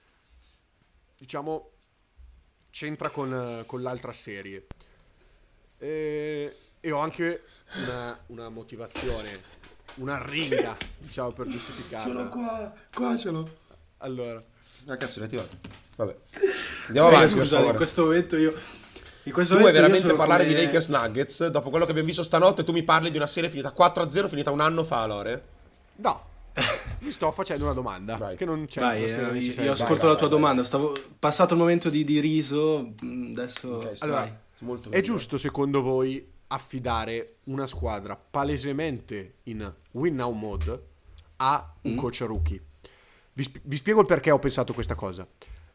diciamo 1.18 1.70
c'entra 2.70 3.10
con, 3.10 3.64
con 3.66 3.82
l'altra 3.82 4.12
serie. 4.12 4.68
E, 5.76 6.54
e 6.78 6.90
ho 6.92 6.98
anche 6.98 7.42
una, 7.84 8.16
una 8.26 8.48
motivazione, 8.48 9.40
una 9.94 10.24
ringa, 10.24 10.76
diciamo, 10.98 11.32
per 11.32 11.48
giustificarla. 11.48 12.28
qua, 12.28 12.72
qua 12.94 13.16
ce 13.16 13.30
l'ho. 13.30 13.56
Allora, 13.98 14.40
Ah, 14.86 14.96
cazzo, 14.96 15.18
l'hai 15.18 15.26
attivato. 15.26 15.56
Vabbè. 15.96 16.16
Andiamo 16.86 17.08
avanti, 17.08 17.34
per 17.34 17.42
scusate, 17.42 17.66
in 17.66 17.74
questo 17.76 18.04
momento 18.04 18.36
io... 18.36 18.54
In 19.24 19.32
questo 19.32 19.54
Tu 19.54 19.60
vuoi 19.60 19.72
veramente 19.72 20.06
sono 20.06 20.16
parlare 20.16 20.44
come- 20.44 20.56
di 20.56 20.64
Lakers 20.64 20.88
Nuggets? 20.90 21.46
Dopo 21.48 21.70
quello 21.70 21.84
che 21.84 21.90
abbiamo 21.90 22.06
visto 22.08 22.22
stanotte, 22.22 22.62
tu 22.62 22.70
mi 22.70 22.84
parli 22.84 23.10
di 23.10 23.16
una 23.16 23.26
serie 23.26 23.50
finita 23.50 23.74
4-0, 23.76 24.28
finita 24.28 24.52
un 24.52 24.60
anno 24.60 24.84
fa, 24.84 25.04
Lore? 25.06 25.44
no, 25.96 26.26
vi 27.00 27.12
sto 27.12 27.30
facendo 27.32 27.64
una 27.64 27.72
domanda 27.74 28.16
Vai. 28.16 28.36
che 28.36 28.44
non 28.44 28.66
c'è 28.66 28.80
Vai, 28.80 29.04
eh, 29.04 29.38
io 29.38 29.62
io 29.62 29.72
ascolto 29.72 30.06
vai, 30.06 30.12
la 30.12 30.18
tua 30.18 30.28
vai, 30.28 30.36
domanda. 30.38 30.62
Stavo 30.64 30.96
passato 31.18 31.54
il 31.54 31.60
momento 31.60 31.90
di, 31.90 32.04
di 32.04 32.20
riso. 32.20 32.92
mm, 33.04 33.30
Adesso. 33.32 33.68
Ok, 33.68 33.92
Allora, 34.00 34.20
vai. 34.20 34.32
Molto 34.60 34.90
È 34.90 35.00
giusto 35.00 35.38
secondo 35.38 35.82
voi 35.82 36.26
affidare 36.48 37.36
una 37.44 37.66
squadra 37.66 38.16
palesemente 38.16 39.34
in 39.44 39.72
win 39.92 40.14
now 40.16 40.32
mode 40.32 40.82
a 41.36 41.74
un 41.82 41.94
coach 41.94 42.20
rookie? 42.26 42.60
Vi, 43.34 43.42
sp- 43.44 43.60
vi 43.62 43.76
spiego 43.76 44.00
il 44.00 44.06
perché 44.06 44.30
ho 44.32 44.38
pensato 44.40 44.72
questa 44.72 44.94
cosa. 44.96 45.26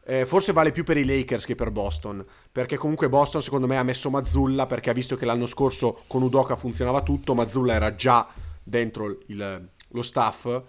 Eh, 0.06 0.26
forse 0.26 0.52
vale 0.52 0.70
più 0.70 0.84
per 0.84 0.98
i 0.98 1.04
Lakers 1.06 1.46
che 1.46 1.54
per 1.54 1.70
Boston, 1.70 2.22
perché 2.52 2.76
comunque 2.76 3.08
Boston 3.08 3.40
secondo 3.40 3.66
me 3.66 3.78
ha 3.78 3.82
messo 3.82 4.10
Mazzulla 4.10 4.66
perché 4.66 4.90
ha 4.90 4.92
visto 4.92 5.16
che 5.16 5.24
l'anno 5.24 5.46
scorso 5.46 6.02
con 6.06 6.20
Udoka 6.20 6.56
funzionava 6.56 7.00
tutto, 7.02 7.34
Mazzulla 7.34 7.72
era 7.72 7.94
già 7.94 8.28
dentro 8.62 9.20
il- 9.28 9.68
lo 9.88 10.02
staff 10.02 10.60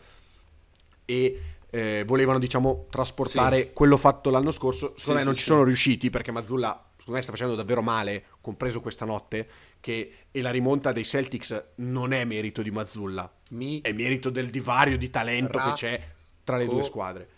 e 1.06 1.42
eh, 1.70 2.04
volevano 2.06 2.40
diciamo 2.40 2.88
trasportare 2.90 3.72
quello 3.74 3.98
fatto 3.98 4.30
l'anno 4.30 4.52
scorso. 4.52 4.94
Secondo 4.96 5.02
Sì, 5.02 5.12
me 5.12 5.20
sì, 5.20 5.26
non 5.26 5.34
sì. 5.36 5.40
ci 5.40 5.46
sono 5.46 5.64
riusciti 5.64 6.10
perché 6.10 6.32
Mazzulla 6.32 6.72
secondo 6.98 7.20
me 7.20 7.22
sta 7.22 7.32
facendo 7.32 7.56
davvero 7.56 7.82
male, 7.84 8.24
compreso 8.42 8.82
questa 8.82 9.06
notte, 9.06 9.48
che, 9.80 10.14
e 10.32 10.42
la 10.42 10.50
rimonta 10.50 10.92
dei 10.92 11.06
Celtics 11.06 11.64
non 11.76 12.14
è 12.14 12.24
merito 12.26 12.64
di 12.64 12.72
Mazzulla, 12.72 13.32
Mi 13.50 13.80
è 13.82 13.92
merito 13.92 14.32
del 14.32 14.50
divario 14.50 14.98
di 14.98 15.10
talento 15.12 15.58
Ra- 15.60 15.66
che 15.66 15.72
c'è 15.74 16.08
tra 16.44 16.58
le 16.58 16.66
due 16.66 16.82
co- 16.82 16.84
squadre. 16.84 17.30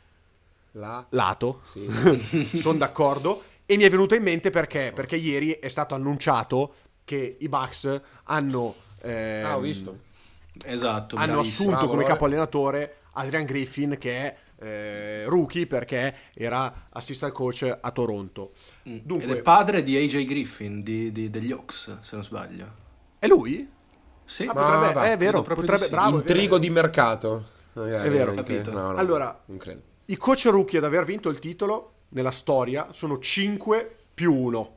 la 0.71 1.05
Lato, 1.09 1.59
sì. 1.63 1.85
sono 2.59 2.77
d'accordo. 2.77 3.43
E 3.65 3.75
mi 3.75 3.83
è 3.83 3.89
venuto 3.89 4.15
in 4.15 4.23
mente 4.23 4.49
perché? 4.51 4.93
Perché 4.95 5.17
ieri 5.17 5.51
è 5.51 5.67
stato 5.67 5.95
annunciato 5.95 6.75
che 7.03 7.35
i 7.39 7.49
Bucks 7.49 8.01
hanno, 8.23 8.73
ehm, 9.01 9.45
Ah, 9.45 9.57
ho 9.57 9.59
visto. 9.59 9.97
Esatto. 10.63 11.17
hanno 11.17 11.41
assunto 11.41 11.71
Bravo, 11.71 11.87
come 11.87 12.03
capo 12.05 12.25
allenatore 12.25 12.97
Adrian 13.17 13.45
Griffin 13.45 13.97
che 13.99 14.15
è 14.15 14.37
eh, 14.59 15.23
rookie 15.25 15.67
perché 15.67 16.15
era 16.33 16.87
assistant 16.89 17.31
coach 17.33 17.77
a 17.79 17.91
Toronto. 17.91 18.53
Mm. 18.89 18.97
Dunque, 19.03 19.27
Ed 19.31 19.35
è 19.37 19.41
padre 19.41 19.83
di 19.83 19.95
AJ 19.97 20.25
Griffin 20.25 20.81
di- 20.81 21.11
di- 21.11 21.29
degli 21.29 21.51
Hawks, 21.51 21.99
se 22.01 22.15
non 22.15 22.23
sbaglio. 22.23 22.65
è 23.19 23.27
lui? 23.27 23.69
Sì, 24.25 24.43
Ah, 24.43 24.53
Ma 24.53 24.61
potrebbe, 24.61 24.93
va, 24.93 25.11
è 25.11 25.17
vero, 25.17 25.41
potrebbe, 25.41 25.77
di 25.77 25.83
sì. 25.83 25.89
bravo, 25.89 26.15
è 26.17 26.19
Intrigo 26.19 26.41
vero. 26.55 26.57
di 26.57 26.69
mercato. 26.69 27.45
Magari, 27.73 28.07
È 28.07 28.11
vero, 28.11 28.31
anche- 28.31 28.43
capito. 28.53 28.71
no, 28.71 28.91
no, 28.91 28.97
Allora- 28.97 29.41
non 29.45 29.57
credo. 29.57 29.81
I 30.05 30.17
coach 30.17 30.45
rookie 30.45 30.79
ad 30.79 30.85
aver 30.85 31.05
vinto 31.05 31.29
il 31.29 31.37
titolo 31.39 31.93
nella 32.09 32.31
storia 32.31 32.87
sono 32.91 33.19
5 33.19 33.95
più 34.13 34.33
1. 34.33 34.75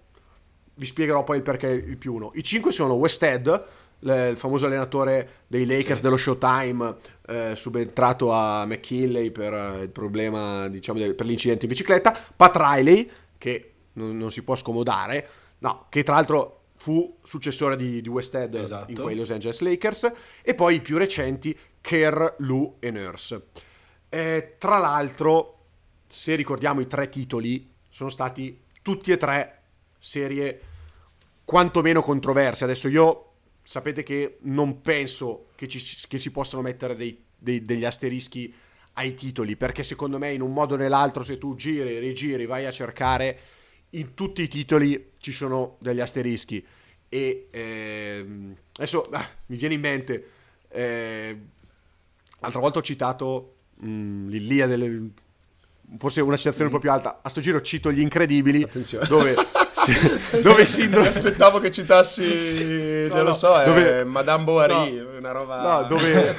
Vi 0.74 0.86
spiegherò 0.86 1.24
poi 1.24 1.38
il 1.38 1.42
perché 1.42 1.68
il 1.68 1.96
più 1.96 2.14
1. 2.14 2.32
I 2.34 2.42
5 2.42 2.70
sono 2.72 2.94
Westhead, 2.94 3.46
le- 3.46 3.64
il 4.00 4.36
famoso 4.36 4.66
allenatore 4.66 5.44
dei 5.46 5.66
Lakers 5.66 6.00
dello 6.00 6.16
Showtime, 6.16 6.96
eh, 7.26 7.52
subentrato 7.54 8.32
a 8.32 8.64
McKinley 8.64 9.30
per 9.30 9.52
eh, 9.52 9.82
il 9.82 9.90
problema, 9.90 10.68
diciamo, 10.68 10.98
del- 10.98 11.14
per 11.14 11.26
l'incidente 11.26 11.66
in 11.66 11.70
bicicletta. 11.70 12.16
Pat 12.34 12.56
Riley, 12.56 13.10
che 13.38 13.72
non, 13.94 14.16
non 14.16 14.30
si 14.30 14.42
può 14.42 14.56
scomodare, 14.56 15.28
no, 15.58 15.86
che 15.88 16.02
tra 16.02 16.14
l'altro 16.14 16.56
fu 16.76 17.18
successore 17.22 17.76
di, 17.76 18.00
di 18.00 18.08
Westhead 18.08 18.54
Esatto. 18.54 18.90
in 18.90 18.98
quei 18.98 19.14
Los 19.14 19.30
Angeles 19.30 19.60
Lakers. 19.60 20.12
E 20.42 20.54
poi 20.54 20.76
i 20.76 20.80
più 20.80 20.96
recenti, 20.96 21.56
Kerr, 21.80 22.36
Lou 22.38 22.76
e 22.78 22.90
Nurse. 22.90 23.46
Eh, 24.08 24.56
tra 24.58 24.78
l'altro, 24.78 25.58
se 26.08 26.34
ricordiamo 26.34 26.80
i 26.80 26.86
tre 26.86 27.08
titoli, 27.10 27.70
sono 27.88 28.08
stati 28.08 28.62
tutti 28.82 29.12
e 29.12 29.16
tre 29.18 29.60
serie 29.98 30.60
quantomeno 31.44 32.00
controverse. 32.02 32.64
Adesso 32.64 32.88
io 32.88 33.29
sapete 33.62 34.02
che 34.02 34.38
non 34.42 34.82
penso 34.82 35.48
che, 35.54 35.68
ci, 35.68 35.80
che 36.08 36.18
si 36.18 36.30
possano 36.30 36.62
mettere 36.62 36.96
dei- 36.96 37.22
dei- 37.36 37.64
degli 37.64 37.84
asterischi 37.84 38.52
ai 38.94 39.14
titoli, 39.14 39.56
perché 39.56 39.82
secondo 39.82 40.18
me 40.18 40.32
in 40.32 40.40
un 40.40 40.52
modo 40.52 40.74
o 40.74 40.76
nell'altro 40.76 41.22
se 41.22 41.38
tu 41.38 41.54
giri, 41.54 41.98
rigiri, 41.98 42.46
vai 42.46 42.66
a 42.66 42.70
cercare, 42.70 43.38
in 43.90 44.14
tutti 44.14 44.42
i 44.42 44.48
titoli 44.48 45.12
ci 45.18 45.32
sono 45.32 45.76
degli 45.80 46.00
asterischi. 46.00 46.64
E 47.08 47.48
ehm, 47.50 48.56
adesso 48.76 49.02
ah, 49.10 49.28
mi 49.46 49.56
viene 49.56 49.74
in 49.74 49.80
mente, 49.80 50.30
eh, 50.68 51.38
l'altra 52.40 52.60
volta 52.60 52.78
ho 52.78 52.82
citato 52.82 53.54
mm, 53.84 54.28
l'Illia 54.28 54.66
delle... 54.66 55.10
Forse 55.98 56.20
una 56.20 56.36
citazione 56.36 56.66
un 56.66 56.74
po' 56.76 56.78
più 56.80 56.92
alta. 56.92 57.18
A 57.20 57.28
sto 57.28 57.40
giro 57.40 57.60
cito 57.62 57.90
gli 57.90 57.98
incredibili. 57.98 58.62
Attenzione. 58.62 59.08
Dove, 59.08 59.34
sì, 59.92 60.40
dove 60.42 60.66
Sindrome. 60.66 61.08
Aspettavo 61.08 61.58
che 61.58 61.70
citassi, 61.70 62.40
Sì. 62.40 63.08
No, 63.08 63.22
lo 63.22 63.32
so, 63.32 63.48
Dove- 63.64 64.04
Madame 64.04 64.44
Bovary, 64.44 64.96
No. 64.96 65.16
una 65.18 65.32
roba... 65.32 65.62
No, 65.80 65.86
dove, 65.88 66.34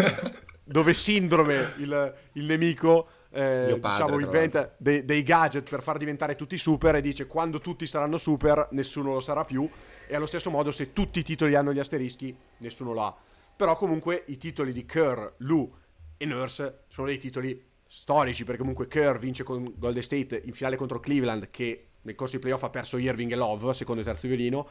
dove 0.63 0.93
Sindrome, 0.93 1.73
il, 1.77 2.13
il 2.33 2.43
nemico, 2.45 3.07
eh, 3.31 3.77
padre, 3.79 4.03
diciamo, 4.05 4.19
inventa 4.19 4.73
dei, 4.77 5.05
dei 5.05 5.23
gadget 5.23 5.69
per 5.69 5.81
far 5.81 5.97
diventare 5.97 6.35
tutti 6.35 6.57
super 6.57 6.95
e 6.95 7.01
dice 7.01 7.27
quando 7.27 7.59
tutti 7.59 7.85
saranno 7.87 8.17
super 8.17 8.67
nessuno 8.71 9.13
lo 9.13 9.19
sarà 9.21 9.43
più. 9.45 9.69
E 10.07 10.15
allo 10.15 10.25
stesso 10.25 10.49
modo 10.49 10.71
se 10.71 10.91
tutti 10.91 11.19
i 11.19 11.23
titoli 11.23 11.55
hanno 11.55 11.71
gli 11.71 11.79
asterischi 11.79 12.35
nessuno 12.57 12.91
lo 12.91 13.03
ha. 13.03 13.15
Però 13.55 13.77
comunque 13.77 14.23
i 14.27 14.37
titoli 14.37 14.73
di 14.73 14.85
Kerr, 14.85 15.25
Lou 15.37 15.73
e 16.17 16.25
Nurse 16.25 16.83
sono 16.89 17.07
dei 17.07 17.17
titoli 17.17 17.63
storici 17.87 18.43
perché 18.43 18.59
comunque 18.59 18.87
Kerr 18.87 19.17
vince 19.17 19.43
con 19.43 19.71
Golden 19.77 20.03
State 20.03 20.41
in 20.45 20.53
finale 20.53 20.75
contro 20.75 20.99
Cleveland 20.99 21.49
che 21.49 21.90
nel 22.03 22.15
corso 22.15 22.35
di 22.35 22.41
playoff 22.41 22.63
ha 22.63 22.69
perso 22.69 22.97
Irving 22.97 23.31
e 23.31 23.35
Love, 23.35 23.73
secondo 23.73 24.01
e 24.01 24.03
terzo 24.05 24.27
violino. 24.27 24.67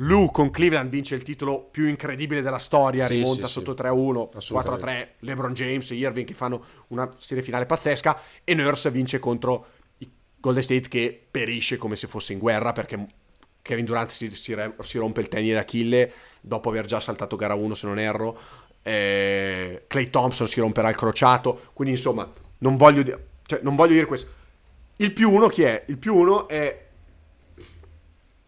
Lou 0.00 0.30
con 0.30 0.50
Cleveland 0.50 0.90
vince 0.90 1.14
il 1.14 1.22
titolo 1.22 1.62
più 1.70 1.86
incredibile 1.86 2.42
della 2.42 2.58
storia, 2.58 3.06
Sì, 3.06 3.14
rimonta 3.14 3.46
sì, 3.46 3.52
sotto 3.52 3.74
sì. 3.74 3.82
3-1, 3.82 4.28
Assolutamente. 4.34 4.84
4-3, 4.86 5.08
LeBron 5.20 5.54
James 5.54 5.90
e 5.90 5.94
Irving 5.94 6.26
che 6.26 6.34
fanno 6.34 6.64
una 6.88 7.10
serie 7.18 7.42
finale 7.42 7.64
pazzesca 7.64 8.20
e 8.44 8.54
Nurse 8.54 8.90
vince 8.90 9.18
contro 9.18 9.66
i 9.98 10.10
Golden 10.38 10.62
State 10.62 10.88
che 10.88 11.26
perisce 11.30 11.78
come 11.78 11.96
se 11.96 12.06
fosse 12.08 12.34
in 12.34 12.38
guerra 12.38 12.72
perché 12.72 13.06
Kevin 13.62 13.86
Durant 13.86 14.10
si, 14.10 14.28
si 14.34 14.54
si 14.80 14.98
rompe 14.98 15.20
il 15.20 15.28
tenine 15.28 15.54
d'Achille 15.54 16.12
dopo 16.42 16.68
aver 16.68 16.84
già 16.84 17.00
saltato 17.00 17.36
gara 17.36 17.54
1 17.54 17.74
se 17.74 17.86
non 17.86 17.98
erro, 17.98 18.38
eh, 18.82 19.84
Clay 19.88 20.10
Thompson 20.10 20.46
si 20.46 20.60
romperà 20.60 20.88
il 20.90 20.96
crociato, 20.96 21.70
quindi 21.72 21.94
insomma 21.94 22.30
non 22.58 22.76
voglio, 22.76 23.02
di- 23.02 23.14
cioè, 23.46 23.60
non 23.62 23.74
voglio 23.74 23.94
dire 23.94 24.06
questo. 24.06 24.35
Il 24.96 25.12
più 25.12 25.30
uno 25.30 25.48
chi 25.48 25.62
è? 25.62 25.84
Il 25.88 25.98
più 25.98 26.14
uno 26.14 26.48
è 26.48 26.84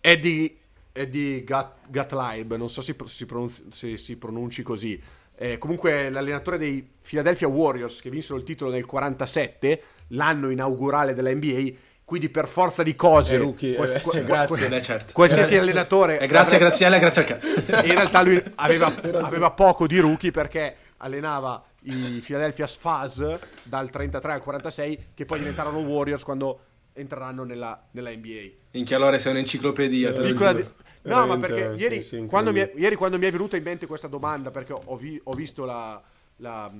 Eddie, 0.00 0.56
Eddie 0.92 1.44
Gat, 1.44 1.72
Gatlibe, 1.88 2.56
non 2.56 2.70
so 2.70 2.80
se 2.80 2.94
si, 3.06 3.26
pronunci, 3.26 3.64
se 3.70 3.96
si 3.96 4.16
pronunci 4.16 4.62
così. 4.62 5.00
eh, 5.36 5.58
comunque 5.58 6.08
l'allenatore 6.10 6.58
dei 6.58 6.86
Philadelphia 7.06 7.48
Warriors 7.48 8.00
che 8.00 8.10
vinsero 8.10 8.36
il 8.38 8.44
titolo 8.44 8.70
nel 8.70 8.86
47, 8.86 9.82
l'anno 10.08 10.50
inaugurale 10.50 11.14
della 11.14 11.30
NBA, 11.32 11.70
quindi 12.04 12.30
per 12.30 12.48
forza 12.48 12.82
di 12.82 12.96
cose, 12.96 13.34
Eh, 13.34 13.38
rookie, 13.38 13.74
quals- 13.76 14.14
eh, 14.14 14.24
grazie. 14.24 14.56
qua- 14.56 14.68
Beh, 14.68 14.82
certo. 14.82 15.12
qualsiasi 15.12 15.56
allenatore... 15.56 16.18
E 16.18 16.26
grazie 16.26 16.56
a 16.56 16.60
Graziella 16.60 16.98
grazie 16.98 17.22
al 17.22 17.28
cazzo. 17.28 17.46
in 17.84 17.92
realtà 17.92 18.22
lui 18.22 18.42
aveva, 18.56 18.86
aveva 19.22 19.50
poco 19.50 19.86
di 19.86 19.98
rookie 19.98 20.30
perché 20.30 20.74
allenava 20.98 21.62
i 21.88 22.20
Philadelphia 22.20 22.66
Sfaz 22.66 23.38
dal 23.62 23.90
33 23.90 24.32
al 24.32 24.42
46 24.42 25.06
che 25.14 25.24
poi 25.24 25.38
diventarono 25.38 25.78
Warriors 25.78 26.22
quando 26.22 26.60
entreranno 26.92 27.44
nella, 27.44 27.86
nella 27.92 28.10
NBA. 28.10 28.50
Minchia 28.72 28.98
Lore 28.98 29.18
sei 29.18 29.32
un'enciclopedia. 29.32 30.10
lo 30.12 30.22
Piccola 30.22 30.52
di- 30.52 30.66
No, 31.02 31.26
ma 31.26 31.38
perché 31.38 31.76
sì, 31.76 31.82
ieri, 31.82 32.00
sì, 32.02 32.26
quando 32.26 32.52
mi 32.52 32.60
è, 32.60 32.72
ieri 32.76 32.94
quando 32.96 33.18
mi 33.18 33.26
è 33.26 33.30
venuta 33.30 33.56
in 33.56 33.62
mente 33.62 33.86
questa 33.86 34.08
domanda, 34.08 34.50
perché 34.50 34.72
ho, 34.74 34.96
vi- 34.96 35.18
ho 35.24 35.32
visto 35.32 35.64
la- 35.64 36.02
la, 36.36 36.70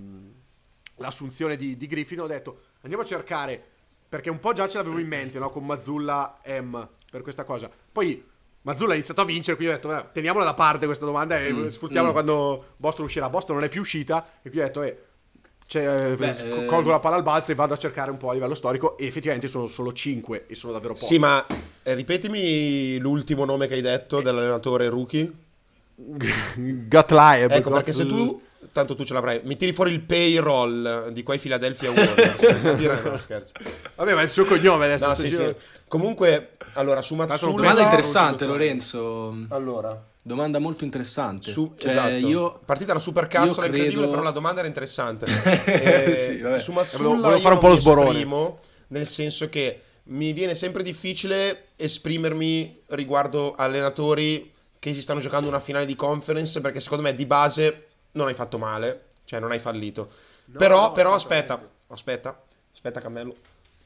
l'assunzione 0.97 1.57
di, 1.57 1.77
di 1.77 1.87
Griffin, 1.87 2.21
ho 2.21 2.27
detto 2.27 2.61
andiamo 2.83 3.03
a 3.05 3.07
cercare, 3.07 3.63
perché 4.09 4.29
un 4.29 4.39
po' 4.41 4.53
già 4.53 4.69
ce 4.69 4.79
l'avevo 4.79 4.99
in 4.99 5.07
mente, 5.07 5.39
no? 5.39 5.51
con 5.51 5.65
Mazzulla 5.65 6.41
M, 6.47 6.89
per 7.11 7.23
questa 7.23 7.45
cosa. 7.45 7.71
Poi 7.93 8.23
Mazzulla 8.69 8.93
ha 8.93 8.97
iniziato 8.97 9.23
a 9.23 9.25
vincere, 9.25 9.57
quindi 9.57 9.73
ho 9.73 9.77
detto 9.77 9.97
"Eh, 9.97 10.05
teniamola 10.13 10.45
da 10.45 10.53
parte 10.53 10.85
questa 10.85 11.07
domanda 11.07 11.39
e 11.39 11.51
Mm, 11.51 11.69
sfruttiamola 11.69 12.11
mm. 12.11 12.13
quando 12.13 12.65
Boston 12.77 13.07
uscirà. 13.07 13.31
Boston 13.31 13.57
non 13.57 13.65
è 13.65 13.69
più 13.71 13.81
uscita 13.81 14.27
e 14.43 14.51
quindi 14.51 14.61
ho 14.61 14.65
detto 14.65 14.83
eh, 14.83 14.99
cioè, 15.67 16.13
eh, 16.13 16.17
Beh, 16.17 16.63
eh, 16.63 16.65
colgo 16.67 16.91
la 16.91 16.99
palla 16.99 17.17
al 17.17 17.23
balzo 17.23 17.53
e 17.53 17.55
vado 17.55 17.73
a 17.73 17.79
cercare 17.79 18.11
un 18.11 18.19
po' 18.19 18.29
a 18.29 18.35
livello 18.35 18.55
storico 18.55 18.99
e 18.99 19.07
effettivamente 19.07 19.49
sono 19.49 19.67
solo 19.69 19.93
5 19.95 20.45
e 20.47 20.55
sono 20.55 20.75
davvero 20.75 20.93
pochi. 20.93 21.07
Sì, 21.07 21.19
ma 21.19 21.45
eh, 21.83 21.95
ripetimi 21.95 22.99
l'ultimo 22.99 23.47
nome 23.47 23.67
che 23.69 23.75
hai 23.75 23.81
detto 23.81 24.21
dell'allenatore 24.21 24.91
rookie. 24.91 25.33
Gatlaeb. 26.57 27.51
Ecco, 27.51 27.71
perché 27.71 27.93
se 27.93 28.05
tu, 28.07 28.41
tanto 28.73 28.95
tu 28.95 29.05
ce 29.05 29.15
l'avrai, 29.15 29.41
mi 29.45 29.57
tiri 29.57 29.73
fuori 29.73 29.93
il 29.93 30.01
payroll 30.01 31.09
di 31.09 31.23
quei 31.23 31.39
Philadelphia 31.39 31.91
Warriors. 31.91 32.61
Capirai, 32.63 33.03
no, 33.05 33.17
scherzo. 33.19 33.53
Vabbè, 33.97 34.15
ma 34.15 34.21
è 34.21 34.25
il 34.25 34.31
suo 34.31 34.45
cognome 34.45 34.85
adesso. 34.87 35.07
No, 35.07 35.15
sì, 35.15 35.31
sì. 35.31 35.55
Comunque, 35.87 36.57
allora, 36.75 37.01
su 37.03 37.15
Mazzulla... 37.15 37.53
Domanda 37.57 37.83
interessante, 37.83 38.45
Lorenzo. 38.45 39.37
Allora, 39.49 40.05
Domanda 40.23 40.59
molto 40.59 40.85
interessante. 40.85 41.51
su, 41.51 41.73
Cioè, 41.77 41.89
esatto. 41.91 42.13
io 42.15 42.61
Partita 42.65 42.91
una 42.93 43.01
super 43.01 43.27
cazzola 43.29 43.63
credo- 43.67 43.77
incredibile, 43.77 44.09
però 44.09 44.23
la 44.23 44.31
domanda 44.31 44.59
era 44.59 44.69
interessante. 44.69 45.25
Eh, 45.65 46.15
Sì, 46.17 46.39
vabbè. 46.39 46.59
su 46.59 46.73
Mazzulla 46.73 47.09
volevo 47.21 47.41
fare 47.41 47.55
un 47.55 47.61
po' 47.61 47.69
lo 47.69 47.77
sborone. 47.77 48.11
esprimo, 48.11 48.59
nel 48.89 49.07
senso 49.07 49.49
che 49.49 49.81
mi 50.11 50.33
viene 50.35 50.55
sempre 50.55 50.83
difficile 50.83 51.69
esprimermi 51.77 52.83
riguardo 52.89 53.55
allenatori 53.55 54.53
che 54.79 54.95
si 54.95 55.01
stanno 55.03 55.21
giocando 55.21 55.49
una 55.49 55.61
finale 55.61 55.87
di 55.87 55.97
conference, 55.97 56.61
perché 56.61 56.81
secondo 56.81 57.03
me 57.05 57.15
di 57.15 57.27
base 57.27 57.88
non 58.19 58.29
hai 58.29 58.35
fatto 58.35 58.59
male, 58.59 59.07
cioè 59.25 59.41
non 59.41 59.51
hai 59.51 59.59
fallito. 59.59 60.11
No, 60.47 60.59
però, 60.59 60.89
no, 60.89 60.93
però 60.93 61.15
aspetta, 61.15 61.61
aspetta, 61.89 62.41
aspetta 62.73 63.01
Cammello. 63.01 63.35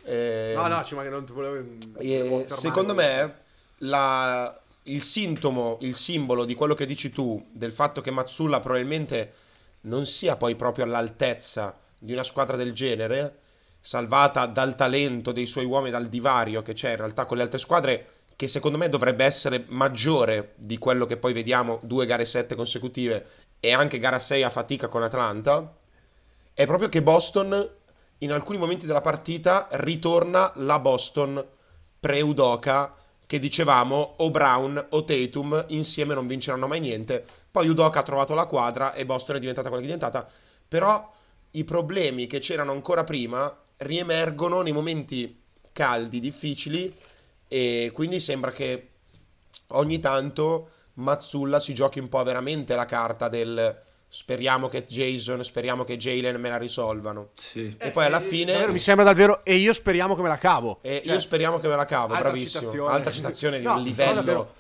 Eh, 0.04 0.52
No, 0.56 0.66
no, 0.66 0.82
ci 0.84 0.94
manca, 0.94 1.10
non 1.10 1.24
ti 1.24 1.32
volevo. 1.32 1.64
eh, 1.98 2.44
secondo 2.48 2.94
me 2.94 3.36
la- 3.78 4.58
il 4.84 5.02
sintomo, 5.02 5.78
il 5.82 5.94
simbolo 5.94 6.44
di 6.44 6.54
quello 6.54 6.74
che 6.74 6.86
dici 6.86 7.10
tu, 7.10 7.44
del 7.52 7.72
fatto 7.72 8.00
che 8.00 8.10
Mazzulla 8.10 8.58
probabilmente 8.58 9.32
non 9.82 10.06
sia 10.06 10.36
poi 10.36 10.56
proprio 10.56 10.84
all'altezza 10.84 11.76
di 11.98 12.12
una 12.12 12.24
squadra 12.24 12.56
del 12.56 12.72
genere, 12.72 13.38
salvata 13.80 14.46
dal 14.46 14.74
talento 14.74 15.30
dei 15.32 15.46
suoi 15.46 15.64
uomini, 15.64 15.90
dal 15.90 16.08
divario 16.08 16.62
che 16.62 16.72
c'è 16.72 16.90
in 16.90 16.96
realtà 16.96 17.24
con 17.26 17.36
le 17.36 17.42
altre 17.44 17.58
squadre, 17.58 18.06
che 18.36 18.48
secondo 18.48 18.76
me 18.78 18.88
dovrebbe 18.88 19.24
essere 19.24 19.64
maggiore 19.68 20.52
di 20.56 20.78
quello 20.78 21.06
che 21.06 21.16
poi 21.16 21.32
vediamo 21.32 21.78
due 21.82 22.06
gare 22.06 22.24
7 22.24 22.54
consecutive 22.56 23.24
e 23.64 23.72
anche 23.72 24.00
gara 24.00 24.18
6 24.18 24.42
a 24.42 24.50
fatica 24.50 24.88
con 24.88 25.04
Atlanta, 25.04 25.72
è 26.52 26.66
proprio 26.66 26.88
che 26.88 27.00
Boston 27.00 27.70
in 28.18 28.32
alcuni 28.32 28.58
momenti 28.58 28.86
della 28.86 29.00
partita 29.00 29.68
ritorna 29.70 30.50
la 30.56 30.80
Boston 30.80 31.46
pre-Udoka 32.00 32.92
che 33.24 33.38
dicevamo 33.38 34.14
o 34.16 34.30
Brown 34.32 34.84
o 34.90 35.04
Tatum 35.04 35.66
insieme 35.68 36.12
non 36.12 36.26
vinceranno 36.26 36.66
mai 36.66 36.80
niente. 36.80 37.24
Poi 37.52 37.68
Udoka 37.68 38.00
ha 38.00 38.02
trovato 38.02 38.34
la 38.34 38.46
quadra 38.46 38.94
e 38.94 39.06
Boston 39.06 39.36
è 39.36 39.38
diventata 39.38 39.68
quella 39.68 39.84
che 39.86 39.92
è 39.92 39.94
diventata. 39.94 40.28
Però 40.66 41.12
i 41.52 41.62
problemi 41.62 42.26
che 42.26 42.40
c'erano 42.40 42.72
ancora 42.72 43.04
prima 43.04 43.56
riemergono 43.76 44.60
nei 44.62 44.72
momenti 44.72 45.40
caldi, 45.72 46.18
difficili 46.18 46.92
e 47.46 47.92
quindi 47.94 48.18
sembra 48.18 48.50
che 48.50 48.88
ogni 49.68 50.00
tanto 50.00 50.70
Mazzulla 50.94 51.58
si 51.60 51.72
giochi 51.74 51.98
un 51.98 52.08
po' 52.08 52.22
veramente 52.22 52.74
la 52.74 52.84
carta 52.86 53.28
del 53.28 53.80
speriamo 54.08 54.68
che 54.68 54.84
Jason, 54.84 55.42
speriamo 55.42 55.84
che 55.84 55.96
Jalen 55.96 56.38
me 56.38 56.50
la 56.50 56.58
risolvano. 56.58 57.30
sì. 57.32 57.74
E 57.78 57.90
poi 57.92 58.04
alla 58.04 58.18
Eh, 58.20 58.24
fine 58.24 58.52
davvero, 58.52 58.72
mi 58.72 58.78
sembra 58.78 59.04
davvero. 59.04 59.42
E 59.44 59.54
io 59.54 59.72
speriamo 59.72 60.14
che 60.14 60.20
me 60.22 60.28
la 60.28 60.36
cavo. 60.38 60.80
e 60.82 61.00
Cioè, 61.02 61.14
io 61.14 61.20
speriamo 61.20 61.58
che 61.58 61.68
me 61.68 61.76
la 61.76 61.86
cavo, 61.86 62.12
altra 62.12 62.28
bravissimo. 62.30 62.60
citazione. 62.60 62.92
Altra 62.92 63.10
citazione 63.10 63.58
di 63.58 63.64
No, 63.64 63.74
un 63.76 63.82
livello. 63.82 64.14
davvero- 64.14 64.54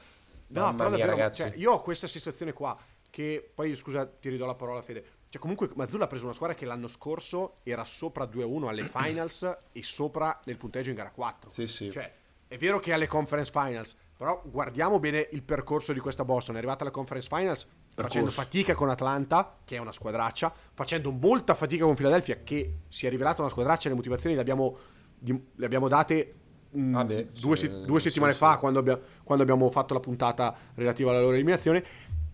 No, 0.48 0.60
Mamma 0.62 0.88
mia, 0.88 0.90
davvero, 0.90 1.10
ragazzi. 1.10 1.42
cioè, 1.42 1.52
io 1.56 1.72
ho 1.72 1.82
questa 1.82 2.06
sensazione 2.06 2.52
qua. 2.52 2.76
Che 3.10 3.50
poi, 3.54 3.74
scusa, 3.76 4.06
ti 4.06 4.30
ridò 4.30 4.46
la 4.46 4.54
parola, 4.54 4.80
Fede. 4.80 5.04
Cioè, 5.28 5.38
comunque, 5.40 5.68
Mazzulla 5.74 6.04
ha 6.04 6.08
preso 6.08 6.24
una 6.24 6.32
squadra 6.34 6.56
che 6.56 6.64
l'anno 6.64 6.88
scorso 6.88 7.56
era 7.62 7.84
sopra 7.84 8.24
2-1 8.26 8.68
alle 8.68 8.84
finals 8.84 9.42
e 9.72 9.82
sopra 9.82 10.38
nel 10.44 10.56
punteggio 10.56 10.88
in 10.90 10.96
gara 10.96 11.10
4. 11.10 11.50
Sì, 11.52 11.66
sì. 11.66 11.90
Cioè, 11.90 12.10
è 12.48 12.56
vero 12.56 12.80
che 12.80 12.92
alle 12.94 13.06
conference 13.06 13.50
finals, 13.50 13.94
però 14.22 14.40
guardiamo 14.44 15.00
bene 15.00 15.26
il 15.32 15.42
percorso 15.42 15.92
di 15.92 15.98
questa 15.98 16.24
Boston. 16.24 16.54
È 16.54 16.58
arrivata 16.58 16.84
alle 16.84 16.92
conference 16.92 17.26
finals 17.28 17.66
facendo 17.92 18.30
fatica 18.30 18.72
con 18.72 18.88
Atlanta, 18.88 19.56
che 19.64 19.74
è 19.74 19.78
una 19.80 19.90
squadraccia, 19.90 20.54
facendo 20.74 21.10
molta 21.10 21.56
fatica 21.56 21.84
con 21.84 21.96
Philadelphia, 21.96 22.38
che 22.44 22.82
si 22.88 23.04
è 23.04 23.10
rivelata 23.10 23.42
una 23.42 23.50
squadraccia. 23.50 23.88
Le 23.88 23.96
motivazioni 23.96 24.36
le 24.36 24.40
abbiamo, 24.40 24.76
le 25.18 25.64
abbiamo 25.64 25.88
date 25.88 26.34
mh, 26.70 27.02
due, 27.40 27.56
sì, 27.56 27.66
se- 27.66 27.82
due 27.84 27.98
sì, 27.98 28.10
settimane 28.10 28.30
sì. 28.30 28.38
fa, 28.38 28.58
quando, 28.58 28.78
abbia- 28.78 29.00
quando 29.24 29.42
abbiamo 29.42 29.68
fatto 29.70 29.92
la 29.92 29.98
puntata 29.98 30.54
relativa 30.76 31.10
alla 31.10 31.20
loro 31.20 31.34
eliminazione. 31.34 31.84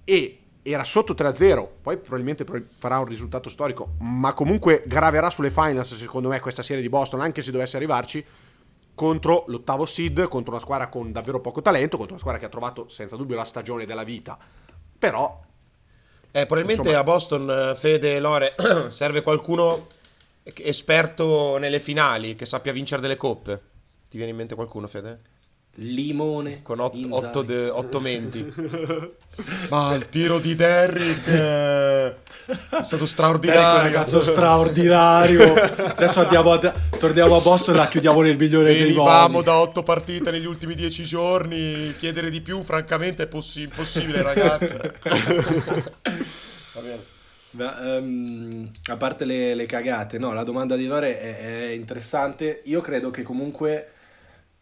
E 0.04 0.40
era 0.60 0.84
sotto 0.84 1.14
3-0. 1.14 1.68
Poi 1.80 1.96
probabilmente 1.96 2.44
pro- 2.44 2.60
farà 2.76 2.98
un 2.98 3.06
risultato 3.06 3.48
storico, 3.48 3.94
ma 4.00 4.34
comunque 4.34 4.82
graverà 4.86 5.30
sulle 5.30 5.50
finals, 5.50 5.94
secondo 5.94 6.28
me, 6.28 6.38
questa 6.40 6.62
serie 6.62 6.82
di 6.82 6.90
Boston, 6.90 7.22
anche 7.22 7.40
se 7.40 7.50
dovesse 7.50 7.78
arrivarci 7.78 8.22
contro 8.98 9.44
l'ottavo 9.46 9.86
seed, 9.86 10.26
contro 10.26 10.50
una 10.50 10.60
squadra 10.60 10.88
con 10.88 11.12
davvero 11.12 11.40
poco 11.40 11.62
talento, 11.62 11.96
contro 11.96 12.14
una 12.14 12.20
squadra 12.20 12.40
che 12.40 12.46
ha 12.46 12.50
trovato 12.50 12.88
senza 12.88 13.14
dubbio 13.14 13.36
la 13.36 13.44
stagione 13.44 13.86
della 13.86 14.02
vita. 14.02 14.36
Però 14.98 15.40
Eh, 16.32 16.44
probabilmente 16.44 16.82
Insomma- 16.82 16.98
a 16.98 17.04
Boston, 17.04 17.50
eh, 17.70 17.74
Fede 17.76 18.16
e 18.16 18.20
Lore, 18.20 18.54
serve 18.90 19.22
qualcuno 19.22 19.86
esperto 20.56 21.56
nelle 21.58 21.78
finali, 21.80 22.34
che 22.34 22.44
sappia 22.44 22.72
vincere 22.72 23.00
delle 23.00 23.16
coppe. 23.16 23.60
Ti 24.10 24.16
viene 24.16 24.32
in 24.32 24.36
mente 24.38 24.54
qualcuno, 24.54 24.86
Fede? 24.88 25.20
Limone. 25.76 26.62
Con 26.62 26.80
otto, 26.80 27.42
de- 27.42 27.70
otto 27.70 28.00
menti. 28.00 28.44
Ma 29.70 29.94
il 29.94 30.08
tiro 30.08 30.38
di 30.40 30.54
Derrick 30.56 31.26
eh, 31.28 32.14
è 32.48 32.82
stato 32.82 32.96
Derek 32.96 32.96
è 32.96 33.00
un 33.02 33.06
straordinario. 33.06 33.82
ragazzo 33.82 34.20
straordinario. 34.22 35.54
Adesso 35.54 36.20
andiamo 36.20 36.52
a, 36.52 36.74
torniamo 36.98 37.36
a 37.36 37.40
Boston 37.40 37.74
e 37.74 37.78
la 37.78 37.88
chiudiamo 37.88 38.22
nel 38.22 38.36
migliore 38.38 38.72
dei 38.72 38.82
Venivamo 38.84 39.28
modi. 39.28 39.44
da 39.44 39.58
otto 39.58 39.82
partite 39.82 40.30
negli 40.30 40.46
ultimi 40.46 40.74
dieci 40.74 41.04
giorni. 41.04 41.94
Chiedere 41.98 42.30
di 42.30 42.40
più, 42.40 42.62
francamente, 42.62 43.24
è 43.24 43.26
possi- 43.26 43.62
impossibile, 43.62 44.22
ragazzi. 44.22 44.74
Va 46.72 46.80
bene. 46.80 47.16
Beh, 47.50 47.96
ehm, 47.96 48.70
a 48.90 48.96
parte 48.96 49.24
le, 49.24 49.54
le 49.54 49.64
cagate, 49.66 50.18
no, 50.18 50.32
la 50.32 50.44
domanda 50.44 50.76
di 50.76 50.86
Lore 50.86 51.18
è, 51.18 51.38
è 51.38 51.68
interessante. 51.70 52.60
Io 52.66 52.80
credo 52.80 53.10
che 53.10 53.22
comunque 53.22 53.92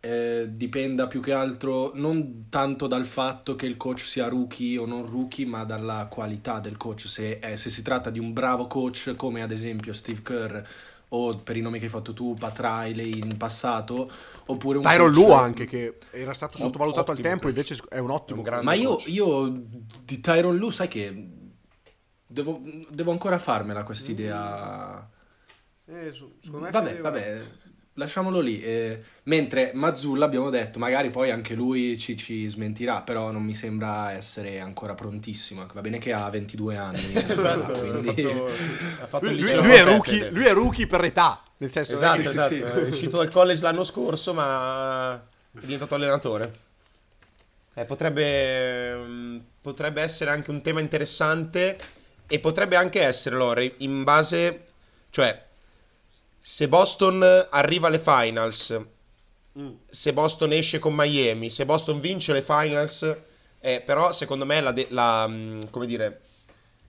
eh, 0.09 0.47
dipenda 0.51 1.07
più 1.07 1.21
che 1.21 1.33
altro 1.33 1.93
non 1.95 2.47
tanto 2.49 2.87
dal 2.87 3.05
fatto 3.07 3.57
che 3.57 3.67
il 3.67 3.77
coach 3.77 4.01
sia 4.01 4.29
rookie 4.29 4.79
o 4.79 4.87
non 4.87 5.07
rookie, 5.07 5.47
ma 5.47 5.65
dalla 5.65 6.07
qualità 6.11 6.61
del 6.61 6.77
coach. 6.77 7.07
Se, 7.09 7.39
eh, 7.43 7.57
se 7.57 7.71
si 7.71 7.83
tratta 7.83 8.11
di 8.11 8.19
un 8.19 8.33
bravo 8.33 8.67
coach, 8.67 9.15
come 9.17 9.43
ad 9.43 9.51
esempio 9.51 9.93
Steve 9.93 10.23
Kerr 10.23 10.59
o 11.11 11.37
per 11.39 11.57
i 11.57 11.61
nomi 11.61 11.79
che 11.79 11.85
hai 11.85 11.91
fatto 11.91 12.13
tu, 12.13 12.35
Pat 12.35 12.59
Riley 12.61 13.19
in 13.19 13.37
passato, 13.37 14.11
oppure 14.47 14.79
un 14.79 14.83
Tyron 14.85 15.11
Lu 15.13 15.31
anche, 15.33 15.65
che 15.67 15.99
era 16.11 16.35
stato 16.35 16.59
sottovalutato 16.59 17.11
al 17.13 17.21
tempo, 17.21 17.47
coach. 17.49 17.57
invece 17.57 17.83
è 17.89 17.99
un 17.99 18.11
ottimo 18.11 18.39
Un 18.41 18.45
grande 18.45 18.65
Ma 18.65 18.75
io, 18.75 18.91
coach. 18.91 19.09
io 19.09 19.49
di 20.05 20.21
Tyron 20.21 20.57
Lu, 20.57 20.71
sai 20.71 20.89
che 20.89 21.29
devo, 22.27 22.61
devo 22.91 23.11
ancora 23.13 23.39
farmela 23.39 23.85
quest'idea. 23.85 25.09
Eh, 25.89 26.13
su- 26.13 26.37
secondo 26.43 26.67
me 26.67 26.71
Vabbè, 26.73 27.01
vabbè, 27.01 27.43
lasciamolo 27.97 28.41
lì. 28.41 28.63
eh, 28.63 29.03
mentre 29.25 29.73
Mazzulla 29.75 30.25
abbiamo 30.25 30.49
detto, 30.49 30.79
magari 30.79 31.11
poi 31.11 31.31
anche 31.31 31.55
lui 31.55 31.99
ci, 31.99 32.17
ci 32.17 32.47
smentirà, 32.49 33.03
però 33.03 33.31
non 33.31 33.43
mi 33.43 33.55
sembra 33.55 34.13
essere 34.13 34.61
ancora 34.61 34.95
prontissimo. 34.95 35.67
Va 35.73 35.81
bene 35.83 35.99
che 35.99 36.13
ha 36.13 36.29
22 36.31 36.77
anni. 36.77 37.13
Esatto, 37.15 37.73
quindi- 37.79 38.23
ha 38.23 38.29
fatto, 38.29 38.47
ha 39.03 39.07
fatto 39.09 39.25
Lui, 39.27 39.35
il 39.41 39.57
lui- 39.57 39.75
è 39.75 39.85
rookie, 39.85 40.31
lui 40.31 40.45
è 40.47 40.53
rookie 40.53 40.87
per 40.87 41.05
età, 41.05 41.43
nel 41.59 41.71
senso 41.71 41.93
Esatto, 41.95 42.21
che- 42.23 42.29
esatto. 42.29 42.55
sì, 42.55 42.57
sì. 42.61 42.63
È 42.63 42.89
uscito 42.89 43.17
dal 43.19 43.31
college 43.31 43.63
l'anno 43.63 43.85
scorso, 43.85 44.33
ma 44.33 45.15
è 45.15 45.59
diventato 45.61 45.95
allenatore. 45.95 46.51
Eh, 47.75 47.85
potrebbe, 47.85 48.97
mm, 48.97 49.39
potrebbe 49.61 50.01
essere 50.01 50.31
anche 50.31 50.51
un 50.51 50.63
tema 50.63 50.81
interessante 50.81 51.77
E 52.29 52.41
potrebbe 52.41 52.75
anche 52.77 53.03
essere, 53.03 53.37
Lore, 53.37 53.75
in 53.79 54.03
base... 54.03 54.65
Cioè, 55.11 55.45
se 56.39 56.69
Boston 56.69 57.47
arriva 57.51 57.89
alle 57.89 57.99
finals, 57.99 58.79
se 59.89 60.13
Boston 60.13 60.53
esce 60.53 60.79
con 60.79 60.95
Miami, 60.95 61.49
se 61.51 61.65
Boston 61.65 61.99
vince 62.01 62.33
le 62.33 62.43
finals, 62.43 63.17
eh, 63.61 63.81
però 63.81 64.13
secondo 64.13 64.45
me 64.45 64.61
la, 64.61 64.73
de- 64.73 64.87
la, 64.91 65.27
mm, 65.27 65.61
come 65.71 65.87
dire, 65.87 66.21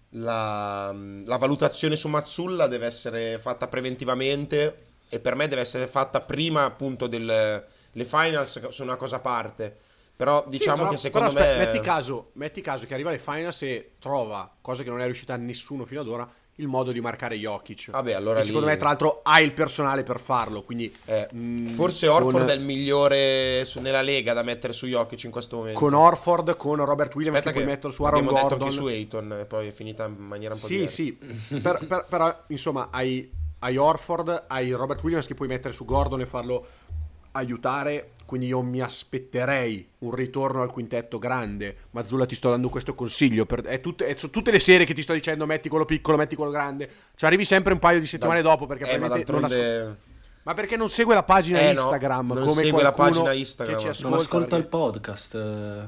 la, 0.09 0.91
mm, 0.93 1.25
la 1.27 1.37
valutazione 1.37 1.95
su 1.95 2.07
Mazzulla 2.07 2.67
deve 2.67 2.85
essere 2.87 3.39
fatta 3.39 3.67
preventivamente 3.67 4.85
e 5.09 5.19
per 5.19 5.35
me 5.35 5.47
deve 5.47 5.61
essere 5.61 5.87
fatta 5.87 6.21
prima 6.21 6.63
appunto 6.65 7.07
del... 7.07 7.65
Le 7.93 8.05
finals 8.05 8.67
sono 8.69 8.89
una 8.89 8.97
cosa 8.97 9.15
a 9.15 9.19
parte. 9.19 9.75
Però 10.15 10.43
diciamo 10.47 10.77
Sì, 10.77 10.81
però- 10.83 10.89
che 10.89 10.97
secondo 10.97 11.31
però 11.33 11.39
aspetta, 11.45 11.59
me... 11.59 11.65
Metti 11.71 11.79
caso, 11.85 12.29
metti 12.33 12.61
caso 12.61 12.85
che 12.85 12.93
arriva 12.93 13.09
alle 13.09 13.19
finals 13.19 13.61
e 13.63 13.91
trova, 13.99 14.51
cosa 14.61 14.83
che 14.83 14.89
non 14.89 14.99
è 14.99 15.05
riuscita 15.05 15.33
a 15.33 15.37
nessuno 15.37 15.85
fino 15.85 16.01
ad 16.01 16.07
ora, 16.07 16.29
il 16.59 16.67
modo 16.67 16.91
di 16.91 17.01
marcare 17.01 17.35
Jokic. 17.37 17.91
Vabbè, 17.91 18.13
allora 18.13 18.39
E 18.39 18.43
secondo 18.43 18.65
lì- 18.65 18.71
me, 18.71 18.77
tra 18.77 18.87
l'altro, 18.87 19.19
ha 19.23 19.39
il 19.41 19.53
personale 19.53 20.01
per 20.03 20.19
farlo. 20.19 20.63
Quindi, 20.63 20.91
Eh, 21.05 21.27
mm, 21.35 21.67
forse 21.69 22.07
Orford 22.07 22.39
con- 22.39 22.49
è 22.49 22.53
il 22.53 22.61
migliore 22.63 23.63
su- 23.63 23.79
nella 23.79 24.01
lega 24.01 24.33
da 24.33 24.41
mettere 24.41 24.73
su 24.73 24.87
Jokic 24.87 25.23
in 25.25 25.31
questo 25.31 25.57
momento. 25.57 25.79
con 25.79 25.93
Orford, 25.93 26.55
con 26.57 26.83
Robert 26.83 27.13
Williams, 27.13 27.37
Aspetta 27.37 27.55
che 27.55 27.63
puoi 27.63 27.65
che 27.65 27.69
metterlo 27.75 27.91
su 27.95 28.03
Aaron 28.03 28.19
abbiamo 28.19 28.37
detto 28.37 28.47
Gordon. 28.49 28.67
anche 28.67 28.79
su 28.79 28.85
Ayton 28.87 29.31
e 29.39 29.45
poi 29.45 29.67
è 29.67 29.71
finita 29.71 30.05
in 30.05 30.15
maniera 30.17 30.53
un 30.55 30.59
po' 30.59 30.65
Sì, 30.67 30.73
diversa. 30.73 30.95
sì, 30.95 31.17
per- 31.61 31.85
per- 31.87 32.05
però 32.09 32.43
insomma 32.47 32.89
hai, 32.91 33.31
hai 33.59 33.77
Orford, 33.77 34.45
hai 34.47 34.71
Robert 34.71 35.03
Williams 35.03 35.27
che 35.27 35.35
puoi 35.35 35.47
mettere 35.47 35.73
su 35.75 35.85
Gordon 35.85 36.21
e 36.21 36.25
farlo 36.25 36.65
aiutare, 37.33 38.13
quindi 38.27 38.45
io 38.47 38.61
mi 38.61 38.81
aspetterei 38.81 39.87
un 39.99 40.11
ritorno 40.13 40.61
al 40.61 40.71
quintetto 40.71 41.17
grande. 41.17 41.75
Mazzulla 41.91 42.25
ti 42.27 42.35
sto 42.35 42.49
dando 42.51 42.69
questo 42.69 42.93
consiglio, 42.93 43.45
per, 43.47 43.61
è, 43.61 43.79
tutte, 43.81 44.05
è 44.05 44.15
su 44.17 44.29
tutte 44.29 44.51
le 44.51 44.59
serie 44.59 44.85
che 44.85 44.93
ti 44.93 45.01
sto 45.01 45.13
dicendo 45.13 45.45
metti 45.47 45.69
quello 45.69 45.85
piccolo, 45.85 46.17
metti 46.17 46.35
quello 46.35 46.51
grande, 46.51 46.89
ci 47.15 47.25
arrivi 47.25 47.45
sempre 47.45 47.73
un 47.73 47.79
paio 47.79 47.99
di 47.99 48.05
settimane 48.05 48.41
Dal- 48.43 48.51
dopo 48.51 48.67
perché 48.67 48.83
eh, 48.83 48.97
ma 48.99 49.07
probabilmente 49.07 49.31
non 49.31 49.41
d'altronde... 49.41 49.79
ascol- 49.81 49.97
ma 50.47 50.53
perché 50.53 50.77
non 50.77 50.87
segue 50.87 51.13
la 51.13 51.23
pagina 51.23 51.59
Eh, 51.59 51.73
no, 51.73 51.81
Instagram 51.81 52.27
non 52.31 52.45
come 52.47 52.63
segue 52.63 52.81
la 52.81 52.93
pagina 52.93 53.33
Instagram. 53.33 53.75
che 53.75 53.81
ci 53.93 54.01
Non 54.03 54.11
Non 54.11 54.19
ascolta, 54.21 54.37
ascolta 54.37 54.55
il 54.55 54.65
podcast. 54.67 55.33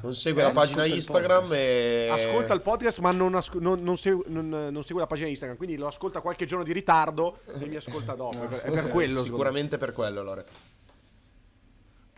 Non 0.02 0.14
segue 0.16 0.42
Eh, 0.42 0.44
la 0.44 0.52
non 0.52 0.58
pagina 0.62 0.82
ascolta 0.82 0.96
Instagram 0.98 1.48
e... 1.54 2.08
Ascolta 2.12 2.54
il 2.56 2.62
podcast, 2.62 3.00
ma 3.00 3.12
non, 3.12 3.36
asco- 3.36 3.60
non- 3.62 3.82
non 3.82 3.98
segue, 3.98 4.24
non- 4.28 4.68
non 4.70 4.84
segue 4.84 5.00
la 5.00 5.08
pagina 5.08 5.30
Instagram. 5.30 5.56
Quindi 5.56 5.78
lo 5.78 5.88
ascolta 5.88 6.20
qualche 6.20 6.44
giorno 6.46 6.66
di 6.66 6.74
ritardo 6.74 7.38
e 7.58 7.66
mi 7.68 7.76
ascolta 7.78 8.16
dopo. 8.16 8.36
È 8.44 8.48
per, 8.48 8.60
è 8.64 8.72
per 8.72 8.90
quello. 8.90 9.24
Sicuramente 9.24 9.78
per 9.78 9.94
quello, 9.94 10.24
Lore. 10.24 10.46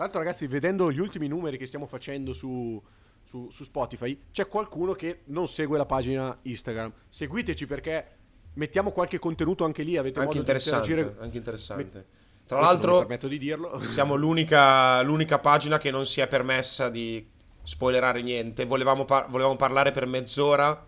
Tra 0.01 0.09
l'altro, 0.09 0.25
ragazzi, 0.25 0.47
vedendo 0.47 0.91
gli 0.91 0.97
ultimi 0.99 1.27
numeri 1.27 1.59
che 1.59 1.67
stiamo 1.67 1.85
facendo 1.85 2.33
su, 2.33 2.81
su- 3.23 3.51
su 3.51 3.63
Spotify, 3.63 4.19
c'è 4.31 4.47
qualcuno 4.47 4.93
che 4.93 5.19
non 5.25 5.47
segue 5.47 5.77
la 5.77 5.85
pagina 5.85 6.35
Instagram. 6.41 6.91
Seguiteci 7.07 7.67
perché 7.67 8.07
mettiamo 8.53 8.91
qualche 8.91 9.19
contenuto 9.19 9.63
anche 9.63 9.83
lì. 9.83 9.97
Avete 9.97 10.17
Anche 10.17 10.37
modo 10.39 10.43
di 10.43 10.51
interagire. 10.59 11.15
anche 11.19 11.37
interessante. 11.37 11.83
Met- 11.83 12.05
Tra 12.47 12.59
l'altro, 12.61 12.97
permetto 12.97 13.27
di 13.27 13.37
dirlo. 13.37 13.79
siamo 13.87 14.15
l'unica, 14.15 15.03
l'unica 15.03 15.37
pagina 15.37 15.77
che 15.77 15.91
non 15.91 16.07
si 16.07 16.19
è 16.19 16.27
permessa 16.27 16.89
di 16.89 17.23
spoilerare 17.61 18.23
niente. 18.23 18.65
Volevamo, 18.65 19.05
par- 19.05 19.29
volevamo 19.29 19.55
parlare 19.55 19.91
per 19.91 20.07
mezz'ora, 20.07 20.83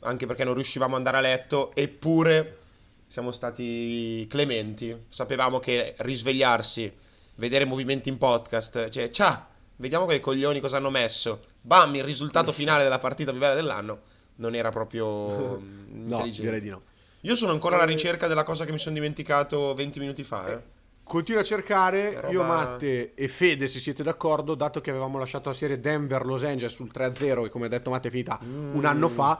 anche 0.00 0.26
perché 0.26 0.44
non 0.44 0.52
riuscivamo 0.52 0.92
ad 0.92 0.98
andare 0.98 1.16
a 1.16 1.20
letto, 1.20 1.74
eppure 1.74 2.58
siamo 3.06 3.32
stati 3.32 4.26
clementi. 4.28 5.04
Sapevamo 5.08 5.60
che 5.60 5.94
risvegliarsi, 6.00 6.92
vedere 7.36 7.64
movimenti 7.64 8.08
in 8.08 8.18
podcast, 8.18 8.88
cioè, 8.90 9.10
ciao, 9.10 9.46
vediamo 9.76 10.04
quei 10.04 10.20
coglioni 10.20 10.60
cosa 10.60 10.76
hanno 10.78 10.90
messo. 10.90 11.44
Bam, 11.60 11.94
il 11.94 12.04
risultato 12.04 12.50
finale 12.52 12.82
della 12.82 12.98
partita 12.98 13.30
più 13.30 13.40
bella 13.40 13.54
dell'anno 13.54 14.00
non 14.36 14.54
era 14.54 14.70
proprio 14.70 15.60
No, 15.94 16.22
direi 16.28 16.60
di 16.60 16.68
no. 16.68 16.82
Io 17.20 17.34
sono 17.36 17.52
ancora 17.52 17.76
alla 17.76 17.84
ricerca 17.84 18.26
della 18.26 18.42
cosa 18.44 18.64
che 18.64 18.72
mi 18.72 18.78
sono 18.78 18.94
dimenticato 18.94 19.72
20 19.74 19.98
minuti 20.00 20.22
fa, 20.24 20.52
eh. 20.52 20.72
Continua 21.04 21.42
a 21.42 21.44
cercare, 21.44 22.14
Roba- 22.14 22.30
io 22.30 22.42
Matte 22.42 23.12
e 23.14 23.28
Fede 23.28 23.66
se 23.66 23.78
siete 23.78 24.02
d'accordo, 24.02 24.54
dato 24.54 24.80
che 24.80 24.88
avevamo 24.90 25.18
lasciato 25.18 25.50
la 25.50 25.54
serie 25.54 25.78
Denver-Los 25.78 26.44
Angeles 26.44 26.72
sul 26.74 26.90
3-0 26.92 27.44
e 27.44 27.50
come 27.50 27.66
ha 27.66 27.68
detto 27.68 27.90
Matte 27.90 28.08
è 28.08 28.10
finita 28.10 28.38
Mm. 28.42 28.74
un 28.74 28.84
anno 28.86 29.08
fa, 29.08 29.38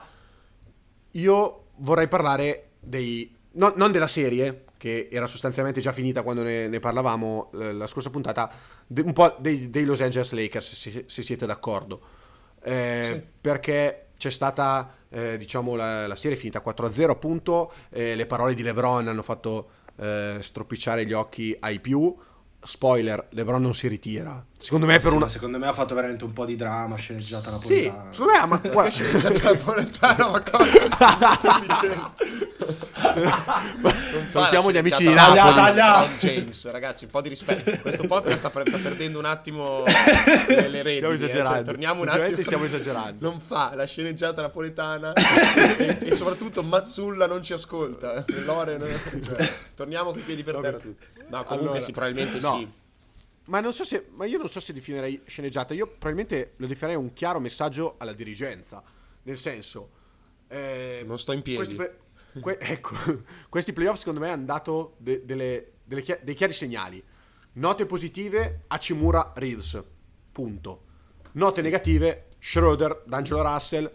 io 1.11 1.65
vorrei 1.77 2.07
parlare 2.07 2.69
dei... 2.79 3.33
no- 3.53 3.73
non 3.75 3.91
della 3.91 4.07
serie, 4.07 4.65
che 4.85 5.07
era 5.11 5.25
sostanzialmente 5.25 5.81
già 5.81 5.91
finita 5.91 6.21
quando 6.21 6.43
ne, 6.43 6.67
ne 6.67 6.79
parlavamo 6.79 7.49
eh, 7.55 7.73
la 7.73 7.87
scorsa 7.87 8.11
puntata, 8.11 8.51
de- 8.85 9.01
un 9.01 9.13
po' 9.13 9.35
dei, 9.39 9.71
dei 9.71 9.83
Los 9.83 9.99
Angeles 9.99 10.31
Lakers, 10.31 10.75
se, 10.75 11.03
se 11.07 11.21
siete 11.23 11.47
d'accordo. 11.47 11.99
Eh, 12.61 13.23
Perché 13.41 14.09
c'è 14.15 14.29
stata, 14.29 14.93
eh, 15.09 15.37
diciamo, 15.39 15.75
la, 15.75 16.05
la 16.05 16.15
serie 16.15 16.37
finita 16.37 16.61
4-0 16.61 17.09
appunto, 17.09 17.71
le 17.89 18.25
parole 18.27 18.53
di 18.53 18.61
LeBron 18.61 19.07
hanno 19.07 19.23
fatto 19.23 19.69
eh, 19.97 20.37
stropicciare 20.39 21.03
gli 21.03 21.13
occhi 21.13 21.55
ai 21.59 21.79
più. 21.79 22.15
Spoiler, 22.65 23.27
LeBron 23.29 23.61
non 23.61 23.75
si 23.75 23.87
ritira. 23.87 24.43
Secondo 24.57 24.87
me 24.87 24.97
per 24.97 25.11
Sì, 25.11 25.15
una... 25.15 25.29
secondo 25.29 25.59
me 25.59 25.67
ha 25.67 25.73
fatto 25.73 25.93
veramente 25.93 26.23
un 26.23 26.33
po' 26.33 26.45
di 26.45 26.55
dramma, 26.55 26.95
sceneggiata 26.95 27.51
Sì, 27.59 27.83
napoletana. 27.83 28.11
secondo 28.11 28.33
me... 28.33 28.45
Ma, 28.45 28.57
guarda, 28.57 29.29
napoletano, 29.43 30.29
ma 30.31 30.41
cosa? 30.41 32.13
Salutiamo 34.27 34.71
gli 34.71 34.77
amici 34.77 35.03
di 35.05 35.13
Napoli. 35.13 35.37
Napoli. 35.37 35.55
Tagliamo. 35.55 36.07
James, 36.19 36.71
ragazzi, 36.71 37.03
un 37.03 37.09
po' 37.11 37.21
di 37.21 37.29
rispetto. 37.29 37.77
Questo 37.81 38.07
podcast 38.07 38.37
sta, 38.37 38.49
pre- 38.49 38.63
sta 38.67 38.77
perdendo 38.77 39.19
un 39.19 39.25
attimo 39.25 39.83
le, 39.85 40.81
redini. 40.81 40.95
Stiamo 40.95 41.13
eh, 41.13 41.17
cioè, 41.17 41.27
esagerando. 41.27 41.63
torniamo 41.63 42.01
un 42.01 42.07
attimo. 42.07 42.41
stiamo 42.41 42.63
esagerando. 42.65 43.29
Non 43.29 43.39
fa 43.39 43.73
la 43.75 43.85
sceneggiata 43.85 44.41
napoletana 44.41 45.13
e, 45.13 45.97
e 46.01 46.15
soprattutto 46.15 46.63
Mazzulla 46.63 47.27
non 47.27 47.43
ci 47.43 47.53
ascolta. 47.53 48.23
Lore 48.45 48.77
non- 48.77 48.99
cioè, 49.23 49.53
torniamo 49.75 50.11
con 50.11 50.19
i 50.19 50.23
piedi 50.23 50.43
per 50.43 50.59
terra 50.59 50.77
tutti. 50.77 51.05
No, 51.29 51.43
comunque 51.43 51.53
Allora, 51.69 51.79
sì, 51.79 51.91
probabilmente 51.91 52.39
no. 52.39 52.57
sì. 52.57 52.71
Ma 53.45 53.59
non 53.59 53.73
so 53.73 53.83
se. 53.83 54.07
Ma 54.15 54.25
io 54.25 54.37
non 54.37 54.49
so 54.49 54.59
se 54.59 54.73
definirei 54.73 55.21
sceneggiata. 55.25 55.73
Io 55.73 55.85
probabilmente 55.87 56.53
lo 56.57 56.67
definirei 56.67 56.95
un 56.99 57.13
chiaro 57.13 57.39
messaggio 57.39 57.95
alla 57.97 58.13
dirigenza. 58.13 58.81
Nel 59.23 59.37
senso. 59.37 59.89
eh, 60.47 61.03
Non 61.05 61.19
sto 61.19 61.31
in 61.31 61.41
piedi. 61.41 61.57
Questi, 61.57 61.75
play- 61.75 61.91
que- 62.41 62.57
ecco, 62.71 62.95
questi 63.49 63.73
playoff, 63.73 63.97
secondo 63.97 64.19
me, 64.19 64.29
hanno 64.29 64.45
dato 64.45 64.95
de- 64.97 65.23
delle- 65.25 65.73
delle 65.83 66.01
chia- 66.01 66.19
dei 66.21 66.33
chiari 66.35 66.53
segnali. 66.53 67.03
Note 67.53 67.85
positive, 67.85 68.63
Hachimura 68.67 69.31
Reeves. 69.35 69.81
Punto. 70.31 70.83
Note 71.33 71.61
negative, 71.61 72.27
Schroeder, 72.39 73.03
D'Angelo 73.05 73.41
Russell. 73.41 73.91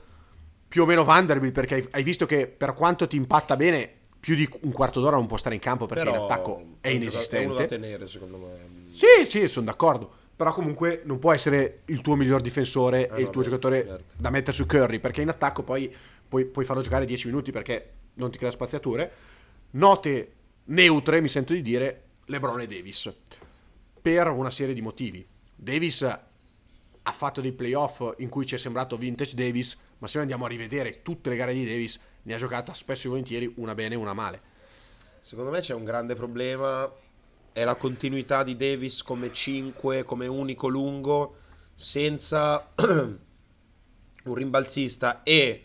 Più 0.68 0.82
o 0.82 0.86
meno 0.86 1.02
Vanderbilt, 1.04 1.52
perché 1.52 1.74
hai, 1.74 1.88
hai 1.90 2.02
visto 2.04 2.24
che 2.26 2.46
per 2.46 2.74
quanto 2.74 3.06
ti 3.08 3.16
impatta 3.16 3.56
bene, 3.56 3.98
più 4.20 4.34
di 4.34 4.46
un 4.60 4.72
quarto 4.72 5.00
d'ora 5.00 5.16
non 5.16 5.26
può 5.26 5.36
stare 5.38 5.54
in 5.54 5.60
campo 5.60 5.86
perché 5.86 6.04
Però 6.04 6.16
in 6.16 6.22
attacco 6.22 6.50
è 6.52 6.58
gioca- 6.58 6.66
È 6.66 6.68
uno 6.68 6.78
da 6.80 6.90
inesistente. 6.90 7.66
tenere, 7.66 8.06
secondo 8.06 8.36
me. 8.36 8.88
Sì, 8.92 9.06
sì, 9.26 9.48
sono 9.48 9.66
d'accordo. 9.66 10.12
Però 10.36 10.52
comunque 10.52 11.02
non 11.04 11.18
può 11.18 11.32
essere 11.32 11.80
il 11.86 12.00
tuo 12.00 12.16
miglior 12.16 12.40
difensore 12.40 13.08
Eh, 13.10 13.16
e 13.18 13.20
il 13.22 13.30
tuo 13.30 13.40
beh, 13.40 13.46
giocatore 13.48 13.86
certo. 13.86 14.14
da 14.16 14.30
mettere 14.30 14.56
su 14.56 14.66
Curry, 14.66 14.98
perché 14.98 15.22
in 15.22 15.28
attacco 15.28 15.62
poi 15.62 15.92
puoi, 16.28 16.44
puoi 16.44 16.64
farlo 16.64 16.82
giocare 16.82 17.04
10 17.06 17.26
minuti 17.26 17.50
perché 17.50 17.90
non 18.14 18.30
ti 18.30 18.38
crea 18.38 18.50
spaziature. 18.50 19.10
Note 19.72 20.32
neutre, 20.64 21.20
mi 21.20 21.28
sento 21.28 21.52
di 21.52 21.62
dire, 21.62 22.02
LeBron 22.26 22.60
e 22.60 22.66
Davis. 22.66 23.12
Per 24.00 24.28
una 24.28 24.50
serie 24.50 24.74
di 24.74 24.80
motivi. 24.80 25.26
Davis 25.54 26.02
ha 26.02 27.12
fatto 27.12 27.40
dei 27.40 27.52
playoff 27.52 28.02
in 28.18 28.28
cui 28.28 28.46
ci 28.46 28.54
è 28.54 28.58
sembrato 28.58 28.96
vintage 28.96 29.34
Davis, 29.34 29.76
ma 29.98 30.06
se 30.06 30.14
noi 30.14 30.22
andiamo 30.22 30.44
a 30.46 30.48
rivedere 30.48 31.02
tutte 31.02 31.28
le 31.30 31.36
gare 31.36 31.52
di 31.52 31.66
Davis, 31.66 32.00
ne 32.22 32.34
ha 32.34 32.38
giocata 32.38 32.74
spesso 32.74 33.06
e 33.06 33.10
volentieri 33.10 33.52
una 33.56 33.74
bene 33.74 33.94
e 33.94 33.98
una 33.98 34.14
male. 34.14 34.40
Secondo 35.20 35.50
me 35.50 35.60
c'è 35.60 35.74
un 35.74 35.84
grande 35.84 36.14
problema, 36.14 36.90
è 37.52 37.64
la 37.64 37.74
continuità 37.74 38.42
di 38.42 38.56
Davis 38.56 39.02
come 39.02 39.32
5, 39.32 40.04
come 40.04 40.26
unico 40.26 40.68
lungo, 40.68 41.36
senza 41.74 42.66
un 42.76 44.34
rimbalzista 44.34 45.22
e 45.22 45.64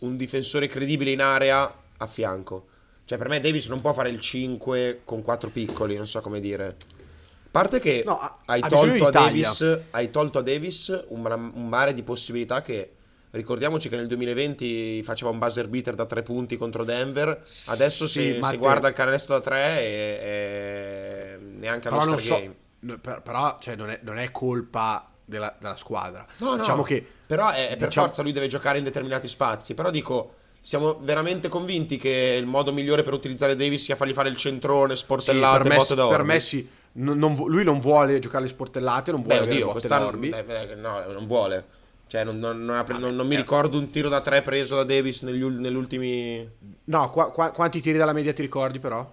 un 0.00 0.16
difensore 0.16 0.66
credibile 0.66 1.10
in 1.10 1.20
area 1.20 1.82
a 1.96 2.06
fianco. 2.06 2.68
Cioè 3.04 3.18
per 3.18 3.28
me 3.28 3.40
Davis 3.40 3.68
non 3.68 3.80
può 3.80 3.92
fare 3.92 4.10
il 4.10 4.20
5 4.20 5.02
con 5.04 5.22
4 5.22 5.50
piccoli, 5.50 5.96
non 5.96 6.06
so 6.06 6.20
come 6.20 6.40
dire. 6.40 6.66
A 6.66 7.48
parte 7.50 7.78
che 7.78 8.02
No, 8.04 8.18
ha- 8.18 8.40
hai, 8.46 8.60
tolto. 8.60 9.10
Davis, 9.10 9.80
hai 9.90 10.10
tolto 10.10 10.38
a 10.38 10.42
Davis 10.42 11.04
un, 11.08 11.50
un 11.54 11.68
mare 11.68 11.92
di 11.92 12.02
possibilità 12.02 12.62
che... 12.62 12.95
Ricordiamoci 13.36 13.90
che 13.90 13.96
nel 13.96 14.06
2020 14.06 15.02
faceva 15.02 15.30
un 15.30 15.38
buzzer 15.38 15.68
beater 15.68 15.94
da 15.94 16.06
tre 16.06 16.22
punti 16.22 16.56
contro 16.56 16.84
Denver. 16.84 17.28
Adesso 17.66 18.06
Sì, 18.08 18.38
se 18.40 18.50
te- 18.50 18.56
guarda 18.56 18.88
il 18.88 18.94
canestro 18.94 19.34
da 19.34 19.40
tre 19.40 19.60
è, 19.60 20.20
è 20.20 21.38
neanche 21.38 21.88
allo 21.88 22.04
non 22.04 22.18
so, 22.18 22.34
Game. 22.34 22.54
no, 22.80 22.98
per- 22.98 23.20
però 23.22 23.58
cioè, 23.60 23.76
non, 23.76 23.90
è, 23.90 24.00
non 24.02 24.18
è 24.18 24.30
colpa 24.30 25.10
della, 25.24 25.54
della 25.58 25.76
squadra. 25.76 26.26
No, 26.38 26.50
no, 26.52 26.56
diciamo 26.56 26.82
che 26.82 27.04
però 27.26 27.50
è, 27.50 27.68
è 27.68 27.76
per 27.76 27.88
diciamo- 27.88 28.06
forza 28.06 28.22
lui 28.22 28.32
deve 28.32 28.46
giocare 28.46 28.78
in 28.78 28.84
determinati 28.84 29.28
spazi. 29.28 29.74
Però 29.74 29.90
dico, 29.90 30.34
siamo 30.62 30.98
veramente 31.02 31.48
convinti 31.48 31.98
che 31.98 32.36
il 32.40 32.46
modo 32.46 32.72
migliore 32.72 33.02
per 33.02 33.12
utilizzare 33.12 33.54
Davis 33.54 33.84
sia 33.84 33.96
fargli 33.96 34.14
fare 34.14 34.30
il 34.30 34.36
centrone, 34.36 34.96
sì, 34.96 35.02
sportellate, 35.02 35.58
per 35.62 35.68
me, 35.70 35.76
botte 35.76 35.94
da 35.94 36.06
per 36.06 36.20
orbi. 36.20 36.26
me 36.32 36.40
sì, 36.40 36.68
non- 36.92 37.18
non 37.18 37.34
lui 37.34 37.64
non 37.64 37.80
vuole 37.80 38.18
giocare 38.18 38.44
le 38.44 38.50
sportellate, 38.50 39.10
non 39.10 39.20
Beh, 39.20 39.26
vuole 39.36 39.50
avere 39.50 39.62
oddio, 39.64 39.88
da 39.88 40.06
orbi. 40.06 40.28
beh, 40.30 40.42
beh, 40.44 40.74
no, 40.76 41.04
non 41.12 41.26
vuole. 41.26 41.64
Cioè, 42.08 42.22
non, 42.24 42.38
non- 42.38 42.64
non 42.64 42.76
ha 42.76 42.84
pre- 42.84 42.98
non- 42.98 43.16
non 43.16 43.26
mi 43.26 43.34
ricordo 43.34 43.78
un 43.78 43.90
tiro 43.90 44.08
da 44.08 44.20
tre 44.20 44.40
preso 44.42 44.76
da 44.76 44.84
Davis 44.84 45.22
negli, 45.22 45.40
ul- 45.42 45.58
negli 45.58 45.74
ultimi... 45.74 46.48
No, 46.84 47.10
qua- 47.10 47.30
qua- 47.32 47.50
quanti 47.50 47.80
tiri 47.80 47.98
dalla 47.98 48.12
media 48.12 48.32
ti 48.32 48.42
ricordi 48.42 48.78
però? 48.78 49.12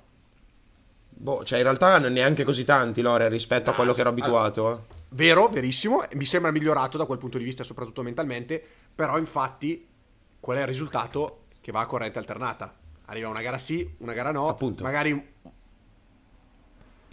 Boh, 1.10 1.44
cioè 1.44 1.58
in 1.60 1.64
realtà 1.64 1.98
non 2.00 2.14
neanche 2.14 2.44
così 2.44 2.64
tanti, 2.64 3.02
Lore, 3.02 3.30
rispetto 3.30 3.70
a 3.70 3.74
quello 3.74 3.94
che 3.94 4.02
ero 4.02 4.10
abituato. 4.10 4.72
eh. 4.72 5.02
Vero, 5.10 5.48
verissimo, 5.48 6.04
mi 6.14 6.26
sembra 6.26 6.52
migliorato 6.52 6.98
da 6.98 7.06
quel 7.06 7.18
punto 7.18 7.38
di 7.38 7.44
vista, 7.44 7.64
soprattutto 7.64 8.04
mentalmente, 8.04 8.62
però 8.94 9.18
infatti 9.18 9.88
qual 10.39 10.58
è 10.58 10.62
il 10.62 10.68
risultato? 10.68 11.44
Che 11.62 11.72
va 11.72 11.82
a 11.82 11.86
corrente 11.86 12.20
alternata. 12.20 12.76
Arriva 13.06 13.30
una 13.30 13.41
gara 13.41 13.58
sì, 13.58 13.89
una 14.00 14.14
gara 14.14 14.32
no, 14.32 14.48
Appunto. 14.50 14.84
magari... 14.84 15.32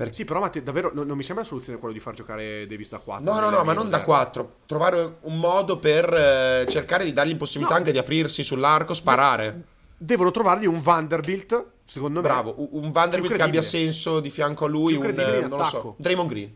Per- 0.00 0.14
Sì, 0.14 0.24
però 0.24 0.40
ma 0.40 0.48
te- 0.48 0.62
davvero 0.62 0.90
non, 0.94 1.06
non 1.06 1.14
mi 1.14 1.22
sembra 1.22 1.42
la 1.44 1.50
soluzione 1.50 1.78
quello 1.78 1.92
di 1.92 2.00
far 2.00 2.14
giocare 2.14 2.66
Davis 2.66 2.88
da 2.88 2.98
4. 3.00 3.30
No, 3.32 3.38
no, 3.38 3.50
no, 3.50 3.62
ma 3.64 3.74
non 3.74 3.90
da 3.90 4.00
4. 4.00 4.56
Trovare 4.64 5.16
un 5.22 5.38
modo 5.38 5.78
per 5.78 6.10
eh, 6.14 6.64
cercare 6.70 7.04
di 7.04 7.12
dargli 7.12 7.36
possibilità 7.36 7.74
No. 7.74 7.80
anche 7.80 7.92
di 7.92 7.98
aprirsi 7.98 8.42
sull'arco, 8.42 8.94
sparare. 8.94 9.62
Devono 9.98 10.30
trovargli 10.30 10.64
un 10.64 10.80
Vanderbilt, 10.80 11.64
secondo 11.84 12.22
me. 12.22 12.28
Bravo, 12.28 12.54
un- 12.70 12.90
Vanderbilt 12.90 13.34
che 13.36 13.42
abbia 13.42 13.60
senso 13.60 14.20
di 14.20 14.30
fianco 14.30 14.64
a 14.64 14.68
lui, 14.68 14.94
un, 14.94 15.04
eh, 15.04 15.40
non 15.46 15.58
lo 15.58 15.64
so. 15.64 15.94
Draymond 15.98 16.28
Green. 16.30 16.52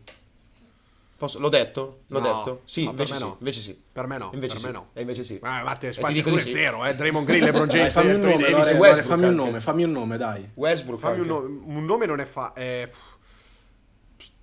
Posso- 1.17 1.39
l'ho 1.39 1.47
detto? 1.49 1.99
L'ho 2.07 2.19
No, 2.19 2.25
detto? 2.25 2.61
Sì, 2.65 2.83
invece 2.83 3.13
sì, 3.15 3.21
no. 3.21 3.35
invece 3.39 3.59
sì. 3.61 3.79
Per 3.93 4.05
me 4.05 4.17
no, 4.17 4.31
Invece 4.33 4.53
per 4.53 4.59
sì. 4.59 4.65
me 4.65 4.71
no. 4.73 4.87
E 4.91 4.99
invece 5.01 5.23
sì. 5.23 5.39
Ma 5.41 5.63
Matte, 5.63 5.87
ti 5.89 5.93
spazio 5.93 6.13
dico 6.15 6.29
pure 6.29 6.43
di 6.43 6.49
sì. 6.49 6.55
zero, 6.55 6.83
eh. 6.83 6.93
Draymond 6.93 7.25
Green, 7.25 7.43
LeBron 7.45 7.67
Dai, 7.67 7.77
James, 7.77 7.93
fammi 7.93 8.09
un 8.09 8.15
Anthony 8.15 8.33
nome, 8.33 8.49
Davis. 8.51 8.71
Westbrook 8.77 9.05
fammi 9.07 9.25
un 9.27 9.35
nome, 9.35 9.59
fammi 9.61 9.83
un 9.85 9.91
nome, 9.91 10.17
dai. 10.17 10.49
Westbrook 10.55 10.99
Fammi 10.99 11.19
un, 11.21 11.27
nome, 11.27 11.59
un 11.77 11.85
nome 11.85 12.05
non 12.05 12.19
è 12.19 12.25
fa... 12.25 12.51
eh, 12.53 12.89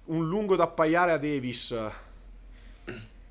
un 0.07 0.28
lungo 0.28 0.57
da 0.57 0.64
appaiare 0.64 1.12
a 1.12 1.18
Davis. 1.18 1.74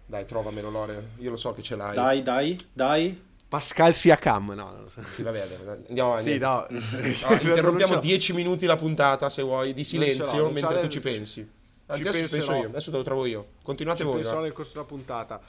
Dai, 0.06 0.26
trovamelo, 0.26 0.70
Lore. 0.70 1.12
Io 1.20 1.30
lo 1.30 1.38
so 1.38 1.54
che 1.54 1.62
ce 1.62 1.76
l'hai. 1.76 1.96
Dai, 1.96 2.22
dai, 2.22 2.60
dai. 2.74 3.30
Pascal 3.48 3.94
Siakam. 3.94 4.52
No, 4.52 4.72
non 4.72 4.84
lo 4.84 4.90
so. 4.90 5.02
Sì, 5.08 5.24
va 5.24 5.32
bene. 5.32 5.58
Andiamo 5.88 6.12
avanti. 6.12 6.32
Sì, 6.32 6.38
no. 6.38 6.66
No, 6.70 6.80
interrompiamo 7.42 7.88
ce 7.88 7.94
l'ho. 7.96 8.00
10 8.00 8.34
minuti 8.34 8.66
la 8.66 8.76
puntata, 8.76 9.30
se 9.30 9.42
vuoi, 9.42 9.74
di 9.74 9.84
silenzio, 9.84 10.50
mentre 10.50 10.80
tu 10.80 10.88
ci 10.88 11.00
pensi. 11.00 11.50
Anzi, 11.88 12.08
adesso 12.08 12.24
ci 12.24 12.30
penso 12.30 12.36
penserò. 12.48 12.62
io. 12.62 12.68
Adesso 12.70 12.92
te 12.92 12.98
lo 12.98 13.04
trovo 13.04 13.26
io. 13.26 13.48
Continuate 13.62 14.00
Ci 14.00 14.06
voi. 14.06 14.16
penserò 14.16 14.38
no? 14.38 14.44
nel 14.44 14.54
corso 14.54 14.72
della 14.74 14.86
puntata. 14.86 15.42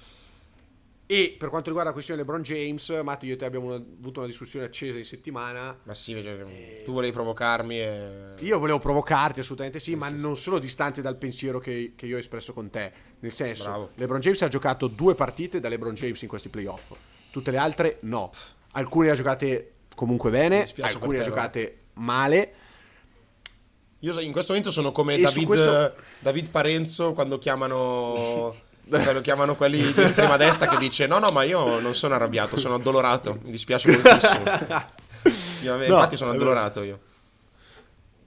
E 1.12 1.36
per 1.38 1.50
quanto 1.50 1.66
riguarda 1.66 1.90
la 1.90 1.94
questione 1.94 2.20
LeBron 2.22 2.40
James, 2.40 2.88
Matti, 3.02 3.26
io 3.26 3.34
e 3.34 3.36
te 3.36 3.44
abbiamo 3.44 3.66
una- 3.66 3.74
avuto 3.74 4.20
una 4.20 4.28
discussione 4.28 4.64
accesa 4.64 4.96
in 4.96 5.04
settimana. 5.04 5.78
Ma 5.82 5.92
sì, 5.92 6.12
cioè, 6.22 6.82
tu 6.84 6.92
volevi 6.92 7.12
provocarmi 7.12 7.78
e... 7.78 8.34
Io 8.38 8.58
volevo 8.58 8.78
provocarti 8.78 9.40
assolutamente 9.40 9.78
sì, 9.78 9.94
ma 9.94 10.08
sì, 10.08 10.18
non 10.18 10.38
sono 10.38 10.58
distante 10.58 11.02
dal 11.02 11.18
pensiero 11.18 11.58
che, 11.58 11.92
che 11.96 12.06
io 12.06 12.16
ho 12.16 12.18
espresso 12.18 12.54
con 12.54 12.70
te. 12.70 12.90
Nel 13.18 13.30
senso, 13.32 13.64
Bravo. 13.64 13.90
LeBron 13.96 14.20
James 14.20 14.40
ha 14.40 14.48
giocato 14.48 14.86
due 14.86 15.14
partite 15.14 15.60
da 15.60 15.68
LeBron 15.68 15.92
James 15.92 16.22
in 16.22 16.28
questi 16.28 16.48
playoff. 16.48 16.92
Tutte 17.30 17.50
le 17.50 17.58
altre 17.58 17.98
no. 18.02 18.30
Alcune 18.72 19.06
le 19.06 19.12
ha 19.12 19.16
giocate 19.16 19.70
comunque 19.94 20.30
bene, 20.30 20.66
alcune 20.80 21.12
le 21.12 21.18
ha 21.18 21.24
te, 21.24 21.28
giocate 21.28 21.78
male. 21.94 22.54
Io 23.98 24.18
in 24.18 24.32
questo 24.32 24.52
momento 24.52 24.72
sono 24.72 24.92
come 24.92 25.16
E 25.16 25.20
David, 25.20 25.44
questo- 25.44 25.94
David 26.20 26.48
Parenzo 26.48 27.12
quando 27.12 27.36
chiamano, 27.36 28.54
quando 28.88 29.20
chiamano 29.20 29.56
quelli 29.56 29.92
di 29.92 30.02
estrema 30.02 30.36
destra 30.36 30.68
che 30.68 30.76
dice 30.76 31.06
no 31.06 31.18
no 31.18 31.30
ma 31.30 31.42
io 31.44 31.80
non 31.80 31.94
sono 31.94 32.14
arrabbiato, 32.14 32.56
sono 32.56 32.74
addolorato, 32.74 33.38
mi 33.42 33.50
dispiace 33.50 33.90
moltissimo. 33.90 34.42
Io, 35.62 35.76
No, 35.76 35.84
infatti 35.84 36.16
sono 36.16 36.32
addolorato 36.32 36.82
io. 36.82 37.00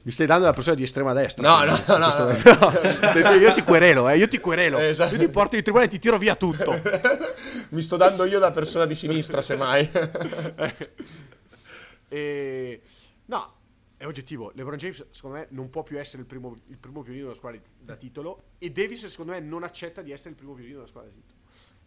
Mi 0.04 0.12
stai 0.12 0.28
dando 0.28 0.46
la 0.46 0.54
persona 0.54 0.76
di 0.76 0.84
estrema 0.84 1.14
destra. 1.14 1.42
No, 1.42 1.64
no, 1.64 1.80
no, 1.88 1.98
no. 1.98 2.58
momento. 2.60 3.34
io 3.34 3.54
ti 3.54 3.64
querelo, 3.64 4.08
eh, 4.08 4.18
io 4.18 4.28
ti 4.28 4.40
querelo. 4.40 4.78
Esatto. 4.78 5.16
Io 5.16 5.20
ti 5.20 5.28
porto 5.30 5.56
in 5.56 5.64
tribunale 5.64 5.90
e 5.90 5.92
ti 5.92 6.00
tiro 6.00 6.20
via 6.20 6.36
tutto. 6.36 6.80
Mi 7.70 7.82
sto 7.82 7.98
dando 7.98 8.24
io 8.26 8.38
da 8.38 8.52
persona 8.52 8.86
di 8.86 8.94
sinistra 8.96 9.42
semmai. 9.42 9.90
E... 12.08 12.82
No, 13.26 13.54
è 13.98 14.06
oggettivo. 14.06 14.52
LeBron 14.56 14.78
James, 14.78 15.06
secondo 15.12 15.38
me, 15.38 15.48
non 15.52 15.70
può 15.70 15.84
più 15.84 16.00
essere 16.00 16.22
il 16.22 16.28
primo, 16.28 16.54
il 16.68 16.78
primo 16.78 17.02
violino 17.02 17.26
della 17.26 17.36
squadra 17.36 17.62
da 17.80 17.96
titolo. 17.96 18.44
E 18.58 18.72
Davis, 18.72 19.06
secondo 19.08 19.32
me, 19.32 19.40
non 19.40 19.64
accetta 19.64 20.02
di 20.02 20.12
essere 20.12 20.32
il 20.32 20.36
primo 20.36 20.54
violino 20.54 20.78
della 20.78 20.88
squadra 20.90 21.10
da 21.12 21.16
titolo. 21.16 21.40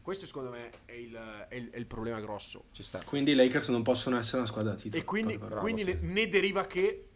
Questo, 0.02 0.24
secondo 0.24 0.50
me, 0.50 0.70
è 0.86 0.92
il, 0.92 1.12
è 1.48 1.54
il- 1.56 1.70
è 1.70 1.76
il 1.76 1.86
problema 1.86 2.18
grosso. 2.20 2.64
Ci 2.72 2.82
sta. 2.82 3.02
Quindi 3.04 3.32
i 3.32 3.34
Lakers 3.34 3.68
non 3.68 3.82
possono 3.82 4.16
essere 4.16 4.38
una 4.38 4.46
squadra 4.46 4.70
da 4.70 4.76
titolo. 4.78 5.02
E 5.02 5.04
quindi, 5.04 5.36
per- 5.38 5.58
quindi 5.58 5.84
bravo, 5.84 5.98
ne, 6.06 6.28
deriva 6.28 6.66
che 6.66 7.08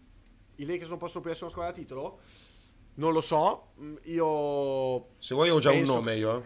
i 0.56 0.64
Lakers 0.66 0.90
non 0.90 0.98
possono 0.98 1.22
più 1.22 1.30
essere 1.30 1.46
una 1.46 1.54
squadra 1.54 1.72
da 1.74 1.78
titolo? 1.80 2.20
Non 2.94 3.14
lo 3.14 3.22
so. 3.22 3.72
Mm, 3.80 3.96
Io. 4.04 5.08
Se 5.18 5.34
vuoi 5.34 5.48
ho 5.48 5.58
già 5.58 5.70
un 5.70 5.82
nome 5.84 6.16
io. 6.16 6.38
eh. 6.40 6.44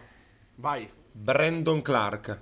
Vai. 0.55 0.89
Brandon 1.11 1.81
Clark. 1.81 2.41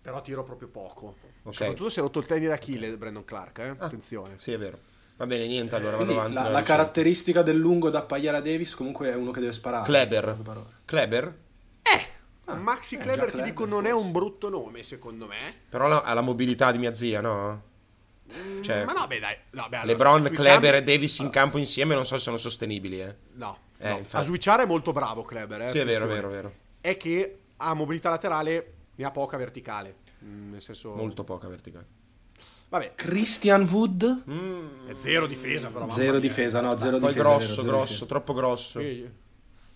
Però 0.00 0.20
tiro 0.22 0.42
proprio 0.44 0.68
poco. 0.68 1.16
Ok. 1.42 1.54
Soprattutto 1.54 1.88
se 1.88 2.00
ha 2.00 2.02
rotto 2.02 2.18
il 2.18 2.26
tennis 2.26 2.48
d'Achille, 2.48 2.96
Brandon 2.96 3.24
Clark. 3.24 3.58
Eh? 3.58 3.68
Ah, 3.68 3.76
Attenzione. 3.78 4.34
Sì, 4.36 4.52
è 4.52 4.58
vero. 4.58 4.78
Va 5.16 5.26
bene, 5.26 5.46
niente, 5.46 5.74
allora 5.74 5.96
vado 5.98 6.12
avanti. 6.12 6.32
la, 6.34 6.48
la 6.48 6.62
caratteristica 6.62 7.42
del 7.42 7.56
lungo 7.58 7.90
da 7.90 7.98
appaiare 7.98 8.38
a 8.38 8.40
Davis 8.40 8.74
comunque 8.74 9.10
è 9.10 9.14
uno 9.14 9.30
che 9.32 9.40
deve 9.40 9.52
sparare. 9.52 9.84
Kleber. 9.84 10.36
Kleber? 10.86 11.34
Eh, 11.82 12.54
Maxi 12.54 12.94
eh, 12.94 12.98
Kleber, 12.98 13.30
ti 13.30 13.42
dico, 13.42 13.64
Kleber, 13.64 13.68
non 13.68 13.86
è 13.86 13.90
forse. 13.90 14.06
un 14.06 14.12
brutto 14.12 14.48
nome, 14.48 14.82
secondo 14.82 15.26
me. 15.26 15.36
Però 15.68 15.88
la- 15.88 16.02
ha 16.02 16.14
la 16.14 16.20
mobilità 16.22 16.72
di 16.72 16.78
mia 16.78 16.94
zia, 16.94 17.20
no? 17.20 17.62
Cioè, 18.62 18.82
Mm, 18.82 18.86
Ma 18.86 18.92
no, 18.92 19.06
beh, 19.08 19.18
dai. 19.18 19.36
No, 19.50 19.66
beh, 19.68 19.76
allora, 19.78 19.84
LeBron, 19.92 20.22
Kleber 20.32 20.72
cambi- 20.74 20.76
e 20.76 20.82
Davis 20.94 21.18
in 21.18 21.30
campo 21.30 21.58
insieme 21.58 21.94
non 21.94 22.06
so 22.06 22.14
se 22.14 22.20
sono 22.20 22.36
sostenibili, 22.36 23.00
eh. 23.02 23.14
No, 23.34 23.58
Eh, 23.78 23.88
no. 23.90 24.00
a 24.10 24.22
switchare 24.22 24.62
è 24.62 24.66
molto 24.66 24.92
bravo 24.92 25.22
Kleber. 25.24 25.62
Eh, 25.62 25.68
Sì, 25.68 25.78
è 25.80 25.84
vero, 25.84 26.04
è 26.04 26.08
vero, 26.08 26.28
è 26.28 26.32
vero. 26.32 26.52
È 26.80 26.96
che 26.96 27.38
ha 27.56 27.74
mobilità 27.74 28.08
laterale, 28.08 28.72
ne 28.94 29.04
ha 29.04 29.10
poca 29.10 29.36
verticale. 29.36 29.96
Mm, 30.24 30.52
nel 30.52 30.62
senso... 30.62 30.90
Molto 30.94 31.24
poca 31.24 31.48
verticale. 31.48 31.86
Vabbè, 32.68 32.92
Christian 32.94 33.62
Wood? 33.70 34.22
Mm, 34.30 34.88
è 34.88 34.94
zero 35.00 35.26
difesa 35.26 35.68
però. 35.68 35.80
mamma 35.80 35.92
Zero 35.92 36.12
mia. 36.12 36.20
difesa, 36.20 36.60
no, 36.60 36.78
zero 36.78 36.98
poi 36.98 37.08
difesa. 37.12 37.18
grosso, 37.28 37.48
vero, 37.48 37.54
zero 37.62 37.66
grosso, 37.68 37.84
difesa. 37.86 38.06
troppo 38.06 38.32
grosso. 38.34 38.80
Sì. 38.80 39.10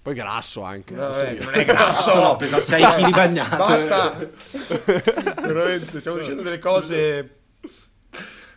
Poi 0.02 0.14
grasso 0.14 0.62
anche. 0.62 0.94
No, 0.94 1.18
eh, 1.20 1.30
dire. 1.32 1.44
non 1.44 1.54
è 1.54 1.64
grasso. 1.64 2.14
No, 2.22 2.36
pesa 2.36 2.60
6 2.60 2.82
kg 2.84 3.10
bagnato. 3.10 3.56
Basta. 3.56 4.30
Veramente, 5.40 5.98
stiamo 6.00 6.18
dicendo 6.18 6.42
delle 6.42 6.58
cose. 6.58 7.38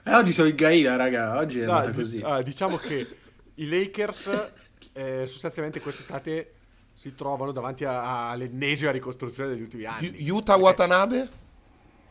Eh, 0.03 0.13
oggi 0.13 0.31
siamo 0.33 0.49
in 0.49 0.55
Gaina, 0.55 0.95
raga. 0.95 1.37
Oggi 1.37 1.59
è 1.61 1.65
Dai, 1.65 1.69
andata 1.75 1.89
di- 1.91 1.97
così. 1.97 2.21
ah, 2.23 2.41
diciamo 2.41 2.77
che 2.77 3.07
i 3.55 3.67
Lakers 3.67 4.51
eh, 4.93 5.25
sostanzialmente 5.27 5.79
quest'estate 5.81 6.51
si 6.93 7.13
trovano 7.15 7.51
davanti 7.51 7.85
a- 7.85 8.29
all'ennesima 8.29 8.91
ricostruzione 8.91 9.49
degli 9.49 9.61
ultimi 9.61 9.85
anni. 9.85 10.07
Yu- 10.07 10.35
Yuta 10.35 10.55
Watanabe? 10.57 11.29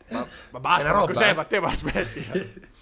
Ma 0.09 0.23
è 0.23 0.59
basta, 0.59 0.89
una 0.89 0.93
ma 0.93 0.99
roba, 1.05 1.13
cos'è? 1.13 1.29
eh. 1.29 1.33
Matteo, 1.33 1.61
ma 1.61 1.67
aspetti. 1.67 2.65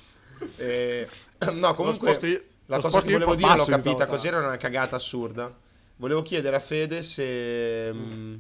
Eh, 0.57 1.07
no, 1.53 1.73
comunque 1.73 2.11
io- 2.21 2.43
la 2.65 2.80
cosa 2.80 3.01
che 3.01 3.11
volevo 3.13 3.36
dire 3.36 3.55
l'ho 3.55 3.65
capita 3.65 4.05
così, 4.05 4.28
era 4.28 4.39
una 4.39 4.57
cagata 4.57 4.95
assurda. 4.97 5.51
Volevo 5.95 6.21
chiedere 6.21 6.57
a 6.57 6.59
Fede 6.59 7.01
se... 7.03 7.91
mm, 7.93 8.36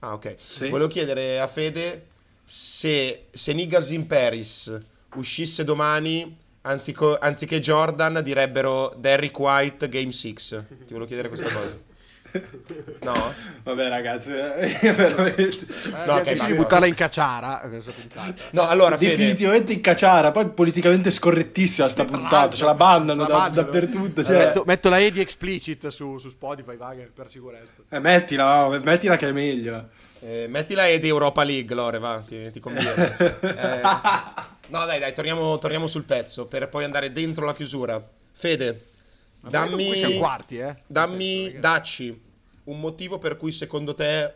Ah, 0.00 0.12
ok. 0.14 0.36
Sì. 0.38 0.68
Volevo 0.68 0.88
chiedere 0.88 1.40
a 1.40 1.46
Fede 1.48 2.06
se, 2.44 3.26
se 3.32 3.52
Niggas 3.52 3.90
in 3.90 4.06
Paris 4.06 4.72
uscisse 5.16 5.64
domani, 5.64 6.36
anzico- 6.62 7.18
anziché 7.18 7.58
Jordan, 7.58 8.20
direbbero 8.22 8.94
Derrick 8.96 9.36
White 9.38 9.88
Game 9.88 10.12
6. 10.12 10.34
Ti 10.34 10.64
volevo 10.88 11.06
chiedere 11.06 11.28
questa 11.28 11.50
cosa. 11.50 11.76
No? 13.02 13.32
Vabbè, 13.62 13.88
ragazzi, 13.88 14.32
è 14.32 14.92
veramente. 14.94 15.42
Eh, 15.44 16.04
No, 16.06 16.14
ok, 16.14 16.22
decidi 16.22 16.32
di 16.32 16.38
basta. 16.38 16.54
buttarla 16.54 16.86
in 16.86 16.94
cacciara 16.94 17.62
eh. 17.62 17.82
No, 18.50 18.66
allora 18.68 18.96
Fede... 18.96 19.16
Definitivamente 19.16 19.72
in 19.72 19.80
cacciara. 19.80 20.30
Poi 20.32 20.48
politicamente 20.50 21.10
scorrettissima 21.10 21.88
sta 21.88 22.04
puntata. 22.04 22.54
Ce 22.54 22.64
la 22.64 22.74
bannano 22.74 23.22
La 23.26 23.48
da- 23.48 23.62
dappertutto. 23.62 24.20
Eh, 24.20 24.24
Cioè, 24.24 24.36
metto, 24.46 24.62
metto 24.66 24.88
la 24.88 24.98
E 24.98 25.10
di 25.12 25.20
explicit 25.20 25.88
su, 25.88 26.18
su 26.18 26.28
Spotify, 26.28 26.76
va, 26.76 26.94
che- 26.94 27.10
per 27.14 27.28
sicurezza. 27.30 27.82
eh, 27.88 27.98
mettila, 27.98 28.44
va, 28.66 28.78
mettila 28.82 29.16
che 29.16 29.28
è 29.28 29.32
meglio. 29.32 29.88
Eh, 30.20 30.46
mettila 30.48 30.86
e 30.86 30.98
di 30.98 31.08
Europa 31.08 31.44
League, 31.44 31.74
Lore, 31.74 31.98
va, 31.98 32.22
ti, 32.26 32.50
ti 32.50 32.60
conviene. 32.60 33.16
Eh, 33.56 33.80
no, 34.68 34.84
dai, 34.84 34.98
dai, 34.98 35.12
torniamo, 35.14 35.58
torniamo 35.58 35.86
sul 35.86 36.02
pezzo 36.04 36.46
per 36.46 36.68
poi 36.68 36.84
andare 36.84 37.12
dentro 37.12 37.44
la 37.44 37.54
chiusura. 37.54 38.02
Fede, 38.32 38.86
dammi, 39.40 39.86
Qui 39.86 39.96
siamo 39.96 40.18
quarti, 40.18 40.58
eh. 40.58 40.74
dammi, 40.86 41.56
dacci 41.60 42.20
un 42.66 42.80
motivo 42.80 43.18
per 43.18 43.36
cui 43.36 43.52
secondo 43.52 43.94
te 43.94 44.34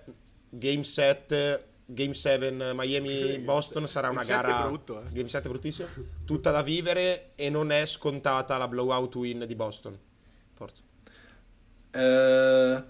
Game 0.48 0.84
7, 0.84 1.64
Game 1.86 2.14
7 2.14 2.72
Miami-Boston 2.74 3.86
sarà 3.86 4.08
una 4.08 4.22
Game 4.22 4.34
7 4.34 4.46
è 4.46 4.50
gara... 4.50 4.66
brutto, 4.66 5.00
eh. 5.00 5.12
Game 5.12 5.28
7 5.28 5.46
è 5.46 5.50
bruttissimo. 5.50 5.88
Tutta 6.24 6.50
da 6.50 6.62
vivere 6.62 7.32
e 7.34 7.50
non 7.50 7.70
è 7.72 7.86
scontata 7.86 8.56
la 8.56 8.68
blowout 8.68 9.14
win 9.16 9.44
di 9.46 9.54
Boston. 9.54 9.98
Forza. 10.54 10.82
Eh, 11.92 12.84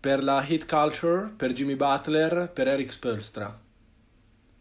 per 0.00 0.22
la 0.22 0.44
hit 0.46 0.66
culture, 0.66 1.32
per 1.36 1.52
Jimmy 1.52 1.76
Butler, 1.76 2.50
per 2.52 2.68
Eric 2.68 2.92
Spolstra. 2.92 3.60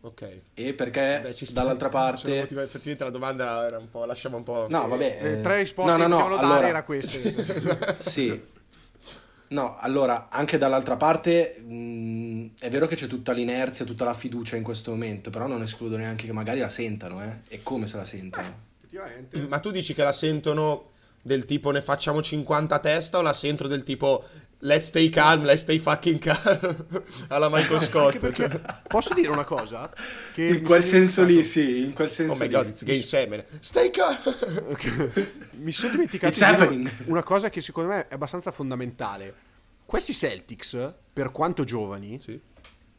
Ok. 0.01 0.39
E 0.53 0.73
perché 0.73 1.19
Beh, 1.23 1.33
ci 1.33 1.45
sta. 1.45 1.61
dall'altra 1.61 1.89
parte... 1.89 2.39
motiva- 2.39 2.63
effettivamente 2.63 3.03
la 3.05 3.09
domanda 3.09 3.65
era, 3.65 3.77
un 3.77 3.89
po'... 3.89 4.03
Lasciamo 4.03 4.35
un 4.35 4.43
po'... 4.43 4.67
No, 4.69 4.87
vabbè. 4.87 5.19
Le 5.21 5.39
eh, 5.39 5.41
tre 5.41 5.57
risposte 5.57 5.91
no, 5.91 5.97
no, 5.97 6.03
che 6.03 6.09
no, 6.09 6.17
potevano 6.17 6.41
dare 6.41 6.53
allora, 6.53 6.67
era 6.67 6.83
queste. 6.83 7.95
Sì. 7.99 8.51
No, 9.49 9.77
allora, 9.77 10.29
anche 10.29 10.57
dall'altra 10.57 10.95
parte 10.95 11.59
mh, 11.59 12.51
è 12.59 12.69
vero 12.69 12.87
che 12.87 12.95
c'è 12.95 13.07
tutta 13.07 13.31
l'inerzia, 13.33 13.85
tutta 13.85 14.03
la 14.03 14.13
fiducia 14.13 14.55
in 14.55 14.63
questo 14.63 14.91
momento, 14.91 15.29
però 15.29 15.47
non 15.47 15.61
escludo 15.61 15.97
neanche 15.97 16.25
che 16.25 16.31
magari 16.31 16.59
la 16.59 16.69
sentano, 16.69 17.23
eh? 17.23 17.37
E 17.47 17.61
come 17.61 17.87
se 17.87 17.97
la 17.97 18.05
sentono? 18.05 18.53
Effettivamente. 18.77 19.47
Ma 19.47 19.59
tu 19.59 19.71
dici 19.71 19.93
che 19.93 20.03
la 20.03 20.11
sentono 20.11 20.92
del 21.25 21.45
tipo 21.45 21.71
ne 21.71 21.79
facciamo 21.81 22.21
50 22.21 22.75
a 22.75 22.79
testa 22.79 23.17
o 23.17 23.21
la 23.21 23.31
sentono 23.31 23.69
del 23.69 23.83
tipo 23.83 24.23
let's 24.59 24.87
stay 24.87 25.07
calm, 25.09 25.43
let's 25.45 25.61
stay 25.61 25.79
fucking 25.79 26.19
calm 26.19 26.85
alla 27.29 27.47
Michael 27.49 27.79
Scott? 27.79 28.17
Perché, 28.19 28.49
cioè. 28.49 28.61
posso 28.87 29.13
dire 29.13 29.29
una 29.29 29.45
cosa? 29.45 29.89
Che 30.33 30.43
In 30.45 30.63
quel 30.63 30.83
senso 30.83 31.23
lì, 31.23 31.43
sì, 31.43 31.85
in 31.85 31.93
quel 31.93 32.09
senso 32.11 32.33
Oh 32.33 32.37
my 32.37 32.47
lì. 32.47 32.53
god, 32.53 32.67
it's 32.67 32.83
gay 32.83 33.01
semen. 33.01 33.43
Stay 33.61 33.89
calm. 33.89 34.17
Mi 35.53 35.71
sono 35.71 35.91
dimenticato 35.91 36.27
It's 36.33 36.39
di 36.45 36.51
dire 36.51 36.63
happening. 36.63 36.91
una 37.05 37.23
cosa 37.23 37.49
che 37.49 37.61
secondo 37.61 37.89
me 37.91 38.07
è 38.07 38.13
abbastanza 38.13 38.51
fondamentale. 38.51 39.33
Questi 39.85 40.13
Celtics, 40.13 40.93
per 41.13 41.31
quanto 41.31 41.63
giovani, 41.63 42.19
sì. 42.19 42.39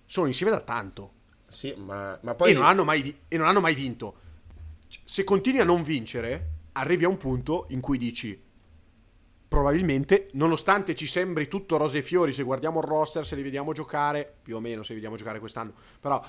sono 0.07 0.27
insieme 0.27 0.53
da 0.53 0.61
tanto. 0.61 1.13
Sì, 1.47 1.75
ma, 1.79 2.19
ma 2.23 2.35
poi 2.35 2.51
E, 2.51 2.55
non 2.55 2.65
hanno 2.65 2.85
mai 2.85 3.03
vi- 3.03 3.17
e 3.29 3.37
non 3.37 3.47
hanno 3.49 3.61
mai 3.61 3.75
vinto. 3.75 4.17
C- 4.89 4.99
Se 5.05 5.25
continui 5.25 5.61
a 5.61 5.65
non 5.65 5.83
vincere, 5.83 6.51
arrivi 6.75 7.05
a 7.05 7.09
un 7.09 7.17
punto 7.17 7.67
in 7.71 7.81
cui 7.81 7.99
dici 7.99 8.41
probabilmente, 9.55 10.29
nonostante 10.33 10.97
ci 10.97 11.07
sembri 11.07 11.47
tutto 11.47 11.77
rose 11.77 11.99
e 11.99 12.03
fiori, 12.03 12.33
se 12.33 12.43
guardiamo 12.43 12.81
il 12.81 12.87
roster, 12.87 13.25
se 13.25 13.37
li 13.37 13.43
vediamo 13.43 13.73
giocare, 13.73 14.39
più 14.43 14.57
o 14.57 14.61
meno 14.61 14.83
se 14.83 14.89
li 14.89 14.95
vediamo 14.95 15.17
giocare 15.17 15.39
quest'anno, 15.39 15.73
però 16.01 16.21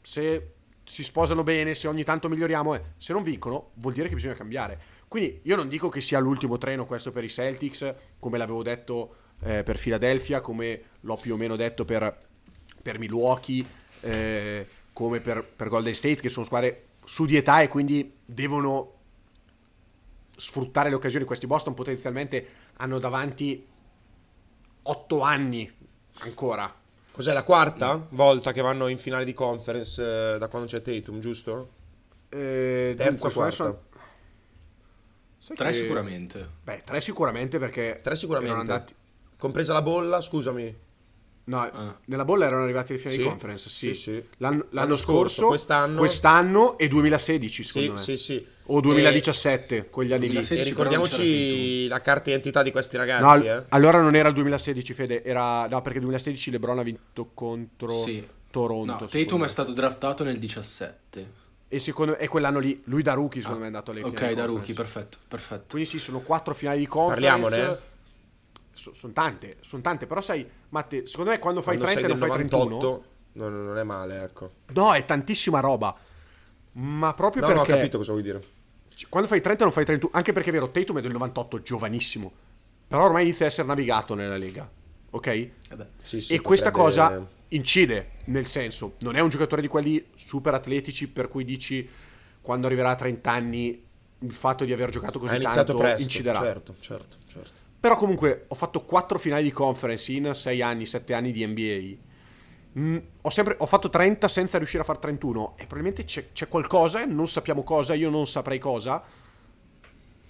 se 0.00 0.54
si 0.82 1.04
sposano 1.04 1.44
bene, 1.44 1.74
se 1.76 1.86
ogni 1.86 2.02
tanto 2.02 2.28
miglioriamo, 2.28 2.74
eh, 2.74 2.82
se 2.96 3.12
non 3.12 3.22
vincono, 3.22 3.70
vuol 3.74 3.92
dire 3.92 4.08
che 4.08 4.16
bisogna 4.16 4.34
cambiare. 4.34 4.80
Quindi 5.06 5.40
io 5.44 5.54
non 5.54 5.68
dico 5.68 5.88
che 5.88 6.00
sia 6.00 6.18
l'ultimo 6.18 6.58
treno 6.58 6.84
questo 6.84 7.12
per 7.12 7.22
i 7.22 7.28
Celtics, 7.28 7.94
come 8.18 8.36
l'avevo 8.36 8.64
detto 8.64 9.14
eh, 9.42 9.62
per 9.62 9.78
Philadelphia, 9.78 10.40
come 10.40 10.82
l'ho 11.00 11.16
più 11.16 11.34
o 11.34 11.36
meno 11.36 11.54
detto 11.54 11.84
per, 11.84 12.18
per 12.82 12.98
Milwaukee, 12.98 13.64
eh, 14.00 14.66
come 14.92 15.20
per, 15.20 15.44
per 15.44 15.68
Golden 15.68 15.94
State, 15.94 16.20
che 16.20 16.28
sono 16.28 16.46
squadre 16.46 16.86
su 17.04 17.26
di 17.26 17.36
età 17.36 17.60
e 17.62 17.68
quindi 17.68 18.12
devono 18.24 19.01
sfruttare 20.36 20.88
le 20.88 20.94
occasioni. 20.94 21.24
Questi 21.24 21.46
Boston 21.46 21.74
potenzialmente 21.74 22.46
hanno 22.76 22.98
davanti 22.98 23.66
8 24.82 25.20
anni 25.20 25.70
ancora. 26.20 26.74
Cos'è 27.12 27.32
la 27.32 27.42
quarta 27.44 28.06
volta 28.10 28.52
che 28.52 28.62
vanno 28.62 28.88
in 28.88 28.96
finale 28.98 29.24
di 29.24 29.34
conference 29.34 30.34
eh, 30.34 30.38
da 30.38 30.48
quando 30.48 30.66
c'è 30.68 30.80
Tatum, 30.80 31.20
giusto? 31.20 31.70
Eh, 32.30 32.94
Terza 32.96 33.26
o 33.26 33.30
quarta? 33.30 33.80
Sai 35.38 35.56
Tre 35.56 35.68
che- 35.70 35.74
sicuramente. 35.74 36.48
Beh, 36.62 36.82
tre 36.84 37.00
sicuramente 37.00 37.58
perché 37.58 38.00
Tre 38.02 38.14
sicuramente. 38.16 38.54
andati 38.58 38.94
Compresa 39.36 39.72
la 39.72 39.82
bolla, 39.82 40.20
scusami. 40.20 40.74
No, 41.44 41.58
Ah. 41.60 41.96
nella 42.04 42.24
bolla 42.24 42.46
erano 42.46 42.62
arrivati 42.62 42.92
alle 42.92 43.00
finali 43.00 43.16
Sì, 43.18 43.22
di 43.24 43.28
conference, 43.28 43.68
sì. 43.68 43.94
sì, 43.94 44.00
sì. 44.12 44.24
L'anno, 44.36 44.66
l'anno 44.70 44.94
scorso, 44.94 45.16
scorso, 45.42 45.46
quest'anno- 45.48 45.98
quest'anno 45.98 46.78
e 46.78 46.86
2016, 46.88 47.64
Sì, 47.64 47.70
secondo 47.70 47.92
me. 47.94 47.98
sì, 47.98 48.16
sì. 48.16 48.46
O 48.66 48.80
2017, 48.80 49.88
quegli 49.90 50.12
anni 50.12 50.28
lì. 50.28 50.32
2016. 50.34 50.62
E 50.62 50.64
Sì, 50.70 50.76
però 50.76 50.90
non 50.90 50.98
ricordiamoci 51.02 51.88
la 51.88 52.00
carta 52.00 52.22
d'identità 52.26 52.62
di 52.62 52.70
questi 52.70 52.96
No, 52.96 53.04
ragazzi, 53.04 53.46
eh. 53.46 53.64
allora 53.70 54.00
non 54.00 54.14
era 54.14 54.28
il 54.28 54.34
2016, 54.34 54.94
Fede, 54.94 55.24
era 55.24 55.66
no, 55.66 55.82
perché 55.82 55.98
il 55.98 56.04
2016 56.04 56.50
LeBron 56.52 56.78
ha 56.78 56.82
vinto 56.82 57.30
contro 57.34 58.02
Sì. 58.02 58.24
Toronto. 58.50 58.98
No, 59.00 59.06
Tatum 59.06 59.40
me. 59.40 59.46
è 59.46 59.48
stato 59.48 59.72
draftato 59.72 60.22
nel 60.24 60.38
17. 60.38 61.40
e 61.68 61.78
secondo 61.80 62.16
e 62.18 62.28
quell'anno 62.28 62.58
lì, 62.58 62.82
lui 62.84 63.02
da 63.02 63.14
rookie 63.14 63.40
secondo 63.40 63.60
me 63.60 63.64
è 63.64 63.68
andato 63.70 63.90
alle 63.92 64.00
finali 64.00 64.14
Ok, 64.16 64.20
da 64.20 64.26
conference. 64.28 64.56
rookie, 64.58 64.74
perfetto, 64.74 65.18
perfetto. 65.26 65.64
Quindi 65.70 65.88
sì, 65.88 65.98
sono 65.98 66.20
quattro 66.20 66.52
finali 66.54 66.78
di 66.80 66.86
conference. 66.86 67.40
Parliamone. 67.40 67.78
Sono 68.74 69.12
tante, 69.12 69.56
sono 69.60 69.82
tante, 69.82 70.06
però 70.06 70.20
sai, 70.20 70.48
Matte, 70.70 71.06
secondo 71.06 71.30
me 71.30 71.38
quando 71.38 71.62
fai 71.62 71.76
Quando 71.76 71.92
30 71.92 72.00
sei 72.08 72.10
e 72.10 72.12
del 72.12 72.18
non 72.18 72.28
fai 72.28 72.48
31 72.48 72.74
98 72.76 73.10
non, 73.34 73.64
non 73.66 73.78
è 73.78 73.82
male, 73.82 74.22
ecco. 74.22 74.50
No, 74.74 74.92
è 74.94 75.04
tantissima 75.04 75.60
roba. 75.60 75.96
Ma 76.72 77.14
proprio 77.14 77.42
No, 77.42 77.48
no, 77.48 77.54
ho 77.54 77.56
perché 77.64 77.72
capito 77.78 77.98
cosa 77.98 78.12
vuoi 78.12 78.22
dire. 78.22 78.42
quando 79.08 79.28
fai 79.28 79.40
30 79.40 79.64
non 79.64 79.72
fai 79.72 79.84
31, 79.84 80.12
anche 80.14 80.32
perché 80.32 80.48
è 80.50 80.52
vero, 80.52 80.70
Tatum 80.70 80.98
è 80.98 81.00
del 81.00 81.12
98, 81.12 81.62
giovanissimo. 81.62 82.32
Però 82.88 83.04
ormai 83.04 83.22
inizia 83.24 83.46
a 83.46 83.48
essere 83.48 83.66
navigato 83.66 84.14
nella 84.14 84.36
Lega. 84.36 84.68
Ok? 85.10 85.26
Eh. 85.26 85.50
Sì, 86.00 86.20
sì, 86.20 86.34
e 86.34 86.40
questa 86.40 86.70
potrebbe- 86.70 86.90
cosa 87.16 87.28
incide, 87.48 88.10
nel 88.24 88.46
senso, 88.46 88.94
non 89.00 89.16
è 89.16 89.20
un 89.20 89.28
giocatore 89.28 89.60
di 89.60 89.68
quelli 89.68 90.04
super 90.14 90.54
atletici 90.54 91.08
per 91.08 91.28
cui 91.28 91.44
dici 91.44 91.86
quando 92.40 92.66
arriverà 92.66 92.90
a 92.90 92.94
30 92.96 93.30
anni 93.30 93.84
il 94.18 94.32
fatto 94.32 94.64
di 94.64 94.72
aver 94.72 94.90
giocato 94.90 95.18
così 95.18 95.36
Ha 95.36 95.50
tanto 95.52 95.74
presto, 95.74 96.02
inciderà. 96.02 96.40
certo, 96.40 96.74
certo, 96.80 97.16
certo. 97.28 97.60
Però 97.82 97.96
comunque 97.96 98.44
ho 98.46 98.54
fatto 98.54 98.84
4 98.84 99.18
finali 99.18 99.42
di 99.42 99.50
conference 99.50 100.12
in 100.12 100.30
6 100.32 100.62
anni, 100.62 100.86
7 100.86 101.14
anni 101.14 101.32
di 101.32 101.44
NBA. 101.44 102.80
Mm, 102.80 102.96
ho, 103.22 103.30
sempre, 103.30 103.56
ho 103.58 103.66
fatto 103.66 103.90
30 103.90 104.28
senza 104.28 104.56
riuscire 104.56 104.82
a 104.82 104.86
far 104.86 104.98
31 104.98 105.54
e 105.56 105.66
probabilmente 105.66 106.04
c'è, 106.04 106.30
c'è 106.32 106.46
qualcosa, 106.46 107.04
non 107.06 107.26
sappiamo 107.26 107.64
cosa, 107.64 107.94
io 107.94 108.08
non 108.08 108.28
saprei 108.28 108.60
cosa, 108.60 109.02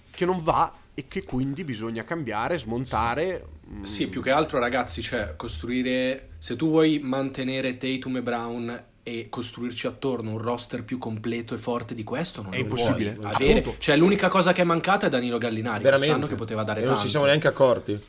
che 0.09 0.25
non 0.25 0.41
va 0.41 0.73
e 0.95 1.07
che 1.07 1.25
quindi 1.25 1.63
bisogna 1.63 2.03
cambiare, 2.03 2.57
smontare. 2.57 3.45
mm, 3.69 3.83
Sì, 3.83 4.07
più 4.07 4.23
che 4.23 4.31
altro 4.31 4.57
ragazzi, 4.57 5.03
cioè 5.03 5.35
costruire 5.35 6.29
se 6.39 6.55
tu 6.55 6.69
vuoi 6.69 6.97
mantenere 7.03 7.77
Tatum 7.77 8.17
e 8.17 8.21
Brown 8.23 8.85
e 9.03 9.27
costruirci 9.29 9.85
attorno 9.85 10.31
un 10.31 10.37
roster 10.37 10.83
più 10.83 10.97
completo 10.97 11.53
e 11.53 11.57
forte 11.57 11.93
di 11.93 12.03
questo 12.05 12.41
non 12.41 12.53
È 12.53 12.57
impossibile, 12.57 13.11
puoi 13.11 13.25
appunto. 13.25 13.43
avere. 13.43 13.75
Cioè 13.77 13.97
l'unica 13.97 14.29
cosa 14.29 14.53
che 14.53 14.61
è 14.61 14.65
mancata 14.65 15.07
è 15.07 15.09
Danilo 15.09 15.37
Gallinari 15.37 15.83
Veramente. 15.83 16.27
che 16.27 16.35
poteva 16.35 16.63
dare 16.63 16.79
e 16.79 16.83
non 16.83 16.91
tanto. 16.93 17.05
si 17.05 17.09
siamo 17.11 17.25
neanche 17.25 17.47
accorti. 17.47 18.01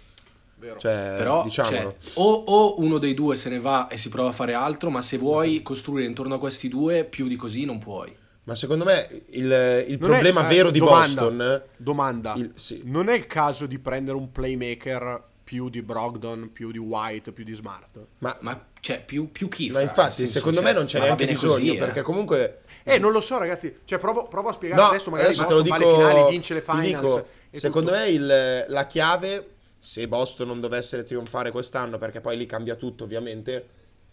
Vero. 0.57 0.79
Cioè, 0.79 1.15
Però 1.19 1.43
diciamolo. 1.43 1.97
cioè, 2.01 2.13
o, 2.15 2.33
o 2.33 2.81
uno 2.81 2.99
dei 2.99 3.13
due 3.13 3.35
se 3.37 3.49
ne 3.51 3.59
va 3.61 3.89
e 3.89 3.97
si 3.97 4.09
prova 4.09 4.29
a 4.31 4.33
fare 4.33 4.55
altro, 4.55 4.89
ma 4.89 5.03
se 5.03 5.19
vuoi 5.19 5.63
costruire 5.63 6.07
intorno 6.07 6.37
a 6.37 6.39
questi 6.39 6.69
due 6.69 7.05
più 7.05 7.27
di 7.27 7.37
così 7.37 7.65
non 7.65 7.79
puoi. 7.79 8.15
Ma 8.45 8.55
secondo 8.55 8.85
me 8.85 9.09
il, 9.31 9.85
il 9.89 9.99
Non 9.99 10.09
problema 10.11 10.43
è- 10.43 10.45
eh, 10.45 10.55
vero 10.55 10.71
di 10.71 10.79
domanda, 10.79 11.23
Boston 11.23 11.63
Domanda. 11.77 12.35
il- 12.37 12.53
sì. 12.55 12.83
Non 12.85 13.09
è 13.09 13.15
il 13.15 13.27
caso 13.27 13.67
di 13.67 13.79
prendere 13.79 14.17
un 14.17 14.31
playmaker 14.31 15.23
più 15.43 15.69
di 15.69 15.83
Brogdon, 15.83 16.51
più 16.53 16.71
di 16.71 16.79
White, 16.79 17.33
più 17.33 17.45
di 17.45 17.53
Smart? 17.55 17.99
ma, 18.19 18.37
Ma 18.41 18.65
cioè, 18.85 19.03
più, 19.03 19.31
più 19.33 19.49
chi 19.49 19.71
ma 19.71 19.81
infatti 19.81 20.27
secondo 20.27 20.61
cioè, 20.61 20.67
me 20.71 20.75
non 20.77 20.85
c'è 20.85 20.99
neanche 21.01 21.25
bisogno 21.25 21.53
così, 21.55 21.75
eh. 21.75 21.79
perché 21.79 22.03
comunque 22.03 22.59
Eh, 22.83 22.99
non 22.99 23.13
lo 23.13 23.23
so, 23.23 23.39
ragazzi. 23.39 23.79
Cioè, 23.87 23.99
provo, 23.99 24.29
provo 24.29 24.51
a 24.51 24.53
spiegare 24.53 24.83
No, 24.83 24.89
adesso. 24.89 25.09
Magari 25.09 25.29
adesso 25.31 25.47
te 25.47 25.55
lo 25.55 25.63
Boston 25.63 25.79
dico. 25.79 25.91
va 25.91 25.97
alle 26.05 26.09
finali, 26.13 26.31
vince 26.31 26.53
le 26.55 26.61
finals. 26.61 26.85
dico, 26.87 27.27
secondo 27.51 27.91
tutto. 27.93 28.03
me 28.03 28.09
il- 28.11 28.65
la 28.69 28.87
chiave, 28.87 29.49
se 29.79 30.07
Boston 30.07 30.49
non 30.49 30.61
dovesse 30.61 31.03
trionfare 31.03 31.51
quest'anno, 31.51 31.97
perché 31.97 32.21
poi 32.21 32.37
lì 32.37 32.45
cambia 32.45 32.75
tutto 32.75 33.05
ovviamente, 33.05 33.69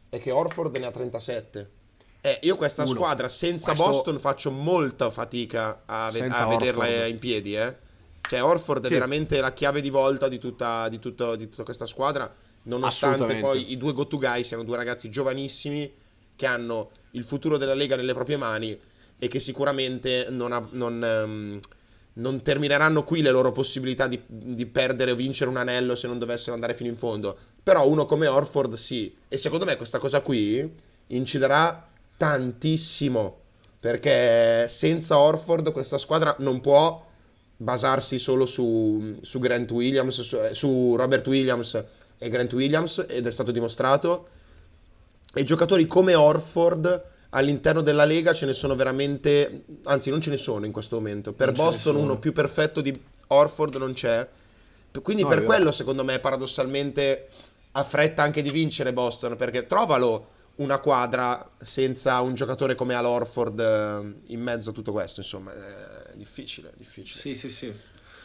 è 0.08 0.20
che 0.22 0.32
Orford 0.32 0.74
ne 0.78 0.86
ha 0.86 0.92
37. 0.92 1.70
Eh, 2.22 2.40
io 2.44 2.56
questa 2.56 2.84
Uno. 2.84 2.92
squadra 2.92 3.28
senza 3.28 3.74
Questo- 3.74 3.92
Boston 3.92 4.20
faccio 4.20 4.52
molta 4.52 5.10
fatica 5.10 5.82
a, 5.86 6.10
ve- 6.10 6.28
a 6.30 6.48
vederla 6.48 7.06
in 7.08 7.20
piedi. 7.20 7.58
Eh. 7.58 7.78
Cioè 8.22 8.42
Orford 8.42 8.86
Sì. 8.86 8.92
è 8.92 8.94
veramente 8.94 9.42
la 9.42 9.52
chiave 9.52 9.82
di 9.82 9.90
volta 9.90 10.30
di 10.30 10.38
tutta, 10.40 10.88
di 10.88 10.98
tutto- 11.00 11.36
di 11.36 11.50
tutta 11.50 11.64
questa 11.64 11.86
squadra, 11.86 12.32
nonostante 12.64 13.36
poi 13.36 13.72
i 13.72 13.78
due 13.78 13.94
go 13.94 14.08
to 14.08 14.18
guy 14.18 14.44
siano 14.44 14.64
due 14.64 14.76
ragazzi 14.76 15.10
giovanissimi 15.10 15.92
che 16.36 16.46
hanno 16.46 16.92
il 17.12 17.24
futuro 17.24 17.58
della 17.58 17.74
Lega 17.74 17.96
nelle 17.96 18.14
proprie 18.14 18.38
mani 18.38 18.78
e 19.18 19.28
che 19.28 19.40
sicuramente 19.40 20.28
non, 20.30 20.52
av- 20.52 20.72
non, 20.72 21.04
ehm, 21.04 21.60
non 22.14 22.42
termineranno 22.42 23.04
qui 23.04 23.22
le 23.22 23.30
loro 23.30 23.52
possibilità 23.52 24.08
di, 24.08 24.20
di 24.26 24.66
perdere 24.66 25.12
o 25.12 25.16
vincere 25.16 25.50
un 25.50 25.58
anello 25.58 25.96
se 25.96 26.08
non 26.08 26.18
dovessero 26.18 26.54
andare 26.54 26.74
fino 26.74 26.90
in 26.90 26.98
fondo. 26.98 27.38
Però 27.62 27.88
uno 27.88 28.06
come 28.06 28.26
Orford 28.26 28.74
sì. 28.74 29.16
E 29.28 29.38
secondo 29.38 29.66
me 29.66 29.76
questa 29.76 30.00
cosa 30.00 30.22
qui 30.22 30.68
inciderà 31.08 31.86
tantissimo. 32.18 33.38
Perché 33.80 34.68
senza 34.68 35.18
Orford 35.18 35.72
questa 35.72 35.98
squadra 35.98 36.36
non 36.40 36.62
può 36.62 37.08
basarsi 37.58 38.18
solo 38.18 38.48
su, 38.48 39.18
su 39.22 39.38
Grant 39.38 39.70
Williams, 39.70 40.22
su, 40.22 40.38
eh, 40.38 40.54
su 40.56 40.96
Robert 40.96 41.26
Williams 41.28 41.84
e 42.24 42.30
Grant 42.30 42.54
Williams, 42.54 43.04
ed 43.10 43.26
è 43.26 43.32
stato 43.32 43.50
dimostrato. 43.52 44.28
E 45.34 45.44
giocatori 45.44 45.88
come 45.88 46.14
Orford 46.14 47.08
all'interno 47.30 47.82
della 47.82 48.06
Lega 48.06 48.32
ce 48.32 48.46
ne 48.46 48.54
sono 48.54 48.76
veramente, 48.76 49.64
anzi 49.86 50.12
non 50.12 50.22
ce 50.22 50.30
ne 50.30 50.38
sono 50.38 50.66
in 50.68 50.72
questo 50.72 50.98
momento. 50.98 51.34
Per 51.34 51.48
Non 51.48 51.56
Boston 51.56 51.96
uno 51.96 52.20
più 52.20 52.32
perfetto 52.32 52.80
di 52.82 53.02
Orford 53.28 53.76
non 53.78 53.94
c'è. 53.94 54.28
Quindi 55.02 55.24
No, 55.24 55.30
per 55.30 55.40
vero. 55.40 55.50
quello 55.50 55.72
secondo 55.72 56.04
me 56.04 56.20
paradossalmente 56.20 57.28
ha 57.72 57.84
fretta 57.84 58.22
anche 58.22 58.44
di 58.44 58.52
vincere 58.52 58.94
Boston, 58.94 59.36
perché 59.36 59.66
trovalo 59.66 60.28
una 60.56 60.78
quadra 60.78 61.50
senza 61.60 62.20
un 62.20 62.36
giocatore 62.36 62.76
come 62.76 62.94
Al 62.94 63.06
Orford 63.06 63.60
eh, 63.60 64.34
in 64.34 64.42
mezzo 64.42 64.70
a 64.70 64.74
tutto 64.74 64.92
questo, 64.92 65.22
insomma, 65.22 65.54
è 65.54 66.16
difficile, 66.16 66.72
difficile. 66.76 67.20
Sì, 67.20 67.34
sì, 67.34 67.50
sì. 67.50 67.74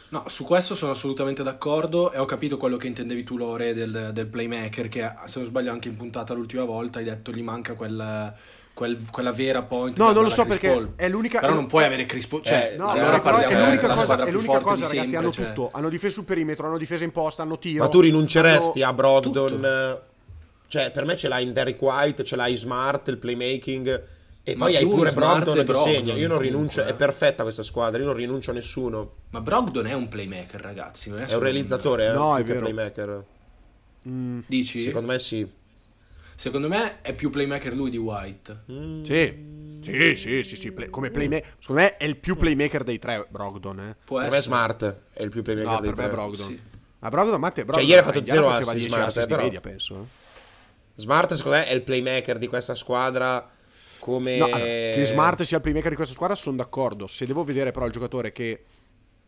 No, 0.09 0.23
su 0.27 0.45
questo 0.45 0.73
sono 0.73 0.91
assolutamente 0.91 1.43
d'accordo 1.43 2.13
e 2.13 2.17
ho 2.19 2.25
capito 2.25 2.55
quello 2.57 2.77
che 2.77 2.87
intendevi 2.87 3.23
tu, 3.25 3.35
Lore, 3.35 3.73
del, 3.73 4.11
del 4.13 4.25
playmaker, 4.27 4.87
che 4.87 5.11
se 5.25 5.39
non 5.39 5.47
sbaglio 5.47 5.71
anche 5.71 5.89
in 5.89 5.97
puntata 5.97 6.33
l'ultima 6.33 6.63
volta 6.63 6.99
hai 6.99 7.03
detto 7.05 7.31
gli 7.31 7.41
manca 7.41 7.73
quel, 7.73 8.33
quel- 8.73 8.97
quella 9.11 9.33
vera 9.33 9.63
point 9.63 9.97
No, 9.97 10.13
non 10.13 10.23
lo 10.23 10.29
so 10.29 10.43
Chris 10.45 10.47
perché 10.59 10.69
Paul. 10.69 10.93
è 10.95 11.09
l'unica- 11.09 11.39
Però 11.41 11.53
non 11.53 11.65
puoi 11.67 11.83
avere 11.83 12.05
Chris 12.05 12.25
Paul, 12.25 12.41
cioè, 12.41 12.71
Eh, 12.73 12.77
No, 12.77 12.87
allora 12.87 13.19
però 13.19 13.21
parliamo 13.21 13.45
è 13.47 13.49
della 13.55 13.65
l'unica 13.67 13.87
cosa, 13.87 14.01
squadra 14.03 14.25
è 14.25 14.29
più 14.29 14.37
l'unica 14.37 14.53
forte 14.53 14.65
di 14.69 14.69
cosa 14.75 14.87
ragazzi, 14.87 14.99
sempre, 15.09 15.17
hanno 15.17 15.31
cioè. 15.33 15.45
tutto. 15.53 15.69
Hanno 15.73 15.89
difesa 15.89 16.13
sul 16.13 16.23
perimetro, 16.23 16.67
hanno 16.67 16.77
difesa 16.77 17.03
in 17.03 17.11
posta, 17.11 17.41
hanno 17.41 17.59
tiro. 17.59 17.83
Ma 17.83 17.89
tu 17.89 17.99
rinunceresti 17.99 18.81
hanno- 18.81 18.91
a 18.91 18.95
Brogdon? 18.95 19.99
Cioè, 20.69 20.91
per 20.91 21.05
me 21.05 21.15
ce 21.17 21.27
l'hai 21.27 21.43
in 21.45 21.51
Derrick 21.53 21.81
White, 21.81 22.23
ce 22.23 22.35
l'hai 22.37 22.55
Smart, 22.55 23.07
il 23.09 23.17
playmaking. 23.17 24.03
E 24.49 24.55
Ma 24.55 24.63
poi 24.67 24.77
hai 24.77 24.87
pure 24.87 25.11
Brogdon 25.11 25.55
e 25.55 25.59
che 25.59 25.63
Brogdon, 25.65 25.93
segna. 25.93 26.13
Io 26.13 26.29
non 26.29 26.37
rinuncio. 26.37 26.81
eh. 26.81 26.85
È 26.85 26.93
perfetta 26.93 27.43
questa 27.43 27.63
squadra. 27.63 27.99
Io 27.99 28.05
non 28.05 28.15
rinuncio 28.15 28.51
a 28.51 28.53
nessuno. 28.53 29.15
Ma 29.31 29.41
Brogdon 29.41 29.87
è 29.87 29.93
un 29.93 30.07
playmaker, 30.07 30.61
ragazzi. 30.61 31.09
non 31.09 31.19
È 31.19 31.23
un 31.23 31.27
solo 31.27 31.43
realizzatore, 31.43 32.07
eh, 32.07 32.13
No, 32.13 32.37
è 32.37 32.43
vero. 32.45 32.59
playmaker. 32.61 33.25
Mm, 34.07 34.39
Dici? 34.47 34.79
Secondo 34.83 35.11
me 35.11 35.19
sì. 35.19 35.45
Secondo 36.33 36.69
me 36.69 37.01
è 37.01 37.13
più 37.13 37.29
playmaker 37.29 37.73
lui 37.75 37.89
di 37.89 37.97
White. 37.97 38.63
Sì. 39.03 39.55
Sì, 39.81 40.15
sì, 40.15 40.43
sì, 40.43 40.55
sì, 40.55 40.71
play- 40.71 40.89
come 40.89 41.11
playmaker. 41.11 41.55
Secondo 41.59 41.81
me 41.81 41.97
è 41.97 42.05
il 42.05 42.15
più 42.15 42.37
playmaker 42.37 42.83
dei 42.85 42.99
tre, 42.99 43.27
Brogdon, 43.29 43.79
eh. 43.81 43.95
Può 44.05 44.19
Per 44.21 44.29
me 44.29 44.37
essere. 44.37 44.53
Smart 44.55 44.97
è 45.11 45.23
il 45.23 45.29
più 45.29 45.43
playmaker 45.43 45.71
No, 45.73 45.79
dei 45.81 45.89
per 45.89 45.97
me 45.99 46.05
è 46.05 46.07
tre. 46.07 46.15
Brogdon. 46.15 46.47
Sì. 46.47 46.61
Ma 46.99 47.09
Brogdon, 47.09 47.39
Matte, 47.41 47.65
Brogdon 47.65 47.85
ieri 47.85 47.99
ha 47.99 48.03
fatto 48.03 48.17
in 48.19 48.23
Indiana 48.23 48.39
zero 48.43 48.53
faceva 48.53 48.71
assist, 48.71 48.85
10 48.87 48.95
Smart, 48.95 49.07
assist 49.09 49.25
eh, 49.25 49.29
però. 49.29 49.43
media, 49.43 49.59
penso. 49.59 49.95
eh. 49.95 50.25
Smart, 50.95 51.33
secondo 51.33 51.57
me, 51.57 51.67
è 51.67 51.73
il 51.73 51.81
playmaker 51.81 52.37
di 52.37 52.47
questa 52.47 52.75
squadra. 52.75 53.51
Come 54.07 54.37
No, 54.37 54.45
che 54.47 55.03
Smart 55.05 55.41
sia 55.43 55.57
il 55.57 55.61
playmaker 55.63 55.89
di 55.89 55.95
questa 55.97 56.13
squadra 56.13 56.33
sono 56.33 56.55
d'accordo. 56.55 57.07
Se 57.07 57.25
devo 57.25 57.43
vedere 57.43 57.71
però 57.71 57.85
il 57.85 57.91
giocatore 57.91 58.31
che 58.31 58.63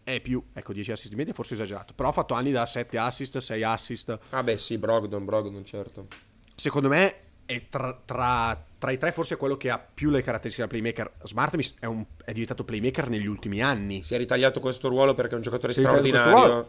è 0.05 0.21
più, 0.21 0.41
ecco 0.53 0.71
10 0.71 0.93
assist 0.93 1.09
di 1.09 1.15
media 1.15 1.34
forse 1.34 1.55
esagerato, 1.55 1.91
però 1.93 2.07
ha 2.07 2.11
fatto 2.13 2.34
anni 2.34 2.51
da 2.51 2.65
7 2.65 2.97
assist, 2.97 3.39
6 3.39 3.61
assist. 3.63 4.17
Ah, 4.30 4.41
beh, 4.41 4.57
sì, 4.57 4.77
Brogdon, 4.77 5.25
Brogdon, 5.25 5.65
certo. 5.65 6.07
Secondo 6.55 6.88
me 6.88 7.15
è 7.45 7.67
tra, 7.67 7.99
tra- 8.05 8.63
tra 8.77 8.91
i 8.91 8.97
tre 8.97 9.11
forse 9.11 9.36
quello 9.36 9.57
che 9.57 9.69
ha 9.69 9.77
più 9.80 10.09
le 10.09 10.21
caratteristiche 10.21 10.65
da 10.65 10.71
playmaker. 10.73 11.11
Smart 11.23 11.57
è, 11.80 11.86
un- 11.86 12.05
è 12.23 12.32
diventato 12.32 12.63
playmaker 12.63 13.09
negli 13.09 13.27
ultimi 13.27 13.61
anni. 13.61 14.01
Si 14.01 14.13
è 14.15 14.17
ritagliato 14.17 14.61
questo 14.61 14.88
ruolo 14.88 15.13
perché 15.13 15.34
è 15.34 15.36
un 15.36 15.41
giocatore 15.41 15.73
Si 15.73 15.80
è 15.80 15.84
straordinario. 15.84 16.32
ruolo, 16.34 16.53
È 16.53 16.55
un 16.55 16.65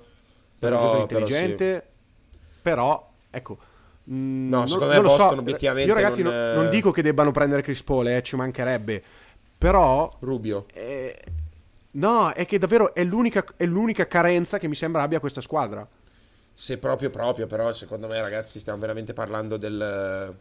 Però, 0.59 0.77
giocatore 0.77 1.07
però 1.07 1.27
sì. 1.27 1.33
intelligente, 1.33 1.87
però 2.61 3.13
ecco. 3.31 3.59
Mm, 4.11 4.49
No, 4.49 4.67
non- 4.67 4.69
secondo 4.69 4.93
me 4.95 5.01
non 5.01 5.05
Boston 5.07 5.35
so. 5.35 5.41
obiettivamente 5.41 5.89
Io 5.89 5.95
ragazzi 5.95 6.23
non- 6.23 6.33
non, 6.33 6.53
non 6.53 6.69
dico 6.69 6.91
che 6.91 7.03
debbano 7.03 7.31
prendere 7.33 7.63
Chris 7.63 7.83
Paul, 7.83 8.09
eh, 8.09 8.23
ci 8.23 8.37
mancherebbe. 8.37 9.03
Però 9.59 10.17
Rubio. 10.21 10.67
eh, 10.73 11.17
no, 11.93 12.31
è 12.33 12.47
che 12.47 12.59
davvero 12.59 12.95
è 12.95 13.05
l'unica, 13.05 13.45
è 13.57 13.65
l'unica 13.67 14.07
carenza 14.07 14.59
che 14.59 14.69
mi 14.69 14.75
sembra 14.75 15.03
abbia 15.03 15.21
questa 15.21 15.41
squadra. 15.41 15.87
Se 16.53 16.79
proprio 16.79 17.11
proprio, 17.11 17.47
però 17.47 17.73
secondo 17.73 18.07
me 18.07 18.21
ragazzi 18.21 18.61
stiamo 18.61 18.79
veramente 18.81 19.13
parlando 19.15 19.57
del... 19.57 20.37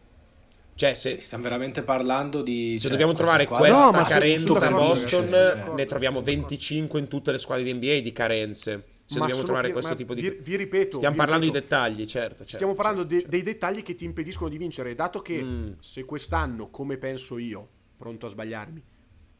Cioè 0.74 0.94
se, 0.94 1.16
Sì, 1.16 1.20
stiamo 1.20 1.44
veramente 1.44 1.82
parlando 1.82 2.42
di... 2.42 2.78
se 2.78 2.88
cioè, 2.88 2.90
dobbiamo 2.90 3.14
trovare 3.14 3.46
questa 3.46 3.90
No, 3.90 4.02
carenza 4.04 4.66
a 4.66 4.70
Boston, 4.70 5.28
ne 5.74 5.86
troviamo 5.86 6.22
25 6.22 6.98
in 7.00 7.08
tutte 7.08 7.32
le 7.32 7.38
squadre 7.38 7.64
di 7.64 7.72
NBA 7.74 8.00
di 8.00 8.12
carenze. 8.12 8.84
Se 9.10 9.18
Ma 9.18 9.26
dobbiamo 9.26 9.42
trovare 9.42 9.66
vi- 9.66 9.72
questo 9.72 9.94
tipo 9.96 10.14
di... 10.14 10.20
vi- 10.20 10.38
vi 10.40 10.54
ripeto, 10.56 10.96
Stiamo 10.98 11.14
vi 11.16 11.20
parlando 11.20 11.44
di 11.46 11.50
ripeto. 11.50 11.64
dettagli, 11.74 12.06
certo. 12.06 12.36
certo, 12.36 12.52
Stiamo 12.54 12.74
parlando 12.76 13.00
certo, 13.00 13.14
de- 13.14 13.20
certo. 13.22 13.30
dei 13.36 13.42
dettagli 13.42 13.82
che 13.82 13.94
ti 13.96 14.04
impediscono 14.04 14.48
di 14.48 14.56
vincere. 14.56 14.94
Dato 14.94 15.20
che 15.20 15.42
Mm. 15.42 15.72
se 15.80 16.04
quest'anno, 16.04 16.68
come 16.70 16.96
penso 16.96 17.36
io, 17.38 17.68
pronto 17.96 18.26
a 18.26 18.28
sbagliarmi, 18.28 18.80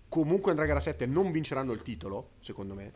comunque 0.08 0.50
andrà 0.50 0.64
a 0.64 0.68
gara 0.68 0.80
7 0.80 1.06
non 1.06 1.30
vinceranno 1.30 1.70
il 1.72 1.82
titolo, 1.82 2.30
secondo 2.40 2.74
me, 2.74 2.92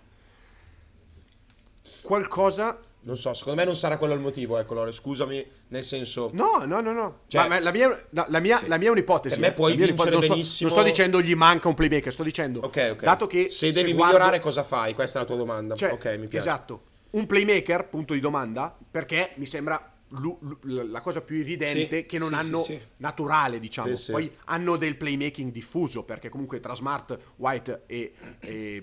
qualcosa... 2.03 2.79
Non 3.07 3.19
so, 3.19 3.35
secondo 3.35 3.59
me 3.61 3.67
non 3.67 3.77
sarà 3.77 3.99
quello 3.99 4.15
il 4.15 4.21
motivo, 4.21 4.57
ecco 4.57 4.73
Lore, 4.73 4.91
scusami, 4.91 5.47
nel 5.69 5.85
senso... 5.85 6.31
No, 6.33 6.65
no, 6.65 6.81
no, 6.81 6.93
no. 6.93 7.19
Cioè- 7.27 7.49
Ma- 7.49 7.61
la, 7.61 7.71
mia, 7.71 7.89
no, 8.11 8.25
la, 8.29 8.41
mia, 8.41 8.57
Sì. 8.57 8.67
la 8.67 8.79
mia 8.79 8.89
è 8.89 8.91
un'ipotesi. 8.93 9.35
Per 9.39 9.45
me 9.45 9.51
eh. 9.53 9.55
puoi 9.55 9.77
La 9.77 9.85
vincere 9.85 10.11
non 10.11 10.21
benissimo- 10.21 10.45
Sto, 10.45 10.65
non 10.65 10.73
sto 10.73 10.83
dicendo 10.83 11.21
gli 11.21 11.35
manca 11.35 11.69
un 11.69 11.75
playmaker, 11.75 12.11
sto 12.11 12.23
dicendo... 12.23 12.61
Ok, 12.61 12.89
ok. 12.93 13.03
Dato 13.03 13.27
che 13.27 13.51
se 13.51 13.73
devi 13.73 13.93
guardo- 13.93 14.15
migliorare 14.15 14.41
cosa 14.41 14.63
fai? 14.63 14.95
Questa 14.95 15.19
è 15.19 15.21
la 15.21 15.27
tua 15.29 15.37
domanda. 15.37 15.75
Cioè, 15.75 15.93
ok, 15.93 16.05
mi 16.19 16.29
piace. 16.29 16.49
Esatto. 16.49 16.83
Un 17.11 17.27
playmaker, 17.27 17.89
punto 17.89 18.15
di 18.15 18.21
domanda, 18.21 18.75
perché 18.91 19.33
mi 19.35 19.45
sembra 19.45 19.93
lu- 20.09 20.39
lu- 20.41 20.59
la 20.89 21.03
cosa 21.03 21.21
più 21.21 21.37
evidente 21.39 21.97
Sì, 21.99 22.07
che 22.07 22.17
non 22.19 22.31
sì, 22.31 22.35
hanno 22.37 22.67
naturale, 22.97 23.61
diciamo. 23.61 23.93
Poi 24.11 24.35
hanno 24.47 24.77
del 24.77 24.97
playmaking 24.97 25.53
diffuso, 25.53 26.05
perché 26.05 26.31
comunque 26.31 26.59
tra 26.59 26.75
Smart, 26.75 27.19
White 27.37 27.83
e, 27.85 28.15
e, 28.41 28.83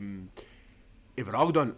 e 1.15 1.23
Brogdon 1.23 1.75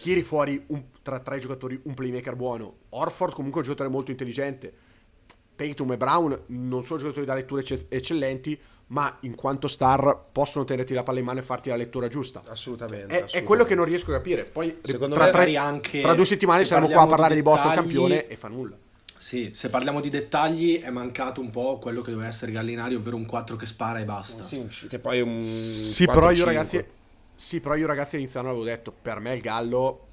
tiri 0.00 0.22
fuori 0.22 0.62
un- 0.68 0.84
tra 1.02 1.18
tre 1.20 1.38
giocatori 1.38 1.80
un 1.84 1.94
playmaker 1.94 2.34
buono. 2.36 2.74
Orford 2.90 3.32
comunque 3.34 3.60
è 3.60 3.64
un 3.64 3.70
giocatore 3.70 3.88
molto 3.94 4.10
intelligente. 4.10 4.72
Tatum 5.56 5.92
e 5.92 5.96
Brown 5.96 6.40
non 6.46 6.84
sono 6.84 7.00
giocatori 7.00 7.26
da 7.26 7.34
letture 7.34 7.60
ecce- 7.62 7.86
eccellenti, 7.88 8.58
ma 8.88 9.16
in 9.22 9.34
quanto 9.34 9.66
star 9.68 10.26
possono 10.30 10.64
tenerti 10.64 10.94
la 10.94 11.02
palla 11.02 11.18
in 11.18 11.24
mano 11.24 11.40
e 11.40 11.42
farti 11.42 11.68
la 11.68 11.76
lettura 11.76 12.08
giusta. 12.08 12.42
Assolutamente. 12.46 13.06
È, 13.06 13.08
è 13.08 13.14
assolutamente. 13.14 13.42
quello 13.44 13.64
che 13.64 13.74
non 13.74 13.84
riesco 13.84 14.10
a 14.10 14.14
capire. 14.14 14.44
Poi 14.44 14.78
Secondo 14.82 15.16
tra, 15.16 15.24
me 15.24 15.30
tra- 15.30 15.38
magari 15.40 15.56
anche 15.56 16.00
tra 16.00 16.14
due 16.14 16.24
settimane 16.24 16.60
se 16.60 16.66
saremo 16.66 16.88
qua 16.88 17.02
a 17.02 17.06
parlare 17.06 17.34
di, 17.34 17.40
di 17.40 17.42
Boston 17.42 17.70
dettagli- 17.70 17.84
campione 17.84 18.26
e 18.28 18.36
fa 18.36 18.48
nulla. 18.48 18.76
Sì, 19.16 19.50
se 19.52 19.68
parliamo 19.68 20.00
di 20.00 20.10
dettagli 20.10 20.80
è 20.80 20.90
mancato 20.90 21.40
un 21.40 21.50
po' 21.50 21.78
quello 21.80 22.02
che 22.02 22.12
doveva 22.12 22.28
essere 22.28 22.52
Gallinari, 22.52 22.94
ovvero 22.94 23.16
un 23.16 23.26
4 23.26 23.56
che 23.56 23.66
spara 23.66 23.98
e 23.98 24.04
basta. 24.04 24.44
Sì, 24.44 24.64
che 24.88 25.00
poi 25.00 25.18
è 25.18 25.22
un 25.22 25.42
Sì, 25.42 26.06
però 26.06 26.30
io 26.30 26.36
4-5. 26.36 26.44
ragazzi 26.44 26.86
Sì, 27.38 27.60
però 27.60 27.76
io 27.76 27.86
ragazzi 27.86 28.16
all'inizio 28.16 28.40
avevo 28.40 28.64
detto, 28.64 28.90
per 28.90 29.20
me 29.20 29.32
il 29.32 29.40
Gallo 29.40 30.06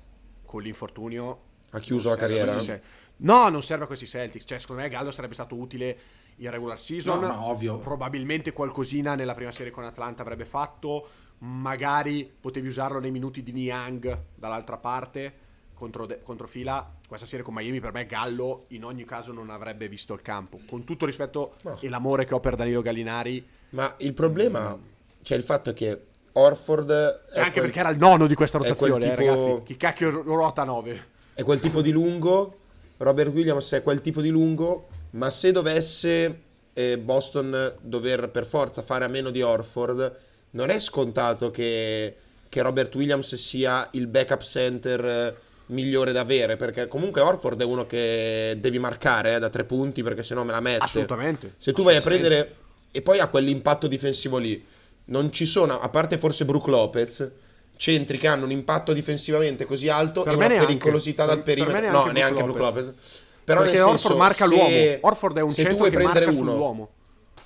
con 0.45 0.61
l'infortunio 0.61 1.39
ha 1.71 1.80
chiuso 1.80 2.09
la 2.09 2.17
carriera. 2.17 2.51
questi 2.51 2.80
No, 3.17 3.49
non 3.49 3.63
serve 3.63 3.86
a 3.86 3.88
questi 3.88 4.05
Celtics, 4.05 4.45
cioè 4.45 4.59
secondo 4.59 4.84
me 4.84 4.89
Gallo 4.89 5.09
sarebbe 5.09 5.34
stato 5.34 5.55
utile 5.55 5.97
in 6.36 6.51
regular 6.51 6.80
season. 6.80 7.21
No, 7.21 7.28
no, 7.28 7.45
ovvio. 7.47 7.80
Probabilmente 7.80 8.53
qualcosina 8.53 9.15
nella 9.15 9.34
prima 9.34 9.51
serie 9.51 9.71
con 9.71 9.84
Atlanta 9.86 10.21
avrebbe 10.21 10.45
fatto, 10.45 11.07
magari 11.39 12.32
potevi 12.39 12.67
usarlo 12.67 12.99
nei 12.99 13.09
minuti 13.09 13.41
di 13.41 13.53
Niang 13.53 14.21
dall'altra 14.36 14.78
parte 14.78 15.34
contro, 15.73 16.05
de- 16.05 16.21
contro 16.21 16.45
fila. 16.45 16.93
Questa 17.07 17.26
serie 17.26 17.43
con 17.43 17.55
Miami 17.55 17.80
per 17.80 17.91
me 17.91 18.05
Gallo 18.05 18.65
in 18.67 18.86
ogni 18.86 19.03
caso 19.03 19.34
non 19.34 19.49
avrebbe 19.49 19.88
visto 19.88 20.13
il 20.13 20.21
campo. 20.21 20.59
Con 20.67 20.84
tutto 20.84 21.05
il 21.05 21.09
rispetto 21.09 21.55
No. 21.63 21.80
e 21.82 21.89
l'amore 21.89 22.26
che 22.26 22.36
ho 22.36 22.39
per 22.39 22.55
Danilo 22.55 22.84
Gallinari, 22.84 23.43
Ma 23.69 23.95
il 23.97 24.13
problema, 24.13 24.78
cioè 25.23 25.38
il 25.38 25.43
fatto 25.43 25.71
è 25.71 25.73
che 25.73 26.13
Orford 26.38 27.23
cioè, 27.33 27.39
anche 27.43 27.51
quel, 27.51 27.63
perché 27.65 27.79
era 27.79 27.89
il 27.89 27.97
nono 27.97 28.27
di 28.27 28.36
questa 28.36 28.57
rotazione, 28.57 29.05
eh, 29.05 29.09
tipo- 29.15 29.21
ragazzi. 29.21 29.63
Chi 29.63 29.77
cacchio 29.77 30.09
ruota 30.09 30.63
9? 30.63 31.13
è 31.36 31.43
quel 31.43 31.59
tipo 31.59 31.81
di 31.81 31.91
lungo, 31.91 32.59
Robert 32.97 33.33
Williams 33.33 33.73
è 33.73 33.81
quel 33.81 33.99
tipo 34.01 34.21
di 34.21 34.29
lungo, 34.29 34.88
ma 35.11 35.29
se 35.29 35.51
dovesse 35.51 36.41
eh, 36.73 36.97
Boston 36.97 37.75
dover 37.81 38.29
per 38.29 38.45
forza 38.45 38.81
fare 38.81 39.03
a 39.03 39.09
meno 39.09 39.29
di 39.31 39.41
Orford, 39.41 40.15
non 40.51 40.69
è 40.69 40.79
scontato 40.79 41.51
che, 41.51 42.15
che 42.47 42.61
Robert 42.61 42.95
Williams 42.95 43.36
sia 43.36 43.88
il 43.91 44.07
backup 44.07 44.41
center 44.43 45.05
eh, 45.05 45.36
migliore 45.67 46.13
da 46.13 46.21
avere, 46.21 46.55
perché 46.55 46.88
comunque 46.88 47.19
Orford 47.19 47.59
è 47.61 47.65
uno 47.65 47.86
che 47.86 48.55
devi 48.59 48.79
marcare 48.79 49.36
eh, 49.36 49.39
da 49.39 49.49
tre 49.49 49.65
punti, 49.65 50.03
perché 50.03 50.23
sennò 50.23 50.43
me 50.43 50.51
la 50.51 50.61
mette. 50.61 50.83
Assolutamente. 50.83 51.53
Se 51.57 51.73
tu 51.73 51.83
vai 51.83 51.95
a 51.95 51.97
Assolutamente. 51.97 52.36
prendere 52.36 52.63
e 52.91 53.01
poi 53.01 53.19
ha 53.19 53.27
quell'impatto 53.27 53.88
difensivo 53.88 54.38
lì, 54.38 54.65
non 55.06 55.32
ci 55.32 55.45
sono, 55.45 55.80
a 55.80 55.89
parte 55.89 56.18
forse 56.18 56.45
Brook 56.45 56.68
Lopez, 56.68 57.32
centri 57.78 58.18
che 58.18 58.28
hanno 58.28 58.45
un 58.45 58.51
impatto 58.51 58.93
difensivamente 58.93 59.66
così 59.66 59.89
alto 59.89 60.24
Per 60.24 60.34
e 60.34 60.36
una 60.36 60.47
neanche. 60.47 60.66
pericolosità 60.66 61.26
Per- 61.26 61.36
dal 61.36 61.43
per 61.43 61.58
me 61.58 61.64
perimetro. 61.64 61.89
neanche 61.91 62.08
no, 62.08 62.12
neanche 62.14 62.43
Brook 62.43 62.56
Brook 62.58 62.66
Lopez. 62.70 62.86
Lopez. 62.86 63.01
Però 63.43 63.60
Perché 63.62 63.76
nel 63.76 63.84
Orford 63.84 63.99
senso, 64.01 64.18
marca 64.18 64.45
se- 64.45 64.56
l'uomo. 64.56 64.97
Orford 65.01 65.38
è 65.38 65.41
un 65.41 65.51
centro 65.53 65.76
vuoi 65.76 65.89
che 65.91 65.95
prendere 65.97 66.26
marca 66.26 66.41
uno, 66.41 66.51
sull'uomo. 66.51 66.89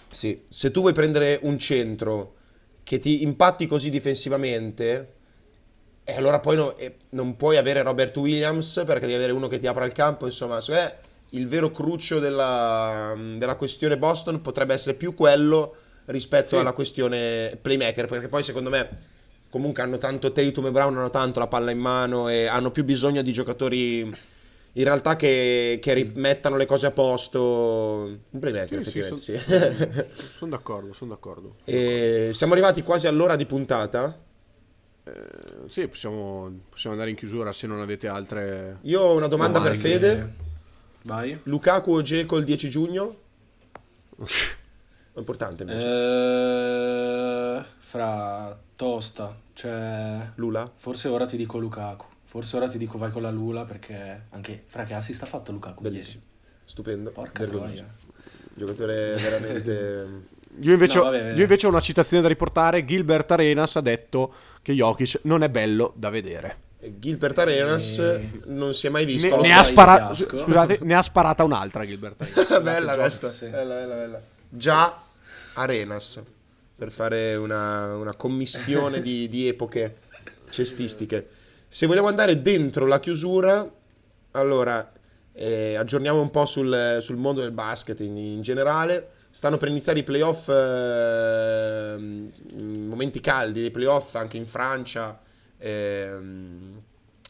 sì, 0.09 0.43
se 0.47 0.71
tu 0.71 0.79
vuoi 0.81 0.93
prendere 0.93 1.39
un 1.43 1.59
centro 1.59 2.35
che 2.83 2.99
ti 2.99 3.21
impatti 3.23 3.67
così 3.67 3.89
difensivamente, 3.89 5.13
e 6.05 6.15
allora 6.15 6.39
poi 6.39 6.55
no- 6.55 6.75
e 6.77 6.95
non 7.09 7.35
puoi 7.35 7.57
avere 7.57 7.81
Robert 7.83 8.15
Williams 8.17 8.81
perché 8.85 9.01
devi 9.01 9.13
avere 9.15 9.31
uno 9.33 9.47
che 9.47 9.57
ti 9.57 9.67
apra 9.67 9.83
il 9.85 9.91
campo. 9.91 10.25
Insomma, 10.25 10.61
secondo 10.61 10.83
me 10.87 10.95
il 11.31 11.47
vero 11.47 11.69
cruccio 11.69 12.19
della, 12.19 13.13
della 13.35 13.55
questione 13.55 13.97
Boston 13.97 14.41
potrebbe 14.41 14.73
essere 14.73 14.95
più 14.95 15.13
quello 15.13 15.75
rispetto 16.11 16.55
Sì. 16.55 16.61
alla 16.61 16.73
questione 16.73 17.57
playmaker. 17.61 18.05
Perché 18.05 18.27
poi 18.27 18.43
secondo 18.43 18.69
me 18.69 18.89
comunque 19.49 19.81
hanno 19.81 19.97
tanto 19.97 20.31
Tatum 20.31 20.67
e 20.67 20.71
Brown, 20.71 20.95
hanno 20.97 21.09
tanto 21.09 21.39
la 21.39 21.47
palla 21.47 21.71
in 21.71 21.79
mano 21.79 22.29
e 22.29 22.45
hanno 22.45 22.71
più 22.71 22.83
bisogno 22.83 23.21
di 23.21 23.31
giocatori 23.33 23.99
in 24.73 24.83
realtà 24.83 25.15
che, 25.15 25.79
che 25.81 25.93
rimettano 25.93 26.55
le 26.55 26.65
cose 26.67 26.85
a 26.85 26.91
posto. 26.91 28.19
Un 28.29 28.39
playmaker, 28.39 28.81
Sì, 28.83 28.91
sì, 28.91 28.99
effettivamente. 28.99 30.05
sì. 30.13 30.29
Sono 30.37 30.51
d'accordo, 30.51 30.93
sono 30.93 31.11
d'accordo. 31.11 31.55
E 31.65 32.29
siamo 32.33 32.53
arrivati 32.53 32.83
quasi 32.83 33.07
all'ora 33.07 33.35
di 33.35 33.45
puntata. 33.47 34.17
Eh, 35.03 35.11
sì, 35.67 35.87
possiamo, 35.87 36.51
possiamo 36.69 36.93
andare 36.95 37.09
in 37.09 37.15
chiusura 37.17 37.51
se 37.51 37.65
non 37.65 37.81
avete 37.81 38.07
altre... 38.07 38.77
Io 38.83 39.01
ho 39.01 39.15
una 39.15 39.27
domanda 39.27 39.59
per 39.59 39.75
Domande. 39.75 40.07
Fede. 40.07 40.33
Vai. 41.01 41.39
Lukaku 41.43 41.91
o 41.91 42.01
Geco 42.03 42.37
il 42.37 42.43
10 42.45 42.69
giugno? 42.69 43.15
È 45.13 45.19
importante 45.19 45.63
invece. 45.63 45.85
Eh, 45.87 47.63
fra 47.79 48.57
tosta, 48.75 49.35
cioè 49.53 50.17
Lula? 50.35 50.69
forse 50.75 51.07
ora 51.07 51.25
ti 51.25 51.35
dico 51.37 51.57
Lukaku. 51.57 52.05
Forse 52.25 52.57
ora 52.57 52.67
ti 52.67 52.77
dico 52.77 52.97
vai 52.97 53.09
con 53.11 53.23
la 53.23 53.31
Lula 53.31 53.65
perché 53.65 54.25
anche 54.29 54.63
fra 54.67 54.83
che 54.83 54.93
assist 54.93 55.23
ha 55.23 55.25
fatto 55.25 55.51
Lukaku 55.51 55.81
Bellissimo. 55.81 56.21
Stupendo. 56.63 57.09
ieri? 57.09 57.13
Porca 57.13 57.39
vergognoso. 57.43 57.73
troia. 57.73 57.93
Giocatore 58.53 59.15
veramente... 59.19 60.07
Io 60.61 60.73
invece, 60.73 60.97
No, 60.97 61.01
ho- 61.01 61.05
vabbè, 61.11 61.33
io 61.33 61.41
invece 61.41 61.65
ho 61.65 61.69
una 61.69 61.79
citazione 61.81 62.21
da 62.21 62.27
riportare. 62.27 62.85
Gilbert 62.85 63.31
Arenas 63.31 63.75
ha 63.75 63.81
detto 63.81 64.33
che 64.61 64.73
Jokic 64.73 65.19
non 65.23 65.41
è 65.43 65.49
bello 65.49 65.93
da 65.95 66.09
vedere. 66.09 66.67
Gilbert 66.97 67.37
Arenas 67.39 67.97
Eh. 67.99 68.41
non 68.45 68.73
si 68.73 68.87
è 68.87 68.89
mai 68.89 69.05
visto. 69.05 69.35
Ne, 69.41 69.47
ne 69.47 69.53
ha 69.53 69.63
spara- 69.63 70.13
scusate, 70.13 70.79
ne 70.83 70.95
ha 70.95 71.01
sparata 71.01 71.43
un'altra 71.43 71.85
Gilbert 71.85 72.21
Arenas. 72.21 72.61
bella 72.63 72.95
questa. 72.95 73.27
sì. 73.29 73.47
Bella, 73.47 73.73
bella, 73.75 73.95
bella. 73.95 74.21
Già 74.49 75.03
Arenas 75.53 76.21
per 76.75 76.91
fare 76.91 77.35
una, 77.35 77.95
una 77.95 78.15
commistione 78.15 79.01
di, 79.01 79.29
di 79.29 79.47
epoche 79.47 79.97
cestistiche. 80.49 81.29
Se 81.67 81.85
vogliamo 81.85 82.07
andare 82.07 82.41
dentro 82.41 82.87
la 82.87 82.99
chiusura, 82.99 83.69
allora 84.31 84.91
eh, 85.33 85.75
aggiorniamo 85.75 86.19
un 86.19 86.31
po' 86.31 86.45
sul, 86.45 86.97
sul 87.01 87.17
mondo 87.17 87.41
del 87.41 87.51
basket 87.51 87.99
in, 87.99 88.17
in 88.17 88.41
generale. 88.41 89.09
Stanno 89.29 89.57
per 89.57 89.67
iniziare 89.67 89.99
i 89.99 90.03
playoff, 90.03 90.49
ehm, 90.49 92.31
momenti 92.87 93.19
caldi 93.19 93.61
dei 93.61 93.71
playoff 93.71 94.15
anche 94.15 94.37
in 94.37 94.47
Francia, 94.47 95.21
ehm, 95.57 96.81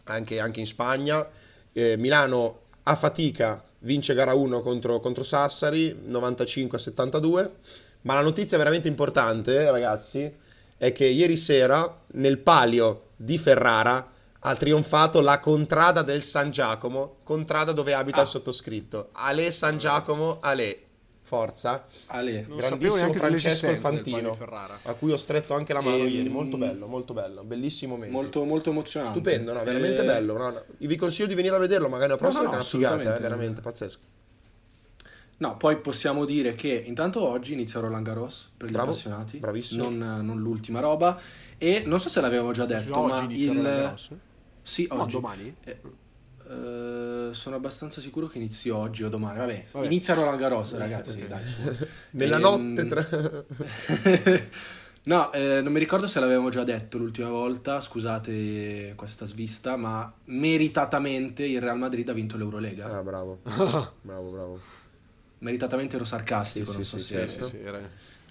anche, 0.05 0.39
anche 0.39 0.59
in 0.61 0.67
Spagna. 0.67 1.27
Eh, 1.73 1.97
Milano 1.97 2.61
a 2.83 2.95
fatica 2.95 3.61
vince 3.79 4.13
gara 4.13 4.33
1 4.33 4.61
contro, 4.61 4.99
contro 4.99 5.23
Sassari 5.23 5.97
95 6.03 6.77
a 6.77 6.81
72 6.81 7.53
ma 8.01 8.13
la 8.13 8.21
notizia 8.21 8.57
veramente 8.57 8.87
importante 8.87 9.69
ragazzi 9.69 10.31
è 10.77 10.91
che 10.91 11.05
ieri 11.05 11.35
sera 11.35 11.99
nel 12.13 12.37
palio 12.37 13.07
di 13.15 13.37
Ferrara 13.37 14.11
ha 14.39 14.55
trionfato 14.55 15.19
la 15.19 15.39
contrada 15.39 16.01
del 16.01 16.21
San 16.21 16.51
Giacomo 16.51 17.17
contrada 17.23 17.73
dove 17.73 17.93
abita 17.93 18.19
Ah. 18.19 18.21
il 18.21 18.27
sottoscritto. 18.27 19.09
Ale 19.11 19.51
San 19.51 19.77
Giacomo 19.77 20.37
Ale 20.39 20.83
forza 21.29 21.85
Ale. 22.07 22.47
Grandissimo 22.49 23.13
Francesco 23.13 23.67
Infantino 23.69 24.33
Ferrara. 24.33 24.79
a 24.81 24.93
cui 24.95 25.11
ho 25.11 25.17
stretto 25.17 25.53
anche 25.53 25.73
la 25.73 25.81
mano 25.81 25.97
Ehm, 25.97 26.09
ieri 26.09 26.27
molto 26.29 26.57
bello 26.57 26.87
molto 26.87 27.13
bello 27.13 27.43
bellissimo 27.43 27.93
momento 27.93 28.13
Molto, 28.15 28.43
molto 28.45 28.71
emozionante. 28.71 29.13
Stupendo, 29.19 29.53
no? 29.53 29.63
Veramente 29.63 30.01
Eh, 30.01 30.05
bello. 30.05 30.35
no, 30.35 30.49
no. 30.49 30.63
Vi 30.79 30.95
consiglio 30.95 31.27
di 31.27 31.35
venire 31.35 31.53
a 31.55 31.59
vederlo, 31.59 31.87
magari 31.87 32.09
la 32.09 32.17
prossima 32.17 32.43
no, 32.43 32.49
che 32.49 32.55
è 32.55 32.57
no, 32.57 32.61
una 32.63 32.69
figata, 32.71 32.93
eh, 32.95 32.97
assolutamente. 32.97 33.21
veramente 33.29 33.61
pazzesco. 33.61 34.01
No, 35.37 35.55
poi 35.55 35.77
possiamo 35.77 36.25
dire 36.25 36.55
che 36.55 36.69
intanto 36.85 37.21
oggi 37.25 37.53
inizia 37.53 37.79
Roland 37.79 38.03
Garros 38.05 38.49
per 38.57 38.67
gli 38.67 38.71
Bravo, 38.71 38.89
appassionati. 38.89 39.37
bravissimo. 39.37 39.87
Non, 39.89 40.25
non 40.25 40.39
l'ultima 40.39 40.79
roba. 40.79 41.17
E 41.59 41.83
non 41.85 41.99
so 42.01 42.09
se 42.09 42.19
l'avevamo 42.21 42.51
già 42.51 42.65
detto, 42.65 42.97
Oggi 42.97 43.45
ma 43.51 43.59
il... 43.59 43.93
Sì, 44.61 44.87
No, 44.91 45.03
oggi. 45.03 45.11
domani? 45.13 45.55
Eh, 45.63 45.79
eh, 46.49 47.29
sono 47.33 47.55
abbastanza 47.55 48.01
sicuro 48.01 48.27
che 48.27 48.37
inizi 48.39 48.69
oggi 48.69 49.03
o 49.03 49.09
domani. 49.09 49.37
Vabbè, 49.39 49.65
Vabbè. 49.71 49.85
inizia 49.85 50.13
Roland 50.15 50.39
Garros, 50.39 50.75
ragazzi. 50.75 51.27
Dai, 51.27 51.43
su. 51.45 51.85
Nella 52.11 52.37
Ehm, 52.37 52.41
notte 52.41 52.85
tra... 52.85 53.05
no, 55.03 55.31
eh, 55.31 55.61
non 55.61 55.71
mi 55.71 55.79
ricordo 55.79 56.07
se 56.07 56.19
l'avevamo 56.19 56.49
già 56.49 56.63
detto 56.63 56.97
l'ultima 56.97 57.29
volta, 57.29 57.79
scusate 57.79 58.93
questa 58.95 59.25
svista, 59.25 59.75
ma 59.75 60.11
meritatamente 60.25 61.45
il 61.45 61.61
Real 61.61 61.77
Madrid 61.77 62.07
ha 62.09 62.13
vinto 62.13 62.37
l'Eurolega. 62.37 62.97
Ah, 62.97 63.03
bravo. 63.03 63.39
bravo, 64.01 64.29
bravo. 64.31 64.59
Meritatamente 65.39 65.95
ero 65.95 66.05
sarcastico, 66.05 66.65
Sì, 66.65 66.75
non 66.75 66.83
sì, 66.83 66.89
so 66.89 66.97
sì, 66.97 67.03
se... 67.03 67.15
certo. 67.15 67.45
Sì, 67.47 67.57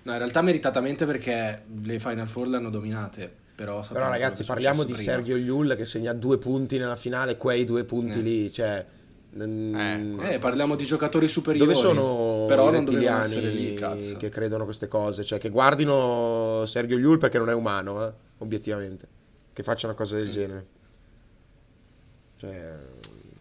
No, 0.00 0.12
in 0.12 0.18
realtà 0.18 0.40
meritatamente 0.40 1.04
perché 1.04 1.64
le 1.82 1.98
Final 1.98 2.26
Four 2.28 2.48
le 2.48 2.56
hanno 2.56 2.70
dominate, 2.70 3.34
però... 3.58 3.84
Però 3.92 4.08
ragazzi, 4.08 4.44
parliamo 4.44 4.84
di 4.84 4.92
prima. 4.92 5.10
Sergio 5.10 5.34
Llull 5.36 5.74
che 5.74 5.84
segna 5.84 6.12
due 6.12 6.38
punti 6.38 6.78
nella 6.78 6.94
finale, 6.94 7.36
quei 7.36 7.64
due 7.64 7.82
punti 7.82 8.20
Eh. 8.20 8.22
lì, 8.22 8.52
cioè... 8.52 8.86
mm, 9.36 10.20
Eh, 10.20 10.38
parliamo 10.38 10.76
di 10.76 10.84
giocatori 10.84 11.26
superiori. 11.26 11.66
Dove 11.66 11.76
sono 11.76 12.44
però 12.46 12.68
i 12.68 12.72
non 12.74 12.84
dovevano 12.84 13.24
essere 13.24 13.40
rettiliani 13.46 13.70
lì, 13.70 13.74
cazzo. 13.74 14.16
che 14.16 14.28
credono 14.28 14.62
queste 14.62 14.86
cose? 14.86 15.24
Cioè, 15.24 15.40
che 15.40 15.48
guardino 15.48 16.62
Sergio 16.66 16.96
Llull 16.96 17.18
perché 17.18 17.38
non 17.38 17.50
è 17.50 17.52
umano, 17.52 18.06
eh, 18.06 18.12
obiettivamente. 18.38 19.08
Che 19.52 19.62
faccia 19.64 19.88
una 19.88 19.96
cosa 19.96 20.14
del 20.14 20.30
genere. 20.30 20.66
Cioè, 22.36 22.76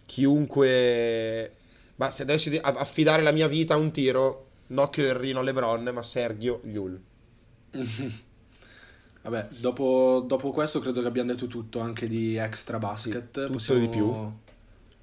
chiunque... 0.08 1.52
Ma 1.98 2.10
se 2.10 2.26
dovessi 2.26 2.60
affidare 2.64 3.22
la 3.22 3.32
mia 3.32 3.48
vita 3.48 3.76
a 3.76 3.78
un 3.78 3.92
tiro, 3.92 4.48
no 4.68 4.90
Curry, 4.90 5.32
no 5.32 5.44
LeBron, 5.44 5.92
ma 5.94 6.02
Sergio 6.02 6.62
Llull. 6.64 7.00
Vabbè, 9.30 9.48
dopo, 9.60 10.24
dopo 10.26 10.52
questo 10.52 10.80
credo 10.80 11.02
che 11.02 11.08
abbiamo 11.08 11.32
detto 11.32 11.48
tutto 11.48 11.80
anche 11.80 12.08
di 12.08 12.38
extra 12.38 12.78
basket. 12.78 13.26
Sì, 13.26 13.32
tutto 13.42 13.52
possiamo, 13.52 13.80
di 13.82 13.90
più. 13.90 14.32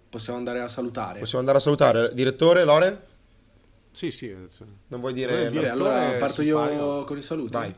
Possiamo 0.09 0.39
andare 0.39 0.61
a 0.61 0.69
salutare. 0.69 1.19
Possiamo 1.19 1.41
andare 1.41 1.59
a 1.59 1.61
salutare. 1.61 2.15
Direttore, 2.15 2.65
Lore? 2.65 3.07
Sì, 3.91 4.11
sì. 4.11 4.31
adesso- 4.31 4.65
Non 4.89 5.01
vuoi 5.01 5.13
dire... 5.13 5.51
Dire- 5.51 5.69
Allora 5.69 6.13
parto 6.13 6.41
io 6.41 6.57
palio. 6.57 7.05
con 7.05 7.19
i 7.19 7.23
saluti. 7.23 7.53
Vai. 7.53 7.75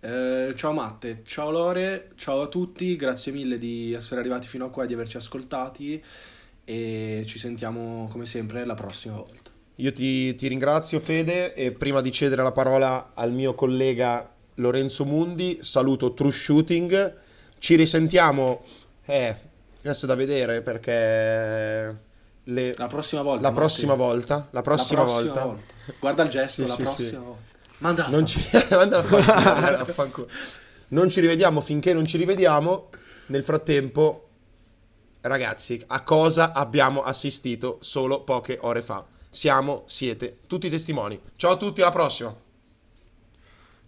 Eh, 0.00 0.52
ciao 0.56 0.72
Matte, 0.72 1.22
ciao 1.24 1.50
Lore, 1.50 2.12
ciao 2.14 2.42
a 2.42 2.46
tutti, 2.46 2.94
grazie 2.94 3.32
mille 3.32 3.58
di 3.58 3.92
essere 3.92 4.20
arrivati 4.20 4.46
fino 4.46 4.64
a 4.66 4.70
qua 4.70 4.84
e 4.84 4.86
di 4.86 4.94
averci 4.94 5.16
ascoltati 5.16 6.00
e 6.64 7.24
ci 7.26 7.36
sentiamo 7.40 8.06
come 8.08 8.24
sempre 8.24 8.64
la 8.64 8.74
prossima 8.74 9.16
volta. 9.16 9.50
Io 9.74 9.92
ti, 9.92 10.36
ti 10.36 10.46
ringrazio 10.46 11.00
Fede 11.00 11.52
e 11.52 11.72
prima 11.72 12.00
di 12.00 12.12
cedere 12.12 12.44
la 12.44 12.52
parola 12.52 13.10
al 13.14 13.32
mio 13.32 13.54
collega 13.54 14.34
Lorenzo 14.58 15.04
Mundi, 15.04 15.58
saluto 15.62 16.14
True 16.14 16.30
Shooting. 16.30 17.14
Ci 17.58 17.74
risentiamo, 17.74 18.62
eh, 19.04 19.36
adesso 19.80 20.06
da 20.06 20.14
vedere 20.14 20.62
perché 20.62 21.98
le- 22.44 22.74
La 22.76 22.86
prossima 22.86 23.22
volta. 23.22 23.42
la 23.42 23.52
prossima 23.52 23.94
volta, 23.94 24.48
la 24.50 24.62
prossima, 24.62 25.02
volta, 25.02 25.56
Guarda 25.98 26.22
il 26.22 26.30
gesto, 26.30 26.62
Sì, 26.64 26.68
la 26.68 26.74
sì, 26.74 26.82
prossima 26.82 27.08
sì. 27.08 27.14
volta. 27.16 27.40
Manda 27.78 28.06
a 28.06 28.08
non 28.10 28.26
ci, 28.26 28.40
manda 28.70 28.98
a 28.98 29.84
fanculo, 29.84 30.28
non 30.88 31.08
ci 31.08 31.20
rivediamo 31.20 31.60
finché 31.60 31.92
non 31.92 32.04
ci 32.04 32.16
rivediamo. 32.16 32.90
Nel 33.26 33.44
frattempo, 33.44 34.28
ragazzi, 35.20 35.82
a 35.86 36.02
cosa 36.02 36.52
abbiamo 36.52 37.02
assistito 37.02 37.76
solo 37.80 38.22
poche 38.22 38.58
ore 38.62 38.82
fa? 38.82 39.04
Siamo, 39.30 39.82
siete 39.86 40.38
tutti 40.46 40.68
testimoni. 40.70 41.20
Ciao 41.36 41.52
a 41.52 41.56
tutti, 41.56 41.80
alla 41.82 41.90
prossima. 41.90 42.34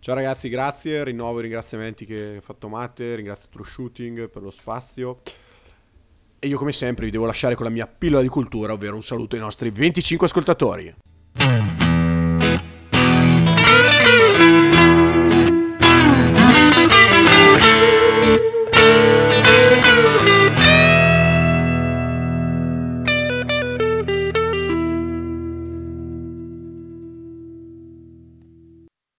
Ciao 0.00 0.14
ragazzi, 0.14 0.48
grazie. 0.48 1.04
Rinnovo 1.04 1.40
i 1.40 1.42
ringraziamenti 1.42 2.06
che 2.06 2.36
ha 2.38 2.40
fatto 2.40 2.68
Matte. 2.68 3.16
Ringrazio 3.16 3.50
True 3.50 3.66
Shooting 3.66 4.30
per 4.30 4.40
lo 4.40 4.50
spazio. 4.50 5.20
E 6.38 6.46
io, 6.46 6.56
come 6.56 6.72
sempre, 6.72 7.04
vi 7.04 7.10
devo 7.10 7.26
lasciare 7.26 7.54
con 7.54 7.66
la 7.66 7.70
mia 7.70 7.86
pillola 7.86 8.22
di 8.22 8.28
cultura, 8.28 8.72
ovvero 8.72 8.94
un 8.94 9.02
saluto 9.02 9.34
ai 9.34 9.42
nostri 9.42 9.70
25 9.70 10.26
ascoltatori. 10.26 10.94